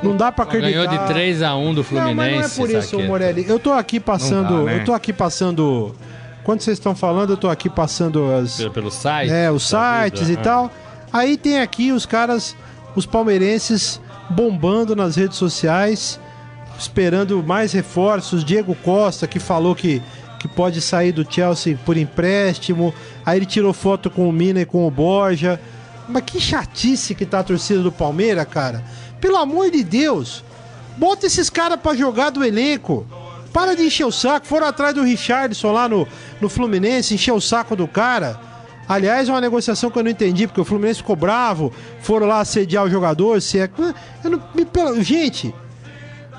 Não 0.02 0.16
dá 0.16 0.32
pra 0.32 0.46
acreditar. 0.46 0.86
Ganhou 0.86 0.88
de 0.88 1.14
3x1 1.14 1.74
do 1.76 1.84
Fluminense. 1.84 2.16
Não, 2.16 2.16
mas 2.16 2.58
não 2.58 2.66
é 2.66 2.68
por 2.68 2.78
isso. 2.78 3.00
Morelli. 3.00 3.46
Eu 3.48 3.60
tô 3.60 3.72
aqui 3.72 4.00
passando. 4.00 4.66
Dá, 4.66 4.72
né? 4.72 4.80
Eu 4.80 4.86
tô 4.86 4.94
aqui 4.94 5.14
passando. 5.14 5.96
Quando 6.44 6.62
vocês 6.62 6.78
estão 6.78 6.96
falando, 6.96 7.32
eu 7.32 7.38
tô 7.38 7.50
aqui 7.50 7.70
passando 7.70 8.34
as. 8.34 8.58
Pelo, 8.58 8.72
pelo 8.72 8.92
site? 8.92 9.32
É, 9.32 9.52
os 9.52 9.68
sites 9.68 10.28
vida, 10.28 10.34
e 10.34 10.38
ah. 10.38 10.42
tal. 10.44 10.72
Aí 11.12 11.38
tem 11.38 11.60
aqui 11.60 11.92
os 11.92 12.06
caras, 12.06 12.56
os 12.96 13.06
palmeirenses, 13.06 14.00
bombando 14.30 14.96
nas 14.96 15.16
redes 15.16 15.38
sociais, 15.38 16.20
esperando 16.78 17.44
mais 17.44 17.72
reforços. 17.72 18.44
Diego 18.44 18.76
Costa, 18.76 19.28
que 19.28 19.40
falou 19.40 19.76
que, 19.76 20.02
que 20.40 20.48
pode 20.48 20.82
sair 20.82 21.12
do 21.12 21.26
Chelsea 21.30 21.78
por 21.86 21.98
empréstimo. 21.98 22.94
Aí 23.26 23.40
ele 23.40 23.46
tirou 23.46 23.74
foto 23.74 24.10
com 24.10 24.30
o 24.30 24.32
Mina 24.32 24.62
e 24.62 24.66
com 24.66 24.88
o 24.88 24.92
Borja. 24.92 25.60
Mas 26.08 26.24
que 26.24 26.40
chatice 26.40 27.14
que 27.14 27.26
tá 27.26 27.40
a 27.40 27.44
torcida 27.44 27.82
do 27.82 27.92
Palmeiras, 27.92 28.46
cara. 28.46 28.84
Pelo 29.20 29.38
amor 29.38 29.70
de 29.70 29.84
Deus. 29.84 30.44
Bota 30.98 31.26
esses 31.26 31.50
caras 31.50 31.80
pra 31.80 31.96
jogar 31.96 32.30
do 32.30 32.44
elenco. 32.44 33.06
Para 33.54 33.76
de 33.76 33.84
encher 33.84 34.06
o 34.06 34.12
saco. 34.12 34.46
Foram 34.46 34.68
atrás 34.68 34.94
do 34.94 35.04
Richardson 35.04 35.72
lá 35.72 35.88
no, 35.88 36.08
no 36.40 36.50
Fluminense, 36.50 37.14
encher 37.14 37.34
o 37.34 37.42
saco 37.42 37.76
do 37.76 37.88
cara. 37.88 38.40
Aliás, 38.88 39.30
é 39.30 39.32
uma 39.32 39.42
negociação 39.42 39.92
que 39.92 40.00
eu 40.00 40.04
não 40.04 40.10
entendi, 40.10 40.48
porque 40.48 40.62
o 40.62 40.66
Fluminense 40.66 41.00
ficou 41.00 41.16
bravo, 41.16 41.72
foram 42.02 42.26
lá 42.26 42.40
assediar 42.40 42.86
o 42.86 42.90
jogador. 42.90 43.40
Se 43.42 43.60
é... 43.60 43.70
eu 44.24 44.32
não, 44.32 45.04
gente, 45.04 45.54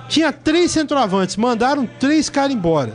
tinha 0.09 0.33
três 0.33 0.73
centroavantes, 0.73 1.37
mandaram 1.37 1.89
três 1.99 2.29
caras 2.29 2.53
embora. 2.53 2.93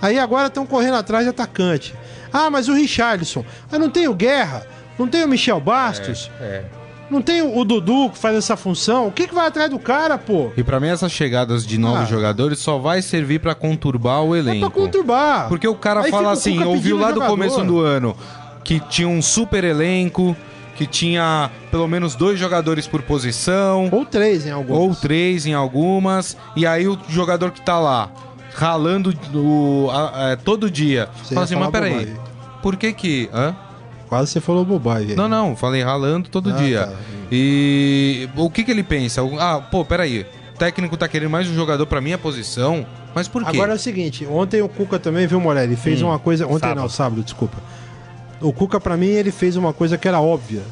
Aí 0.00 0.18
agora 0.18 0.48
estão 0.48 0.64
correndo 0.66 0.96
atrás 0.96 1.24
de 1.24 1.30
atacante. 1.30 1.94
Ah, 2.32 2.50
mas 2.50 2.68
o 2.68 2.74
Richardson. 2.74 3.44
Ah, 3.70 3.78
não 3.78 3.90
tem 3.90 4.08
o 4.08 4.14
Guerra, 4.14 4.66
não 4.98 5.06
tem 5.06 5.24
o 5.24 5.28
Michel 5.28 5.60
Bastos, 5.60 6.30
É. 6.40 6.64
não 7.14 7.22
tem 7.22 7.40
o 7.42 7.64
Dudu 7.64 8.10
que 8.10 8.18
faz 8.18 8.36
essa 8.36 8.56
função. 8.56 9.06
O 9.06 9.12
que, 9.12 9.26
que 9.28 9.34
vai 9.34 9.46
atrás 9.46 9.70
do 9.70 9.78
cara, 9.78 10.18
pô? 10.18 10.50
E 10.56 10.62
pra 10.62 10.78
mim, 10.80 10.88
essas 10.88 11.10
chegadas 11.12 11.66
de 11.66 11.78
novos 11.78 12.02
Ah. 12.02 12.04
jogadores 12.06 12.58
só 12.58 12.78
vai 12.78 13.00
servir 13.00 13.38
pra 13.40 13.54
conturbar 13.54 14.22
o 14.22 14.34
É 14.34 14.38
elenco. 14.40 14.70
pra 14.70 14.82
conturbar. 14.82 15.48
Porque 15.48 15.66
o 15.68 15.74
cara 15.74 16.02
Aí 16.02 16.10
fala 16.10 16.32
assim, 16.32 16.62
ouviu 16.62 16.96
lá 16.98 17.08
do 17.08 17.14
jogador. 17.14 17.30
começo 17.30 17.62
do 17.62 17.80
ano 17.80 18.16
que 18.62 18.80
tinha 18.80 19.08
um 19.08 19.20
super 19.22 19.62
elenco, 19.64 20.36
que 20.76 20.86
tinha 20.86 21.50
pelo 21.70 21.86
menos 21.86 22.14
dois 22.14 22.38
jogadores 22.38 22.86
por 22.86 23.02
posição. 23.02 23.88
Ou 23.92 24.04
três 24.04 24.46
em 24.46 24.50
alguns. 24.50 24.76
ou 24.76 24.94
três 24.94 25.46
em 25.46 25.54
algumas, 25.54 26.36
e 26.56 26.66
aí 26.66 26.88
o 26.88 26.98
jogador 27.08 27.50
que 27.52 27.60
tá 27.60 27.78
lá 27.78 28.10
ralando 28.54 29.12
o, 29.34 29.88
a- 29.90 30.32
a- 30.32 30.36
todo 30.36 30.70
dia. 30.70 31.08
Você 31.22 31.34
Fala 31.34 31.44
assim, 31.44 31.56
mas 31.56 31.70
peraí, 31.70 32.12
por 32.62 32.76
que 32.76 32.92
que. 32.92 33.28
Hã? 33.32 33.54
Quase 34.14 34.30
você 34.30 34.40
falou 34.40 34.64
bobagem. 34.64 35.16
Não, 35.16 35.28
não, 35.28 35.56
falei 35.56 35.82
ralando 35.82 36.28
todo 36.28 36.50
Ah, 36.50 36.52
dia. 36.52 36.86
tá. 36.86 36.92
E 37.32 38.28
o 38.36 38.48
que 38.48 38.62
que 38.62 38.70
ele 38.70 38.82
pensa? 38.84 39.20
Ah, 39.40 39.60
pô, 39.60 39.84
peraí. 39.84 40.24
O 40.54 40.58
técnico 40.58 40.96
tá 40.96 41.08
querendo 41.08 41.30
mais 41.30 41.48
um 41.48 41.54
jogador 41.54 41.84
pra 41.86 42.00
minha 42.00 42.16
posição, 42.16 42.86
mas 43.12 43.26
por 43.26 43.42
quê? 43.42 43.48
Agora 43.50 43.72
é 43.72 43.74
o 43.74 43.78
seguinte, 43.78 44.24
ontem 44.24 44.62
o 44.62 44.68
Cuca 44.68 45.00
também, 45.00 45.26
viu, 45.26 45.40
Morelli, 45.40 45.74
fez 45.74 46.00
Hum, 46.00 46.06
uma 46.06 46.18
coisa... 46.20 46.46
Ontem 46.46 46.60
sábado. 46.60 46.80
não, 46.80 46.88
sábado, 46.88 47.22
desculpa. 47.24 47.56
O 48.40 48.52
Cuca, 48.52 48.78
pra 48.78 48.96
mim, 48.96 49.08
ele 49.08 49.32
fez 49.32 49.56
uma 49.56 49.72
coisa 49.72 49.98
que 49.98 50.06
era 50.06 50.20
óbvia. 50.20 50.62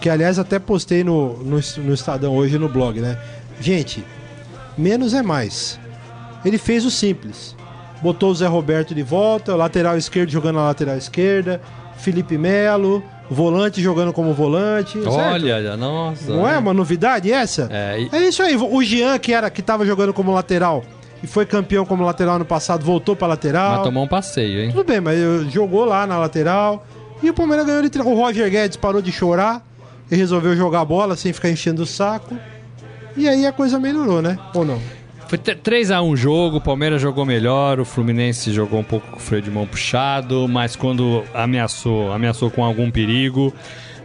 Que, 0.00 0.08
aliás, 0.08 0.38
até 0.38 0.58
postei 0.58 1.04
no, 1.04 1.36
no, 1.42 1.60
no 1.78 1.92
Estadão 1.94 2.34
hoje 2.34 2.58
no 2.58 2.70
blog, 2.70 3.00
né? 3.02 3.18
Gente, 3.60 4.02
menos 4.78 5.12
é 5.12 5.20
mais. 5.22 5.78
Ele 6.42 6.56
fez 6.56 6.86
o 6.86 6.90
simples. 6.90 7.54
Botou 8.00 8.30
o 8.30 8.34
Zé 8.34 8.46
Roberto 8.46 8.94
de 8.94 9.02
volta, 9.02 9.54
lateral 9.54 9.96
esquerdo 9.98 10.30
jogando 10.30 10.56
na 10.56 10.64
lateral 10.64 10.96
esquerda, 10.96 11.60
Felipe 12.02 12.36
Melo, 12.36 13.02
volante 13.30 13.80
jogando 13.80 14.12
como 14.12 14.34
volante. 14.34 14.92
certo? 15.02 15.08
Olha, 15.10 15.76
nossa. 15.76 16.32
Não 16.32 16.46
é 16.48 16.58
uma 16.58 16.74
novidade 16.74 17.32
essa? 17.32 17.68
É, 17.70 18.00
e- 18.00 18.08
É 18.12 18.28
isso 18.28 18.42
aí. 18.42 18.56
O 18.56 18.82
Jean, 18.82 19.18
que, 19.18 19.32
era, 19.32 19.48
que 19.50 19.62
tava 19.62 19.86
jogando 19.86 20.12
como 20.12 20.32
lateral 20.34 20.84
e 21.22 21.26
foi 21.26 21.46
campeão 21.46 21.84
como 21.86 22.04
lateral 22.04 22.38
no 22.38 22.44
passado, 22.44 22.84
voltou 22.84 23.14
pra 23.14 23.28
lateral. 23.28 23.76
Mas 23.76 23.84
tomou 23.84 24.02
um 24.04 24.08
passeio, 24.08 24.60
hein? 24.64 24.70
Tudo 24.72 24.84
bem, 24.84 25.00
mas 25.00 25.16
jogou 25.52 25.84
lá 25.84 26.06
na 26.06 26.18
lateral. 26.18 26.84
E 27.22 27.30
o 27.30 27.34
Palmeiras 27.34 27.64
ganhou 27.64 27.88
de 27.88 27.98
O 28.00 28.14
Roger 28.14 28.50
Guedes 28.50 28.76
parou 28.76 29.00
de 29.00 29.12
chorar 29.12 29.64
e 30.10 30.16
resolveu 30.16 30.56
jogar 30.56 30.80
a 30.80 30.84
bola 30.84 31.14
sem 31.16 31.32
ficar 31.32 31.48
enchendo 31.50 31.82
o 31.84 31.86
saco. 31.86 32.36
E 33.16 33.28
aí 33.28 33.46
a 33.46 33.52
coisa 33.52 33.78
melhorou, 33.78 34.20
né? 34.20 34.36
Ou 34.54 34.64
não? 34.64 34.80
Foi 35.32 35.38
3x1 35.38 36.10
o 36.10 36.14
jogo, 36.14 36.58
o 36.58 36.60
Palmeiras 36.60 37.00
jogou 37.00 37.24
melhor, 37.24 37.80
o 37.80 37.86
Fluminense 37.86 38.52
jogou 38.52 38.80
um 38.80 38.84
pouco 38.84 39.12
com 39.12 39.16
o 39.16 39.18
freio 39.18 39.42
de 39.42 39.50
mão 39.50 39.66
puxado, 39.66 40.46
mas 40.46 40.76
quando 40.76 41.24
ameaçou, 41.32 42.12
ameaçou 42.12 42.50
com 42.50 42.62
algum 42.62 42.90
perigo. 42.90 43.50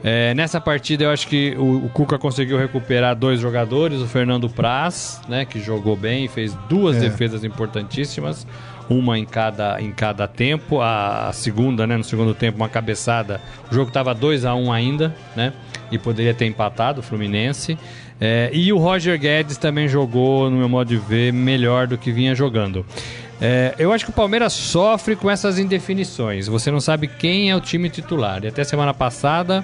É, 0.02 0.34
nessa 0.34 0.62
partida 0.62 1.04
eu 1.04 1.10
acho 1.10 1.28
que 1.28 1.54
o, 1.58 1.84
o 1.86 1.90
Cuca 1.90 2.18
conseguiu 2.18 2.58
recuperar 2.58 3.14
dois 3.14 3.42
jogadores, 3.42 4.00
o 4.00 4.08
Fernando 4.08 4.48
Praz, 4.50 5.20
né, 5.28 5.44
que 5.44 5.60
jogou 5.60 5.98
bem 5.98 6.24
e 6.24 6.28
fez 6.30 6.54
duas 6.70 6.96
É. 6.96 7.02
defesas 7.02 7.44
importantíssimas, 7.44 8.48
uma 8.90 9.20
em 9.20 9.26
cada, 9.26 9.82
em 9.82 9.92
cada 9.92 10.30
tempo, 10.30 10.80
a, 10.80 11.28
a 11.28 11.34
segunda, 11.34 11.86
né, 11.86 11.98
no 11.98 12.06
segundo 12.06 12.34
tempo, 12.34 12.56
uma 12.56 12.70
cabeçada, 12.70 13.42
o 13.70 13.76
jogo 13.76 13.90
estava 13.90 14.16
2 14.16 14.46
a 14.46 14.56
1 14.56 14.72
ainda, 14.72 15.14
né, 15.36 15.52
e 15.92 15.98
poderia 15.98 16.34
ter 16.34 16.46
empatado 16.46 17.02
o 17.02 17.04
Fluminense. 17.04 17.78
É, 18.20 18.50
e 18.52 18.74
o 18.74 18.78
Roger 18.78 19.20
Guedes 19.20 19.58
também 19.58 19.88
jogou, 19.88 20.50
no 20.50 20.58
meu 20.58 20.70
modo 20.70 20.88
de 20.88 20.98
ver, 20.98 21.32
melhor 21.32 21.88
do 21.88 21.98
que 21.98 22.12
vinha 22.12 22.34
jogando. 22.34 22.86
É, 23.40 23.76
eu 23.78 23.94
acho 23.94 24.04
que 24.06 24.10
o 24.10 24.14
Palmeiras 24.14 24.54
sofre 24.54 25.16
com 25.16 25.30
essas 25.30 25.60
indefinições. 25.60 26.48
Você 26.48 26.72
não 26.72 26.80
sabe 26.80 27.08
quem 27.08 27.52
é 27.52 27.56
o 27.56 27.62
time 27.62 27.90
titular. 27.90 28.44
E 28.44 28.48
até 28.48 28.64
semana 28.64 28.94
passada 28.94 29.64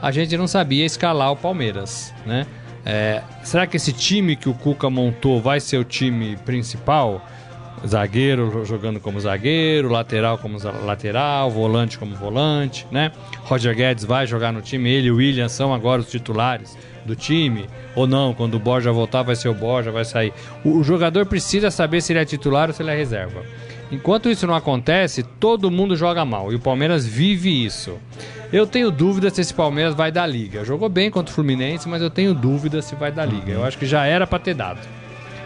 a 0.00 0.10
gente 0.10 0.36
não 0.36 0.46
sabia 0.46 0.86
escalar 0.86 1.30
o 1.30 1.36
Palmeiras, 1.36 2.14
né? 2.24 2.46
É, 2.86 3.20
será 3.42 3.66
que 3.66 3.76
esse 3.76 3.92
time 3.92 4.34
que 4.34 4.48
o 4.48 4.54
Cuca 4.54 4.88
montou 4.88 5.40
vai 5.40 5.60
ser 5.60 5.76
o 5.76 5.84
time 5.84 6.36
principal? 6.38 7.26
Zagueiro 7.86 8.64
jogando 8.66 9.00
como 9.00 9.18
zagueiro, 9.18 9.88
lateral 9.88 10.36
como 10.36 10.58
lateral, 10.84 11.50
volante 11.50 11.98
como 11.98 12.14
volante, 12.14 12.86
né? 12.90 13.10
Roger 13.44 13.74
Guedes 13.74 14.04
vai 14.04 14.26
jogar 14.26 14.52
no 14.52 14.60
time, 14.60 14.90
ele 14.90 15.08
e 15.08 15.10
o 15.10 15.16
William 15.16 15.48
são 15.48 15.72
agora 15.72 16.00
os 16.00 16.10
titulares 16.10 16.76
do 17.04 17.16
time, 17.16 17.66
ou 17.94 18.06
não, 18.06 18.32
quando 18.34 18.54
o 18.54 18.58
Borja 18.58 18.92
voltar 18.92 19.22
vai 19.22 19.34
ser 19.36 19.48
o 19.48 19.54
Borja, 19.54 19.90
vai 19.90 20.04
sair. 20.04 20.32
O, 20.64 20.78
o 20.78 20.84
jogador 20.84 21.26
precisa 21.26 21.70
saber 21.70 22.00
se 22.00 22.12
ele 22.12 22.20
é 22.20 22.24
titular 22.24 22.68
ou 22.68 22.74
se 22.74 22.82
ele 22.82 22.90
é 22.90 22.96
reserva. 22.96 23.42
Enquanto 23.90 24.28
isso 24.30 24.46
não 24.46 24.54
acontece, 24.54 25.22
todo 25.22 25.70
mundo 25.70 25.96
joga 25.96 26.24
mal, 26.24 26.52
e 26.52 26.54
o 26.54 26.60
Palmeiras 26.60 27.04
vive 27.06 27.64
isso. 27.64 27.98
Eu 28.52 28.66
tenho 28.66 28.90
dúvida 28.90 29.30
se 29.30 29.40
esse 29.40 29.54
Palmeiras 29.54 29.94
vai 29.94 30.12
dar 30.12 30.26
liga. 30.26 30.64
Jogou 30.64 30.88
bem 30.88 31.10
contra 31.10 31.30
o 31.30 31.34
Fluminense, 31.34 31.88
mas 31.88 32.00
eu 32.02 32.10
tenho 32.10 32.34
dúvida 32.34 32.82
se 32.82 32.94
vai 32.94 33.10
dar 33.12 33.24
liga. 33.24 33.52
Eu 33.52 33.64
acho 33.64 33.78
que 33.78 33.86
já 33.86 34.06
era 34.06 34.26
para 34.26 34.38
ter 34.38 34.54
dado. 34.54 34.80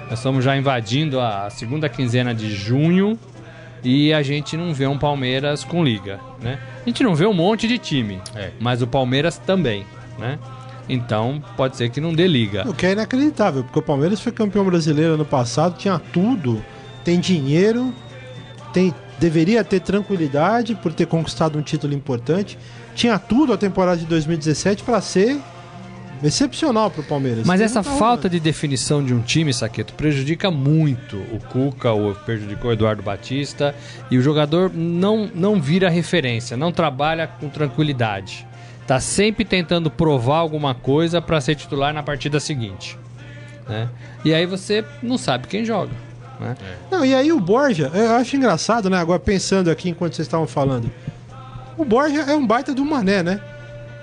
Nós 0.08 0.18
estamos 0.18 0.44
já 0.44 0.56
invadindo 0.56 1.20
a 1.20 1.48
segunda 1.50 1.88
quinzena 1.88 2.34
de 2.34 2.50
junho 2.54 3.18
e 3.82 4.12
a 4.12 4.22
gente 4.22 4.56
não 4.56 4.72
vê 4.74 4.86
um 4.86 4.98
Palmeiras 4.98 5.64
com 5.64 5.82
liga, 5.84 6.18
né? 6.42 6.58
A 6.84 6.88
gente 6.88 7.02
não 7.02 7.14
vê 7.14 7.26
um 7.26 7.32
monte 7.34 7.66
de 7.68 7.78
time, 7.78 8.20
É. 8.34 8.50
mas 8.60 8.80
o 8.82 8.86
Palmeiras 8.86 9.36
também, 9.38 9.84
né? 10.18 10.38
Então 10.88 11.42
pode 11.56 11.76
ser 11.76 11.88
que 11.90 12.00
não 12.00 12.12
dê 12.12 12.26
liga. 12.26 12.68
O 12.68 12.74
que 12.74 12.86
é 12.86 12.92
inacreditável, 12.92 13.64
porque 13.64 13.78
o 13.78 13.82
Palmeiras 13.82 14.20
foi 14.20 14.32
campeão 14.32 14.64
brasileiro 14.64 15.14
ano 15.14 15.24
passado, 15.24 15.76
tinha 15.78 15.98
tudo, 15.98 16.62
tem 17.04 17.18
dinheiro, 17.18 17.92
tem, 18.72 18.94
deveria 19.18 19.64
ter 19.64 19.80
tranquilidade 19.80 20.74
por 20.74 20.92
ter 20.92 21.06
conquistado 21.06 21.58
um 21.58 21.62
título 21.62 21.94
importante, 21.94 22.58
tinha 22.94 23.18
tudo 23.18 23.52
a 23.52 23.56
temporada 23.56 23.96
de 23.96 24.06
2017 24.06 24.82
para 24.82 25.00
ser 25.00 25.40
excepcional 26.22 26.90
pro 26.90 27.02
Palmeiras. 27.02 27.46
Mas 27.46 27.60
essa 27.60 27.82
falta 27.82 28.28
de 28.28 28.40
definição 28.40 29.04
de 29.04 29.12
um 29.12 29.20
time, 29.20 29.52
Saqueto, 29.52 29.94
prejudica 29.94 30.50
muito 30.50 31.16
o 31.32 31.38
Cuca, 31.38 31.92
o, 31.92 32.14
prejudicou 32.14 32.70
o 32.70 32.72
Eduardo 32.72 33.02
Batista, 33.02 33.74
e 34.10 34.16
o 34.16 34.22
jogador 34.22 34.70
não, 34.72 35.30
não 35.34 35.60
vira 35.60 35.88
referência, 35.90 36.56
não 36.56 36.72
trabalha 36.72 37.26
com 37.26 37.48
tranquilidade. 37.48 38.46
Tá 38.86 39.00
sempre 39.00 39.44
tentando 39.44 39.90
provar 39.90 40.38
alguma 40.38 40.74
coisa 40.74 41.20
para 41.20 41.40
ser 41.40 41.54
titular 41.54 41.94
na 41.94 42.02
partida 42.02 42.38
seguinte. 42.38 42.98
Né? 43.68 43.88
E 44.24 44.34
aí 44.34 44.44
você 44.44 44.84
não 45.02 45.16
sabe 45.16 45.48
quem 45.48 45.64
joga. 45.64 45.92
Né? 46.38 46.56
Não, 46.90 47.04
e 47.04 47.14
aí 47.14 47.32
o 47.32 47.40
Borja, 47.40 47.90
eu 47.94 48.12
acho 48.16 48.36
engraçado, 48.36 48.90
né? 48.90 48.98
Agora 48.98 49.18
pensando 49.18 49.70
aqui 49.70 49.88
enquanto 49.88 50.14
vocês 50.14 50.26
estavam 50.26 50.46
falando. 50.46 50.90
O 51.76 51.84
Borja 51.84 52.20
é 52.22 52.34
um 52.34 52.46
baita 52.46 52.74
do 52.74 52.84
mané, 52.84 53.22
né? 53.22 53.40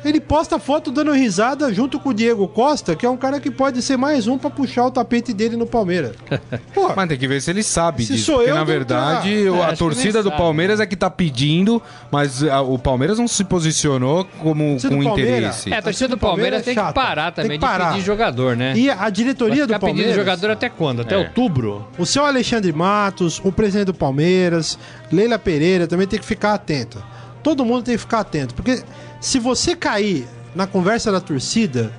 Ele 0.03 0.19
posta 0.19 0.57
foto 0.57 0.89
dando 0.91 1.11
risada 1.11 1.71
junto 1.73 1.99
com 1.99 2.09
o 2.09 2.13
Diego 2.13 2.47
Costa, 2.47 2.95
que 2.95 3.05
é 3.05 3.09
um 3.09 3.15
cara 3.17 3.39
que 3.39 3.51
pode 3.51 3.81
ser 3.83 3.97
mais 3.97 4.27
um 4.27 4.37
pra 4.37 4.49
puxar 4.49 4.85
o 4.87 4.91
tapete 4.91 5.31
dele 5.31 5.55
no 5.55 5.67
Palmeiras. 5.67 6.15
Pô, 6.73 6.91
Mas 6.95 7.07
tem 7.07 7.17
que 7.17 7.27
ver 7.27 7.39
se 7.41 7.51
ele 7.51 7.61
sabe 7.61 8.03
Se 8.05 8.13
disso. 8.13 8.25
sou 8.25 8.35
porque, 8.37 8.49
eu, 8.49 8.55
na 8.55 8.63
verdade, 8.63 9.45
tá. 9.45 9.57
É, 9.57 9.63
a 9.71 9.75
torcida 9.75 10.23
do 10.23 10.29
sabe. 10.29 10.41
Palmeiras 10.41 10.79
é 10.79 10.85
que 10.87 10.95
tá 10.95 11.09
pedindo, 11.09 11.81
mas 12.11 12.43
a- 12.43 12.61
o 12.61 12.79
Palmeiras 12.79 13.19
não 13.19 13.27
se 13.27 13.43
posicionou 13.43 14.25
como 14.39 14.71
Torcida 14.79 14.95
com 14.95 15.03
interesse. 15.03 15.71
É, 15.71 15.77
a 15.77 15.81
torcida 15.83 16.07
do 16.09 16.17
Palmeiras 16.17 16.63
tem 16.63 16.73
que 16.73 16.81
chata. 16.81 16.93
parar 16.93 17.31
Tem 17.31 17.43
também 17.43 17.59
que 17.59 17.65
parar. 17.65 17.85
de 17.89 17.91
pedir 17.95 18.05
jogador, 18.05 18.55
né? 18.57 18.73
e 18.75 18.89
a 18.89 19.09
diretoria 19.09 19.67
do 19.67 19.79
Palmeiras. 19.79 20.15
jogador 20.15 20.49
até 20.51 20.67
quando? 20.69 21.01
Até 21.01 21.13
É. 21.15 21.17
outubro? 21.19 21.87
O 21.97 22.05
seu 22.07 22.25
Alexandre 22.25 22.73
Matos, 22.73 23.39
o 23.43 23.51
presidente 23.51 23.85
do 23.87 23.93
Palmeiras, 23.93 24.79
Leila 25.11 25.37
Pereira 25.37 25.85
também 25.87 26.07
tem 26.07 26.19
que 26.19 26.25
ficar 26.25 26.53
atento. 26.55 27.03
Todo 27.43 27.65
mundo 27.65 27.83
tem 27.83 27.95
que 27.95 28.01
ficar 28.01 28.19
atento, 28.19 28.53
porque 28.53 28.83
se 29.21 29.39
você 29.39 29.75
cair 29.75 30.27
na 30.53 30.67
conversa 30.67 31.11
da 31.11 31.21
torcida, 31.21 31.93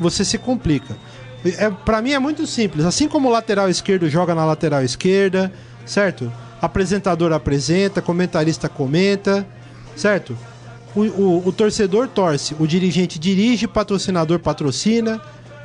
você 0.00 0.24
se 0.24 0.38
complica. 0.38 0.96
É, 1.44 1.70
para 1.70 2.00
mim 2.02 2.12
é 2.12 2.18
muito 2.18 2.46
simples. 2.46 2.84
Assim 2.84 3.06
como 3.08 3.28
o 3.28 3.32
lateral 3.32 3.68
esquerdo 3.68 4.08
joga 4.08 4.34
na 4.34 4.44
lateral 4.44 4.82
esquerda, 4.82 5.52
certo? 5.86 6.32
Apresentador 6.60 7.32
apresenta, 7.32 8.00
comentarista 8.02 8.68
comenta, 8.68 9.46
certo? 9.94 10.36
O, 10.94 11.00
o- 11.02 11.48
o 11.48 11.52
torcedor 11.52 12.08
torce, 12.08 12.54
o 12.58 12.66
dirigente 12.66 13.18
dirige, 13.18 13.66
patrocinador 13.68 14.38
patrocina. 14.38 15.20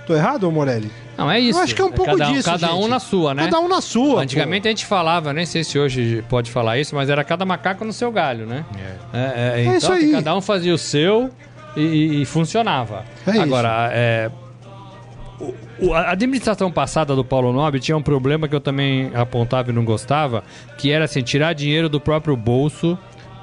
Tô 0.06 0.14
errado, 0.16 0.52
Morelli? 0.52 0.92
Não, 1.18 1.30
é 1.32 1.40
isso. 1.40 1.58
Eu 1.60 1.64
acho 1.64 1.74
que 1.76 1.82
é 1.82 1.86
um 1.86 1.92
pouco 1.92 2.16
cada, 2.18 2.32
disso, 2.32 2.44
Cada 2.50 2.74
um 2.76 2.82
gente. 2.82 2.90
na 2.90 3.00
sua, 3.00 3.34
né? 3.34 3.44
Cada 3.46 3.60
um 3.60 3.68
na 3.68 3.82
sua. 3.82 4.22
Antigamente 4.22 4.68
a 4.68 4.72
gente 4.72 4.86
falava, 4.86 5.34
nem 5.34 5.46
sei 5.46 5.64
se 5.64 5.80
hoje 5.80 6.24
pode 6.30 6.52
falar 6.52 6.78
isso, 6.78 6.94
mas 6.96 7.10
era 7.10 7.24
cada 7.24 7.44
macaco 7.46 7.84
no 7.84 7.92
seu 7.92 8.12
galho, 8.12 8.46
né? 8.46 8.64
É, 9.14 9.18
é, 9.58 9.62
então 9.64 9.78
isso 9.78 9.92
aí. 9.92 10.12
cada 10.12 10.36
um 10.36 10.42
fazia 10.42 10.74
o 10.74 10.78
seu 10.78 11.30
e, 11.76 12.22
e- 12.22 12.26
funcionava. 12.26 13.04
É 13.26 13.32
isso. 13.32 13.42
Agora, 13.42 13.90
é, 13.92 14.30
o- 15.80 15.94
a 15.94 16.12
administração 16.12 16.72
passada 16.72 17.16
do 17.16 17.24
Paulo 17.24 17.54
Nobre 17.54 17.80
tinha 17.80 17.96
um 17.96 18.02
problema 18.02 18.48
que 18.48 18.56
eu 18.56 18.62
também 18.62 19.12
apontava 19.14 19.70
e 19.70 19.74
não 19.74 19.86
gostava, 19.86 20.44
que 20.78 20.92
era 20.92 21.06
assim, 21.06 21.22
tirar 21.22 21.54
dinheiro 21.54 21.88
do 21.90 22.00
próprio 22.00 22.36
bolso 22.36 22.98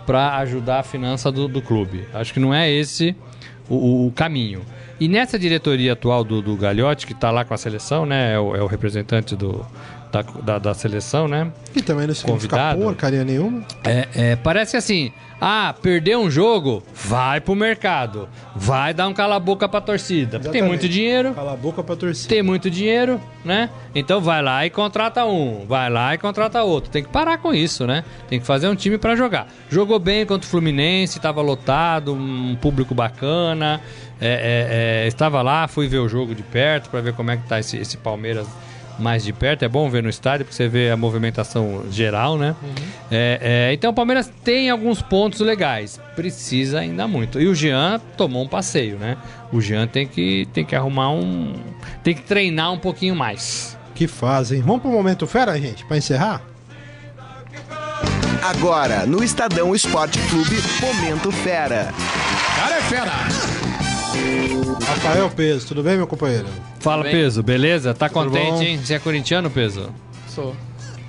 para 0.07 0.37
ajudar 0.39 0.81
a 0.81 0.83
finança 0.83 1.31
do, 1.33 1.49
do 1.49 1.62
clube. 1.62 2.05
Acho 2.12 2.33
que 2.35 2.41
não 2.41 2.53
é 2.53 2.70
esse 2.70 3.14
o- 3.68 4.07
o 4.07 4.12
caminho. 4.12 4.62
E 5.01 5.09
nessa 5.09 5.39
diretoria 5.39 5.93
atual 5.95 6.23
do, 6.25 6.41
do 6.41 6.57
Gagliotti, 6.57 7.07
que 7.07 7.13
está 7.13 7.31
lá 7.31 7.45
com 7.45 7.53
a 7.55 7.57
seleção, 7.59 8.07
né? 8.07 8.35
É 8.35 8.39
o, 8.39 8.55
é 8.57 8.63
o 8.63 8.67
representante 8.67 9.35
do, 9.35 9.65
da, 10.13 10.23
da, 10.23 10.59
da 10.59 10.75
seleção, 10.75 11.27
né? 11.27 11.51
Que 11.73 11.83
também 11.83 12.07
não 12.07 12.15
significa 12.15 12.57
Convidado. 12.57 12.81
porcaria 12.83 13.25
nenhuma. 13.25 13.63
É, 13.83 14.09
é, 14.15 14.37
parece 14.37 14.73
que 14.73 14.77
assim, 14.77 15.13
ah, 15.41 15.75
perdeu 15.83 16.21
um 16.21 16.31
jogo, 16.31 16.83
vai 16.95 17.41
pro 17.41 17.55
mercado, 17.57 18.29
vai 18.55 18.95
dar 18.95 19.09
um 19.09 19.13
cala-boca 19.13 19.69
pra 19.69 19.81
torcida. 19.81 20.39
Tem 20.39 20.41
Exatamente. 20.41 20.69
muito 20.69 20.89
dinheiro, 20.89 21.35
Cala 21.35 21.53
a 21.53 21.57
boca 21.57 21.83
pra 21.83 21.97
torcida. 21.97 22.29
tem 22.29 22.43
muito 22.43 22.71
dinheiro, 22.71 23.21
né? 23.45 23.69
Então 23.95 24.21
vai 24.21 24.41
lá 24.41 24.65
e 24.65 24.71
contrata 24.71 25.25
um, 25.27 25.67
vai 25.67 25.91
lá 25.91 26.15
e 26.15 26.19
contrata 26.19 26.63
outro. 26.63 26.91
Tem 26.91 27.03
que 27.03 27.09
parar 27.09 27.39
com 27.39 27.53
isso, 27.53 27.85
né? 27.87 28.05
Tem 28.29 28.39
que 28.39 28.47
fazer 28.47 28.69
um 28.69 28.75
time 28.77 28.97
pra 28.97 29.17
jogar. 29.17 29.49
Jogou 29.69 29.99
bem 29.99 30.25
contra 30.25 30.47
o 30.47 30.51
Fluminense, 30.51 31.19
tava 31.19 31.43
lotado, 31.43 32.15
um 32.15 32.57
público 32.61 32.95
bacana. 32.95 33.81
É, 34.21 35.03
é, 35.03 35.05
é, 35.05 35.07
estava 35.07 35.43
lá, 35.43 35.67
fui 35.69 35.89
ver 35.89 35.99
o 35.99 36.09
jogo 36.09 36.35
de 36.35 36.43
perto 36.43 36.91
pra 36.91 37.01
ver 37.01 37.12
como 37.15 37.31
é 37.31 37.37
que 37.37 37.47
tá 37.49 37.59
esse, 37.59 37.77
esse 37.77 37.97
Palmeiras 37.97 38.47
mais 38.99 39.25
de 39.25 39.33
perto. 39.33 39.65
É 39.65 39.69
bom 39.69 39.89
ver 39.91 40.03
no 40.03 40.09
estádio 40.09 40.45
porque 40.47 40.57
você 40.57 40.69
vê 40.69 40.91
a 40.91 40.97
movimentação 40.97 41.85
geral, 41.91 42.39
né? 42.39 42.55
É, 43.11 43.69
é, 43.71 43.73
então 43.73 43.91
o 43.91 43.95
Palmeiras 43.95 44.31
tem 44.45 44.71
alguns 44.71 45.03
pontos 45.03 45.41
legais, 45.41 46.01
precisa 46.15 46.81
ainda 46.81 47.07
muito. 47.07 47.41
E 47.41 47.47
o 47.47 47.55
Jean 47.55 48.01
tomou 48.17 48.45
um 48.45 48.49
passeio, 48.49 48.97
né? 48.99 49.17
O 49.53 49.61
Jean 49.61 49.87
tem 49.87 50.07
que, 50.07 50.49
tem 50.53 50.65
que 50.65 50.75
arrumar 50.75 51.11
um. 51.11 51.55
Tem 52.03 52.15
que 52.15 52.23
treinar 52.23 52.73
um 52.73 52.79
pouquinho 52.79 53.15
mais. 53.15 53.77
Que 53.95 54.07
fazem. 54.07 54.61
Vamos 54.61 54.83
pro 54.83 54.91
momento 54.91 55.27
fera, 55.27 55.59
gente, 55.59 55.85
pra 55.85 55.97
encerrar? 55.97 56.43
Agora, 58.43 59.07
no 59.07 59.25
Estadão 59.25 59.75
Esporte 59.75 60.19
Clube, 60.29 60.57
Momento 60.81 61.33
Fera. 61.33 61.89
Cara 62.57 62.77
é 62.77 62.83
fera. 62.83 63.84
Rafael 64.87 65.31
Peso, 65.31 65.67
tudo 65.67 65.83
bem, 65.83 65.97
meu 65.97 66.07
companheiro? 66.07 66.47
Fala, 66.81 67.03
bem? 67.03 67.12
Peso, 67.12 67.43
beleza? 67.43 67.95
Tá 67.95 68.09
contente, 68.09 68.51
bom? 68.51 68.62
hein? 68.62 68.79
Você 68.83 68.95
é 68.95 68.99
corintiano, 68.99 69.51
Peso? 69.51 69.91
Sou. 70.29 70.55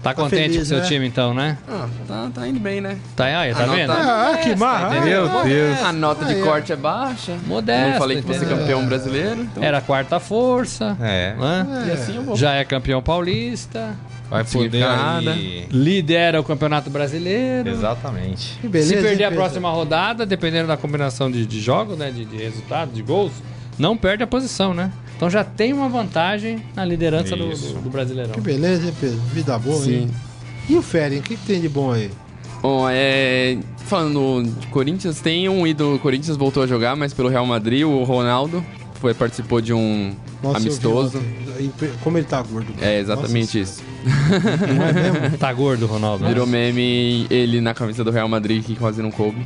Tá, 0.06 0.14
contente 0.14 0.52
feliz, 0.54 0.58
com 0.60 0.66
seu 0.66 0.78
né? 0.78 0.86
time, 0.86 1.08
então, 1.08 1.34
né? 1.34 1.58
Ah, 1.68 1.88
tá, 2.08 2.30
tá 2.36 2.48
indo 2.48 2.60
bem, 2.60 2.80
né? 2.80 2.96
Tá 3.16 3.26
aí, 3.26 3.56
tá 3.56 3.66
vendo? 3.66 3.88
tá. 3.92 4.32
Ah, 4.34 4.38
que 4.38 4.56
marra. 4.56 4.90
Ah, 4.98 5.44
Deus. 5.44 5.82
A 5.82 5.92
nota 5.92 6.26
de 6.26 6.36
é. 6.36 6.44
corte 6.44 6.72
é 6.72 6.76
baixa. 6.76 7.36
Modesto, 7.48 7.90
Não 7.90 7.98
falei 7.98 8.22
que 8.22 8.28
você 8.28 8.46
é 8.46 8.48
campeão 8.48 8.86
brasileiro. 8.86 9.42
Então, 9.42 9.64
Era 9.64 9.80
a 9.80 9.82
quarta 9.82 10.20
força. 10.20 10.96
É. 11.02 11.34
né? 11.34 11.86
E 11.88 11.92
assim 11.92 12.16
eu 12.18 12.22
vou. 12.22 12.36
Já 12.36 12.54
é 12.54 12.64
campeão 12.64 13.02
paulista. 13.02 13.96
Vai 14.30 14.44
poder 14.44 14.84
aí... 14.84 15.68
Lidera 15.72 16.40
o 16.40 16.44
Campeonato 16.44 16.90
Brasileiro. 16.90 17.70
Exatamente. 17.70 18.58
Que 18.60 18.68
beleza. 18.68 18.96
Se 18.96 19.02
perder 19.02 19.26
a 19.26 19.32
próxima 19.32 19.70
rodada, 19.70 20.26
dependendo 20.26 20.68
da 20.68 20.78
combinação 20.78 21.30
de, 21.30 21.46
de 21.46 21.62
jogos, 21.62 21.98
né? 21.98 22.12
De, 22.12 22.26
de 22.26 22.38
resultados, 22.38 22.94
de 22.94 23.02
gols, 23.02 23.32
não 23.78 23.96
perde 23.96 24.24
a 24.24 24.28
posição, 24.28 24.74
né? 24.74 24.92
Então 25.16 25.30
já 25.30 25.44
tem 25.44 25.72
uma 25.72 25.88
vantagem 25.88 26.62
na 26.76 26.84
liderança 26.84 27.36
do, 27.36 27.48
do, 27.50 27.82
do 27.84 27.90
Brasileirão. 27.90 28.34
Que 28.34 28.42
beleza, 28.42 28.88
hein, 28.88 28.94
Pedro? 29.00 29.20
Vida 29.34 29.58
boa, 29.58 29.82
Sim. 29.82 29.94
hein? 29.94 30.12
E 30.68 30.76
o 30.76 30.82
Feren, 30.82 31.20
o 31.20 31.22
que, 31.22 31.38
que 31.38 31.46
tem 31.46 31.62
de 31.62 31.70
bom 31.70 31.92
aí? 31.92 32.10
Bom, 32.62 32.88
é. 32.90 33.58
Falando 33.86 34.50
de 34.60 34.68
Corinthians, 34.68 35.22
tem 35.22 35.48
um 35.48 35.68
ídolo 35.68 35.94
do 35.94 36.00
Corinthians, 36.00 36.36
voltou 36.36 36.64
a 36.64 36.68
jogar, 36.68 36.96
mas 36.96 37.14
pelo 37.14 37.30
Real 37.30 37.46
Madrid, 37.46 37.84
o 37.84 38.04
Ronaldo. 38.04 38.66
Foi, 38.96 39.14
participou 39.14 39.62
de 39.62 39.72
um 39.72 40.16
Nossa, 40.42 40.58
eu 40.58 40.62
vi 40.62 40.68
amistoso. 40.70 41.22
Como 42.04 42.18
ele 42.18 42.26
tá 42.28 42.42
gordo. 42.42 42.74
cara. 42.74 42.86
É 42.92 43.00
exatamente 43.00 43.58
Nossa 43.58 43.60
isso. 43.60 43.84
Não 44.76 44.86
é 44.88 44.94
mesmo? 44.94 45.38
Tá 45.38 45.52
gordo, 45.54 45.86
Ronaldo. 45.86 46.26
Virou 46.28 46.46
meme 46.48 47.28
ele 47.30 47.62
na 47.62 47.74
camisa 47.74 48.04
do 48.04 48.12
Real 48.12 48.28
Madrid 48.28 48.64
que 48.64 48.76
quase 48.76 49.02
não 49.02 49.12
coube. 49.12 49.46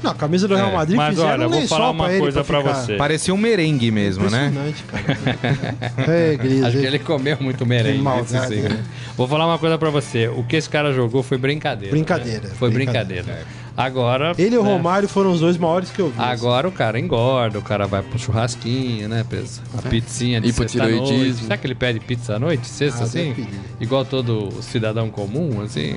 Não, 0.00 0.12
a 0.12 0.14
camisa 0.14 0.46
do 0.46 0.54
Real 0.54 0.68
É, 0.70 0.74
Madrid 0.74 0.96
Mas 0.96 1.08
fizeram 1.16 1.30
olha, 1.32 1.42
eu 1.42 1.50
vou 1.50 1.66
falar 1.66 1.90
uma 1.90 2.04
pra 2.08 2.18
coisa 2.18 2.44
pra 2.44 2.58
ficar. 2.60 2.74
você. 2.74 2.94
Parecia 2.96 3.34
um 3.34 3.36
merengue 3.36 3.90
mesmo, 3.90 4.30
né? 4.30 4.52
Cara. 4.86 6.12
É, 6.12 6.36
Gris, 6.40 6.62
Acho 6.62 6.78
que 6.78 6.86
ele- 6.86 6.98
comeu 7.00 7.36
muito 7.40 7.66
merengue. 7.66 7.96
Que 7.98 8.02
maldade, 8.04 8.54
isso 8.54 8.62
sim. 8.68 8.68
né? 8.74 8.84
Vou 9.16 9.26
falar 9.26 9.46
uma 9.46 9.58
coisa 9.58 9.76
pra 9.76 9.90
você. 9.90 10.28
O 10.28 10.44
que 10.44 10.54
esse 10.54 10.68
cara 10.70 10.92
jogou 10.92 11.22
foi 11.24 11.36
brincadeira. 11.36 11.90
Brincadeira, 11.90 12.46
né? 12.48 12.54
Foi 12.56 12.70
brincadeira. 12.70 13.24
brincadeira. 13.24 13.46
Agora. 13.78 14.32
Ele 14.36 14.56
e 14.56 14.58
o 14.58 14.62
né, 14.64 14.72
Romário 14.72 15.08
foram 15.08 15.30
os 15.30 15.38
dois 15.38 15.56
maiores 15.56 15.88
que 15.90 16.00
eu 16.00 16.08
vi. 16.08 16.14
Agora 16.18 16.66
o 16.66 16.72
cara 16.72 16.98
engorda, 16.98 17.60
o 17.60 17.62
cara 17.62 17.86
vai 17.86 18.02
pro 18.02 18.18
churrasquinho, 18.18 19.08
né, 19.08 19.24
peso? 19.28 19.62
A 19.78 19.82
pizzinha 19.82 20.40
de 20.40 20.48
Hipotireoidismo. 20.48 21.06
sexta-noite. 21.06 21.42
Será 21.44 21.56
que 21.56 21.66
ele 21.68 21.74
pede 21.76 22.00
pizza 22.00 22.34
à 22.34 22.38
noite, 22.40 22.66
sexta, 22.66 23.02
Ah, 23.02 23.04
assim? 23.04 23.46
Igual 23.80 24.04
todo 24.04 24.50
cidadão 24.62 25.08
comum, 25.10 25.62
assim? 25.62 25.96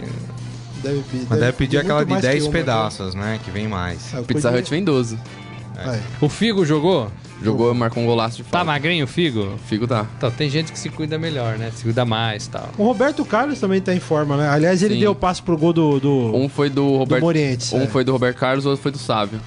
Deve, 0.83 1.01
pedir- 1.01 1.27
Mas 1.29 1.39
deve 1.39 1.53
pedir 1.53 1.77
aquela 1.79 2.03
de 2.05 2.11
mais 2.11 2.23
que 2.23 2.31
10 2.31 2.43
uma, 2.43 2.51
pedaços, 2.51 3.15
né? 3.15 3.39
Que 3.43 3.49
vem 3.49 3.67
mais. 3.67 4.13
né? 4.13 4.19
Ah, 4.19 4.23
Pizza 4.23 4.51
Hut 4.51 4.69
vem 4.69 4.83
12. 4.83 5.17
Vai. 5.83 5.99
O 6.21 6.29
Figo 6.29 6.63
jogou? 6.63 7.11
Jogou, 7.43 7.73
marcou 7.73 8.03
um 8.03 8.05
golaço 8.05 8.37
de 8.37 8.43
Tá 8.43 8.49
falta. 8.59 8.65
magrinho 8.65 9.05
o 9.05 9.07
Figo? 9.07 9.55
Figo 9.67 9.87
tá. 9.87 10.05
Então, 10.17 10.29
tem 10.31 10.49
gente 10.49 10.71
que 10.71 10.77
se 10.79 10.89
cuida 10.89 11.17
melhor, 11.17 11.57
né? 11.57 11.71
Se 11.75 11.83
cuida 11.83 12.05
mais 12.05 12.45
e 12.45 12.49
tal. 12.49 12.69
O 12.77 12.83
Roberto 12.83 13.25
Carlos 13.25 13.59
também 13.59 13.81
tá 13.81 13.93
em 13.93 13.99
forma, 13.99 14.37
né? 14.37 14.47
Aliás, 14.49 14.83
ele 14.83 14.93
Sim. 14.95 14.99
deu 15.01 15.11
o 15.11 15.15
passo 15.15 15.41
pro 15.43 15.57
gol 15.57 15.73
do, 15.73 15.99
do, 15.99 16.35
Um 16.35 16.47
foi 16.47 16.69
do 16.69 16.97
Roberto. 16.97 17.21
Morientes. 17.23 17.73
um 17.73 17.81
é. 17.81 17.87
foi 17.87 18.03
do 18.03 18.11
Roberto 18.11 18.37
Carlos, 18.37 18.65
outro 18.65 18.81
foi 18.81 18.91
do 18.91 18.97
Sávio. 18.99 19.39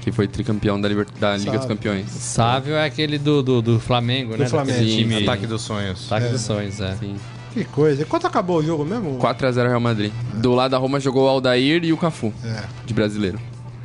Que 0.00 0.10
foi 0.10 0.26
tricampeão 0.26 0.80
da, 0.80 0.88
Liber- 0.88 1.06
da 1.20 1.36
Liga 1.36 1.58
dos. 1.58 1.66
Campeões. 1.66 2.06
Sávio 2.10 2.74
é 2.74 2.84
aquele 2.84 3.18
do, 3.18 3.40
do, 3.42 3.62
do 3.62 3.78
Flamengo, 3.80 4.36
né? 4.36 4.48
Flamengo. 4.48 4.78
Sim, 4.80 4.96
time... 4.96 5.22
Ataque 5.22 5.46
dos 5.46 5.62
sonhos. 5.62 6.10
Ataque 6.12 6.28
dos 6.32 6.40
sonhos, 6.40 6.80
é. 6.80 6.94
Sim. 6.96 7.14
Que 7.52 7.64
coisa. 7.64 8.02
E 8.02 8.04
Quanto 8.04 8.26
acabou 8.26 8.58
o 8.58 8.62
jogo 8.64 8.84
mesmo? 8.84 9.18
4x0 9.18 9.68
Real 9.68 9.78
Madrid. 9.80 10.10
Do 10.34 10.54
lado 10.54 10.72
da 10.72 10.78
Roma 10.78 10.98
jogou 10.98 11.26
o 11.26 11.28
Aldair 11.28 11.84
e 11.84 11.92
o 11.92 11.96
Cafu, 11.96 12.32
É, 12.44 12.62
de 12.84 12.92
brasileiro. 12.92 13.38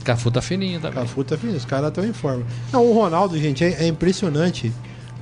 Cafu 0.07 0.31
tá 0.31 0.41
fininho 0.41 0.79
também. 0.79 0.99
Cafu 1.03 1.23
tá 1.23 1.37
fino, 1.37 1.53
os 1.55 1.65
caras 1.65 1.89
estão 1.89 2.05
em 2.05 2.13
forma. 2.13 2.43
Não, 2.71 2.85
o 2.85 2.93
Ronaldo, 2.93 3.37
gente, 3.37 3.63
é, 3.63 3.83
é 3.83 3.87
impressionante. 3.87 4.71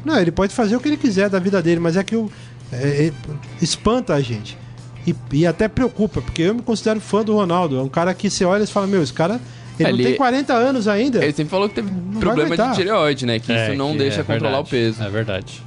Não, 0.05 0.19
ele 0.19 0.31
pode 0.31 0.53
fazer 0.53 0.75
o 0.75 0.79
que 0.79 0.87
ele 0.87 0.97
quiser 0.97 1.27
da 1.29 1.39
vida 1.39 1.59
dele, 1.61 1.79
mas 1.79 1.97
é 1.97 2.03
que 2.03 2.15
o, 2.15 2.29
é- 2.71 3.07
é- 3.07 3.13
espanta 3.61 4.13
a 4.13 4.21
gente. 4.21 4.55
E, 5.07 5.15
e 5.33 5.45
até 5.47 5.67
preocupa, 5.67 6.21
porque 6.21 6.43
eu 6.43 6.53
me 6.55 6.61
considero 6.61 6.99
fã 6.99 7.23
do 7.23 7.33
Ronaldo. 7.33 7.77
É 7.77 7.81
um 7.81 7.89
cara 7.89 8.13
que 8.13 8.29
você 8.29 8.45
olha 8.45 8.63
e 8.63 8.67
fala, 8.67 8.85
meu, 8.87 9.01
esse 9.01 9.13
cara. 9.13 9.39
Ele, 9.79 9.89
Ele- 9.89 9.97
não 10.03 10.09
tem 10.09 10.15
40 10.17 10.53
anos 10.53 10.87
ainda. 10.87 11.23
Ele 11.23 11.33
sempre 11.33 11.49
falou 11.49 11.67
que 11.67 11.75
teve 11.75 11.89
vai 11.89 12.19
problema 12.21 12.55
de 12.55 12.75
tireoide, 12.75 13.25
né? 13.25 13.39
Que 13.39 13.51
É, 13.51 13.69
isso 13.69 13.77
não 13.77 13.91
que 13.91 13.97
deixa 13.97 14.21
é 14.21 14.23
controlar 14.23 14.61
verdade. 14.61 14.67
o 14.67 14.69
peso. 14.69 15.03
É 15.03 15.09
verdade. 15.09 15.63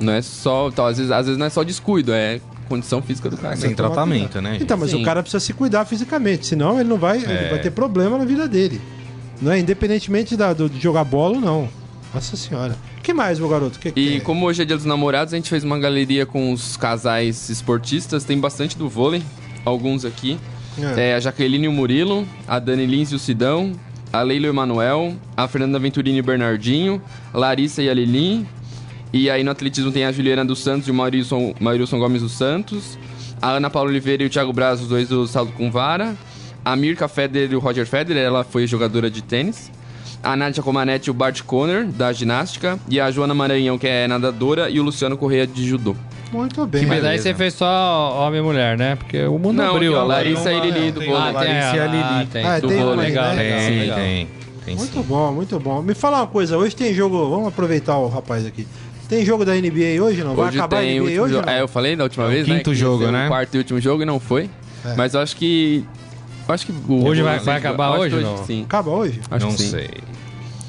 Não 0.00 0.12
é 0.14 0.20
só. 0.22 0.68
Então, 0.68 0.84
às, 0.86 0.96
vezes, 0.96 1.12
às 1.12 1.26
vezes 1.26 1.38
não 1.38 1.46
é 1.46 1.50
só 1.50 1.62
descuido, 1.62 2.12
é 2.12 2.40
condição 2.72 3.02
física 3.02 3.28
do 3.28 3.36
cara. 3.36 3.54
Sem 3.56 3.74
tomar 3.74 3.90
tratamento, 3.90 4.40
né? 4.40 4.58
Então, 4.60 4.76
mas 4.78 4.90
Sim. 4.90 5.02
o 5.02 5.04
cara 5.04 5.22
precisa 5.22 5.40
se 5.40 5.52
cuidar 5.52 5.84
fisicamente, 5.84 6.46
senão 6.46 6.80
ele 6.80 6.88
não 6.88 6.96
vai, 6.96 7.18
ele 7.18 7.32
É. 7.32 7.48
vai 7.50 7.58
ter 7.60 7.70
problema 7.70 8.16
na 8.16 8.24
vida 8.24 8.48
dele. 8.48 8.80
Não 9.40 9.52
é 9.52 9.58
independentemente 9.58 10.36
da, 10.36 10.52
do, 10.52 10.68
de 10.70 10.80
jogar 10.80 11.04
bola 11.04 11.34
ou 11.36 11.40
não. 11.40 11.68
Nossa 12.14 12.36
senhora. 12.36 12.76
O 12.98 13.02
que 13.02 13.12
mais, 13.12 13.38
meu 13.38 13.48
garoto? 13.48 13.78
Que, 13.78 13.88
E 13.88 13.92
que- 13.92 14.20
como 14.20 14.46
hoje 14.46 14.62
é 14.62 14.64
dia 14.64 14.76
dos 14.76 14.84
namorados, 14.86 15.34
a 15.34 15.36
gente 15.36 15.48
fez 15.50 15.64
uma 15.64 15.78
galeria 15.78 16.24
com 16.24 16.52
os 16.52 16.76
casais 16.76 17.48
esportistas. 17.50 18.22
Tem 18.24 18.38
bastante 18.38 18.76
do 18.78 18.88
vôlei, 18.88 19.22
alguns 19.64 20.04
aqui. 20.04 20.38
É. 20.96 21.10
É 21.10 21.14
a 21.14 21.20
Jaqueline 21.20 21.64
e 21.64 21.68
o 21.68 21.72
Murilo, 21.72 22.26
a 22.48 22.58
Dani 22.58 22.86
Lins 22.86 23.10
e 23.12 23.14
o 23.14 23.18
Sidão, 23.18 23.72
a 24.12 24.22
Leila 24.22 24.46
e 24.46 24.48
o 24.48 24.52
Emanuel, 24.52 25.14
a 25.36 25.46
Fernanda 25.48 25.78
Venturini 25.78 26.18
e 26.18 26.20
o 26.20 26.24
Bernardinho, 26.24 27.02
Larissa 27.34 27.82
e 27.82 27.90
a 27.90 27.94
Lili. 27.94 28.46
E 29.12 29.28
aí 29.30 29.44
no 29.44 29.50
atletismo 29.50 29.92
tem 29.92 30.04
a 30.04 30.12
Juliana 30.12 30.44
dos 30.44 30.60
Santos 30.60 30.88
e 30.88 30.90
o 30.90 30.94
Maurício, 30.94 31.54
Maurício 31.60 31.98
Gomes 31.98 32.22
dos 32.22 32.32
Santos, 32.32 32.98
a 33.40 33.50
Ana 33.50 33.68
Paula 33.68 33.90
Oliveira 33.90 34.22
e 34.22 34.26
o 34.26 34.30
Thiago 34.30 34.52
Braz, 34.52 34.80
os 34.80 34.88
dois 34.88 35.08
do 35.08 35.26
salto 35.26 35.52
com 35.52 35.70
vara, 35.70 36.14
a 36.64 36.74
Mirka 36.76 37.06
Federer 37.08 37.52
e 37.52 37.56
o 37.56 37.58
Roger 37.58 37.86
Federer, 37.86 38.22
ela 38.24 38.42
foi 38.42 38.66
jogadora 38.66 39.10
de 39.10 39.22
tênis, 39.22 39.70
a 40.22 40.34
Nádia 40.36 40.62
Comanete 40.62 41.08
e 41.08 41.10
o 41.10 41.14
Bart 41.14 41.42
Conner, 41.42 41.84
da 41.86 42.12
ginástica, 42.12 42.78
e 42.88 42.98
a 43.00 43.10
Joana 43.10 43.34
Maranhão, 43.34 43.76
que 43.76 43.86
é 43.86 44.06
nadadora, 44.08 44.70
e 44.70 44.78
o 44.80 44.82
Luciano 44.82 45.16
Correia, 45.18 45.46
de 45.46 45.66
judô. 45.68 45.94
Muito 46.32 46.64
bem. 46.66 46.86
Mas 46.86 47.04
aí 47.04 47.18
você 47.18 47.34
fez 47.34 47.52
só 47.52 48.16
homem 48.26 48.40
e 48.40 48.42
mulher, 48.42 48.78
né? 48.78 48.96
Porque 48.96 49.22
o 49.24 49.38
mundo 49.38 49.56
Não, 49.58 49.74
abriu. 49.74 49.92
ó, 49.92 49.96
agora. 49.96 50.14
Larissa 50.18 50.50
e 50.50 50.60
Lili 50.60 50.90
do 50.92 51.00
vôlei. 51.00 51.16
Ah, 51.20 51.24
tem 51.26 51.34
Larissa 51.34 51.76
e 51.76 51.80
a 51.80 51.82
a 51.82 51.86
Lili. 51.86 52.02
Ah, 52.02 52.26
tem. 52.32 52.44
Ah, 52.46 52.58
do 52.60 52.68
tem 52.68 52.78
vôlei, 52.82 52.96
legal, 53.08 53.34
né? 53.34 53.42
legal, 53.42 53.58
Tem, 53.58 53.78
legal. 53.80 53.98
tem. 53.98 54.28
Tem 54.64 54.76
Muito 54.76 54.92
sim. 54.94 55.02
bom, 55.02 55.32
muito 55.32 55.58
bom. 55.60 55.82
Me 55.82 55.92
fala 55.92 56.18
uma 56.18 56.26
coisa, 56.28 56.56
hoje 56.56 56.74
tem 56.74 56.94
jogo. 56.94 57.28
Vamos 57.28 57.48
aproveitar 57.48 57.98
o 57.98 58.08
rapaz 58.08 58.46
aqui. 58.46 58.66
Tem 59.08 59.24
jogo 59.24 59.44
da 59.44 59.54
NBA 59.54 60.02
hoje, 60.02 60.22
não? 60.24 60.34
Vai 60.34 60.48
Hoje 60.48 60.58
acabar 60.58 60.80
tem 60.80 60.98
a 60.98 61.02
o 61.02 61.04
NBA 61.04 61.20
último 61.22 61.24
hoje? 61.24 61.34
não? 61.46 61.52
É, 61.52 61.60
eu 61.60 61.68
falei 61.68 61.96
da 61.96 62.04
última 62.04 62.24
É 62.24 62.28
o 62.28 62.30
vez, 62.30 62.44
quinto 62.46 62.70
né? 62.70 62.76
jogo, 62.76 63.10
né? 63.10 63.26
O 63.26 63.28
quarto 63.28 63.54
e 63.54 63.58
último 63.58 63.80
jogo 63.80 64.02
e 64.02 64.06
não 64.06 64.18
foi. 64.18 64.48
É. 64.84 64.94
Mas 64.96 65.14
eu 65.14 65.20
acho 65.20 65.36
que. 65.36 65.84
Eu 66.48 66.54
acho 66.54 66.66
que 66.66 66.72
o 66.72 67.04
Hoje 67.04 67.22
vai- 67.22 67.38
vai 67.38 67.56
acabar 67.58 67.98
hoje, 67.98 68.16
que 68.16 68.22
não? 68.22 68.44
Sim. 68.46 68.62
Acaba 68.64 68.90
hoje? 68.90 69.20
Acho 69.30 69.46
Não 69.46 69.54
que 69.54 69.62
sim. 69.62 69.70
sei. 69.70 69.90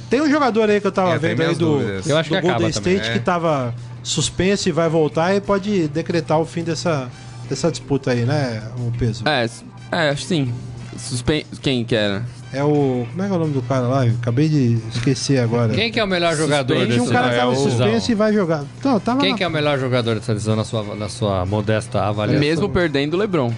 Tem 0.09 0.21
um 0.21 0.29
jogador 0.29 0.69
aí 0.69 0.79
que 0.79 0.85
eu 0.87 0.91
tava 0.91 1.15
É, 1.15 1.17
vendo 1.17 1.41
aí 1.41 1.55
do, 1.55 1.79
dúvidas. 1.79 2.07
Eu 2.07 2.17
acho 2.17 2.29
do 2.29 2.35
que 2.35 2.41
Golden 2.41 2.67
acaba 2.67 2.73
também, 2.73 2.93
State 2.95 3.09
é. 3.09 3.13
que 3.13 3.19
tava 3.25 3.73
suspenso 4.03 4.69
e 4.69 4.71
vai 4.71 4.87
voltar 4.89 5.33
e 5.35 5.41
pode 5.41 5.87
decretar 5.87 6.39
o 6.39 6.45
fim 6.45 6.63
dessa, 6.63 7.09
dessa 7.49 7.71
disputa 7.71 8.11
aí, 8.11 8.23
né? 8.23 8.61
O 8.77 8.91
peso. 8.97 9.23
É, 9.27 9.49
é, 9.91 10.09
acho 10.09 10.21
que 10.21 10.27
sim. 10.27 10.53
Suspen... 10.97 11.43
Quem 11.61 11.83
que 11.83 11.95
era? 11.95 12.23
É 12.53 12.63
o. 12.63 13.05
Como 13.09 13.23
é 13.23 13.27
que 13.27 13.33
é 13.33 13.35
o 13.35 13.39
nome 13.39 13.53
do 13.53 13.61
cara 13.63 13.87
lá? 13.87 14.05
Eu 14.05 14.13
acabei 14.21 14.47
de 14.47 14.77
esquecer 14.93 15.39
agora. 15.39 15.73
Quem 15.73 15.91
que 15.91 15.99
é 15.99 16.03
o 16.03 16.07
melhor 16.07 16.35
jogador 16.35 16.73
Suspense, 16.75 16.91
Tinha 16.91 17.01
um 17.01 17.05
desse 17.05 17.13
cara 17.13 17.29
que 17.29 17.35
é 17.35 17.39
tava 17.39 17.51
o- 17.51 17.55
suspenso 17.55 18.11
e 18.11 18.15
vai 18.15 18.33
jogar. 18.33 18.63
Então, 18.79 18.99
tava 18.99 19.19
Quem 19.21 19.31
na- 19.31 19.37
que 19.37 19.43
é 19.43 19.47
o 19.47 19.51
melhor 19.51 19.79
jogador 19.79 20.15
dessa 20.15 20.33
divisão 20.33 20.55
na 20.55 20.63
sua, 20.63 20.95
na 20.95 21.09
sua 21.09 21.45
modesta 21.45 22.01
avaliação? 22.03 22.39
Mesmo 22.39 22.69
perdendo 22.69 23.15
o 23.15 23.17
LeBron. 23.17 23.51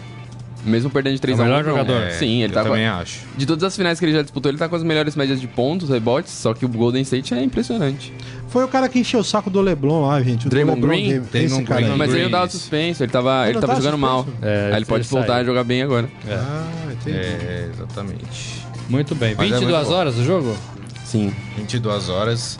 Mesmo 0.64 0.89
perdendo 0.89 1.14
de 1.14 1.22
3 1.22 1.38
É 1.38 1.41
o 1.43 1.46
a 1.46 1.48
1 1.48 1.52
melhor 1.52 1.64
LeBron. 1.66 1.78
jogador? 1.86 2.08
É, 2.08 2.12
Sim, 2.12 2.41
ele 2.41 2.52
eu 2.52 2.56
tá 2.56 2.64
com... 2.64 2.70
também 2.70 2.88
acho. 2.88 3.20
De 3.38 3.46
todas 3.46 3.64
as 3.66 3.76
finais 3.76 4.00
que 4.00 4.06
ele 4.06 4.14
já 4.14 4.24
disputou, 4.24 4.50
ele 4.50 4.58
tá 4.58 4.68
com 4.68 4.76
as 4.76 4.82
melhores 4.82 5.16
médias 5.16 5.39
de 5.39 5.46
pontos, 5.48 5.89
rebotes, 5.89 6.32
só 6.34 6.56
que 6.56 6.66
o 6.66 6.70
Golden 6.70 7.04
State 7.04 7.36
é 7.36 7.43
impressionante. 7.43 8.12
Foi 8.50 8.64
o 8.64 8.68
cara 8.68 8.89
que 8.89 8.98
encheu 8.98 9.20
o 9.20 9.24
saco 9.24 9.50
do 9.52 9.62
Leblon 9.62 10.08
lá, 10.08 10.20
gente. 10.24 10.48
O 10.48 10.50
Draymond 10.50 10.82
LeBron 10.82 10.88
Green? 10.96 11.20
Draymond 11.22 11.56
Esse 11.58 11.64
cara 11.66 11.82
Green. 11.82 11.91
aí. 11.91 11.98
Mas 12.00 12.14
ele 12.14 12.24
não 12.24 12.32
tava 12.32 12.50
suspenso, 12.50 13.04
ele 13.04 13.12
tava, 13.12 13.41
Ele 13.41 13.50
ele 13.50 13.54
não 13.56 13.62
tava 13.62 13.74
tava 13.74 13.84
jogando 13.84 14.00
mal. 14.00 14.24
suspenso? 14.24 14.39
É, 14.43 14.70
Aí 14.72 14.76
ele 14.78 14.86
pode 14.86 15.02
ele 15.04 15.10
voltar 15.10 15.36
a 15.36 15.43
jogar 15.43 15.64
bem 15.64 15.84
agora. 15.84 16.10
Ah, 16.28 16.68
entendi. 16.93 17.16
É, 17.18 17.70
exatamente. 17.72 18.66
Muito 18.90 19.16
bem. 19.16 19.36
Mas 19.38 19.48
é 19.52 19.54
22 19.56 19.74
muito 19.76 19.90
bom. 19.90 19.96
horas 19.96 20.16
o 20.18 20.24
jogo? 20.24 20.58
Sim. 21.04 21.34
22 21.58 22.10
horas. 22.10 22.60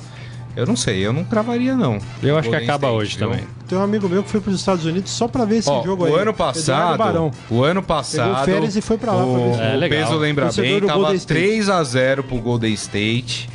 Eu 0.56 0.66
não 0.66 0.76
sei, 0.78 1.06
eu 1.06 1.12
não 1.12 1.26
cravaria 1.26 1.76
não. 1.76 2.00
Eu 2.24 2.38
acho 2.38 2.48
que 2.50 2.56
Golden 2.56 2.64
acaba 2.70 2.88
State, 2.88 2.96
hoje 2.98 3.18
viu? 3.18 3.28
também. 3.30 3.44
Tem 3.68 3.78
um 3.78 3.82
amigo 3.82 4.08
meu 4.08 4.24
que 4.24 4.30
foi 4.30 4.40
para 4.40 4.52
os 4.52 4.60
Estados 4.60 4.86
Unidos 4.86 5.12
só 5.12 5.28
para 5.28 5.44
ver 5.44 5.58
esse 5.58 5.70
Ó, 5.70 5.84
jogo 5.84 6.04
o 6.04 6.16
aí. 6.16 6.22
ano 6.22 6.34
passado, 6.34 6.98
Barão. 6.98 7.32
o 7.50 7.62
ano 7.62 7.84
passado, 7.84 8.30
Pegou 8.30 8.46
férias 8.46 8.76
e 8.78 8.82
foi 8.82 8.98
pra 8.98 9.12
lá 9.12 9.24
pra 9.26 9.34
ver 9.34 9.38
o, 9.40 9.50
esse 9.50 9.58
jogo. 9.58 9.64
É, 9.64 9.76
o 9.76 9.80
legal. 9.80 10.00
peso 10.00 10.18
lembra 10.18 10.46
Torcedor 10.46 10.70
bem, 10.80 10.88
tava 10.88 11.00
Golden 11.00 11.16
State. 11.18 11.40
3 11.42 11.70
a 11.70 11.84
0 11.84 12.24
pro 12.24 12.38
Golden 12.38 12.74
State 12.74 13.50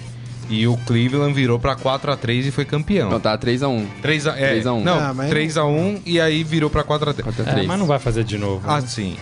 e 0.51 0.67
o 0.67 0.77
Cleveland 0.79 1.33
virou 1.33 1.59
pra 1.59 1.75
4 1.75 2.13
a 2.13 2.17
3 2.19 2.47
e 2.49 2.51
foi 2.51 2.67
campeão. 2.67 3.07
Então 3.07 3.21
tá 3.21 3.39
3x1. 3.39 3.87
3 4.03 4.27
a, 4.27 4.31
é, 4.39 4.49
3 4.49 4.67
a 4.67 4.73
1. 4.75 4.85
Não, 4.85 4.99
Ah, 4.99 5.15
mas- 5.15 5.31
3 5.31 5.57
a 5.57 5.65
1 5.65 6.03
e 6.05 6.21
aí 6.21 6.45
virou 6.45 6.69
pra 6.69 6.83
4 6.85 7.09
a 7.09 7.15
3. 7.15 7.35
4x3. 7.35 7.65
É, 7.65 7.67
mas 7.67 7.79
não 7.79 7.87
vai 7.87 7.99
fazer 7.99 8.25
de 8.25 8.37
novo. 8.37 8.61
Ah, 8.67 8.79
né? 8.79 8.87
sim. 8.87 9.17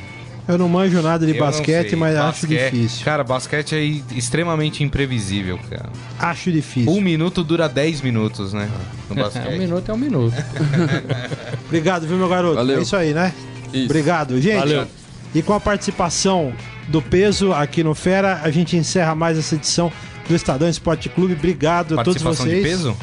Eu 0.49 0.57
não 0.57 0.69
manjo 0.69 1.03
nada 1.03 1.27
de 1.27 1.37
Eu 1.37 1.45
basquete, 1.45 1.95
mas 1.95 2.17
acho 2.17 2.47
Basquete- 2.47 2.73
difícil. 2.73 3.05
Cara, 3.05 3.23
basquete 3.23 3.75
é 3.77 4.17
extremamente 4.17 4.83
imprevisível, 4.83 5.59
cara. 5.69 5.91
Acho 6.19 6.51
difícil. 6.51 6.91
Um 6.91 7.01
minuto 7.03 7.45
dura 7.45 7.69
10 7.69 8.01
minutos, 8.01 8.55
né? 8.55 8.69
No 9.11 9.19
É, 9.21 9.23
basquete. 9.25 9.55
um 9.55 9.59
minuto 9.59 9.91
é 9.91 9.95
um 9.95 9.99
minuto. 9.99 10.35
Obrigado, 11.67 12.07
viu, 12.07 12.17
meu 12.17 12.29
garoto? 12.29 12.55
Valeu. 12.57 12.79
É 12.79 12.83
isso 12.83 12.97
aí, 12.97 13.13
né? 13.13 13.33
Isso. 13.73 13.85
Obrigado, 13.85 14.41
gente. 14.41 14.59
Valeu. 14.59 14.87
E 15.35 15.43
com 15.43 15.53
a 15.53 15.61
participação 15.61 16.53
do 16.89 17.03
peso 17.03 17.53
aqui 17.53 17.85
no 17.85 17.95
Fera, 17.95 18.41
a 18.43 18.51
gente 18.51 18.77
encerra 18.77 19.15
mais 19.15 19.39
essa 19.39 19.55
edição 19.55 19.93
do 20.27 20.35
Estadão 20.35 20.69
Esporte 20.69 21.09
Clube. 21.11 21.35
Obrigado 21.35 21.99
a 22.01 22.03
todos 22.03 22.23
Participação 22.23 22.47
vocês. 22.47 22.63
de 22.65 22.69
peso? 22.71 22.97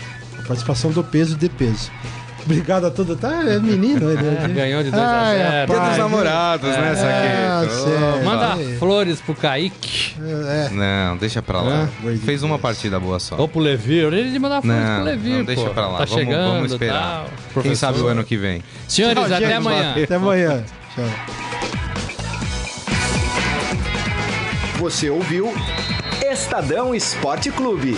Participação 0.47 0.91
do 0.91 1.03
peso 1.03 1.35
de 1.37 1.49
peso. 1.49 1.91
Obrigado 2.45 2.85
a 2.85 2.91
todos. 2.91 3.19
Tá, 3.19 3.43
é 3.43 3.59
menino. 3.59 4.05
É, 4.15 4.47
ganhou 4.47 4.83
de 4.83 4.91
2 4.91 5.03
a 5.03 5.07
Ai, 5.07 5.37
0. 5.37 5.49
rapaz. 5.49 5.67
Dia 5.67 5.89
dos 5.89 5.97
namorados, 5.97 6.69
né, 6.69 6.91
Ah, 6.91 6.95
Saqueto? 7.65 7.83
sério. 7.83 8.25
Manda 8.25 8.55
Vai. 8.55 8.75
flores 8.77 9.19
pro 9.21 9.33
Kaique. 9.35 10.13
É, 10.21 10.69
Não, 10.71 11.17
deixa 11.17 11.41
pra 11.41 11.61
lá. 11.61 11.89
Word 12.03 12.19
Fez 12.19 12.43
uma 12.43 12.59
partida 12.59 12.99
boa 12.99 13.19
só. 13.19 13.35
Ou 13.37 13.47
pro 13.47 13.59
Levir. 13.59 14.05
Ele 14.13 14.29
de 14.31 14.37
mandar 14.39 14.61
flores 14.61 14.79
Não, 14.81 14.95
pro 14.95 15.03
Levir, 15.05 15.37
não, 15.37 15.43
deixa 15.45 15.63
pô. 15.65 15.69
pra 15.71 15.87
lá. 15.87 15.97
Tá 15.99 16.05
Vamos- 16.05 16.13
chegando, 16.13 16.53
vamos 16.53 16.71
esperar. 16.71 17.25
tal. 17.53 17.63
Quem 17.63 17.75
sabe 17.75 17.99
o 17.99 18.07
ano 18.07 18.23
que 18.23 18.37
vem. 18.37 18.63
Senhores, 18.87 19.15
Tchau, 19.23 19.25
até 19.25 19.39
gente. 19.45 19.53
amanhã. 19.53 19.95
Até 20.03 20.15
amanhã. 20.15 20.63
Tchau. 20.95 21.05
Você 24.79 25.09
ouviu 25.09 25.53
Estadão 26.31 26.93
Esporte 26.93 27.49
Clube. 27.51 27.95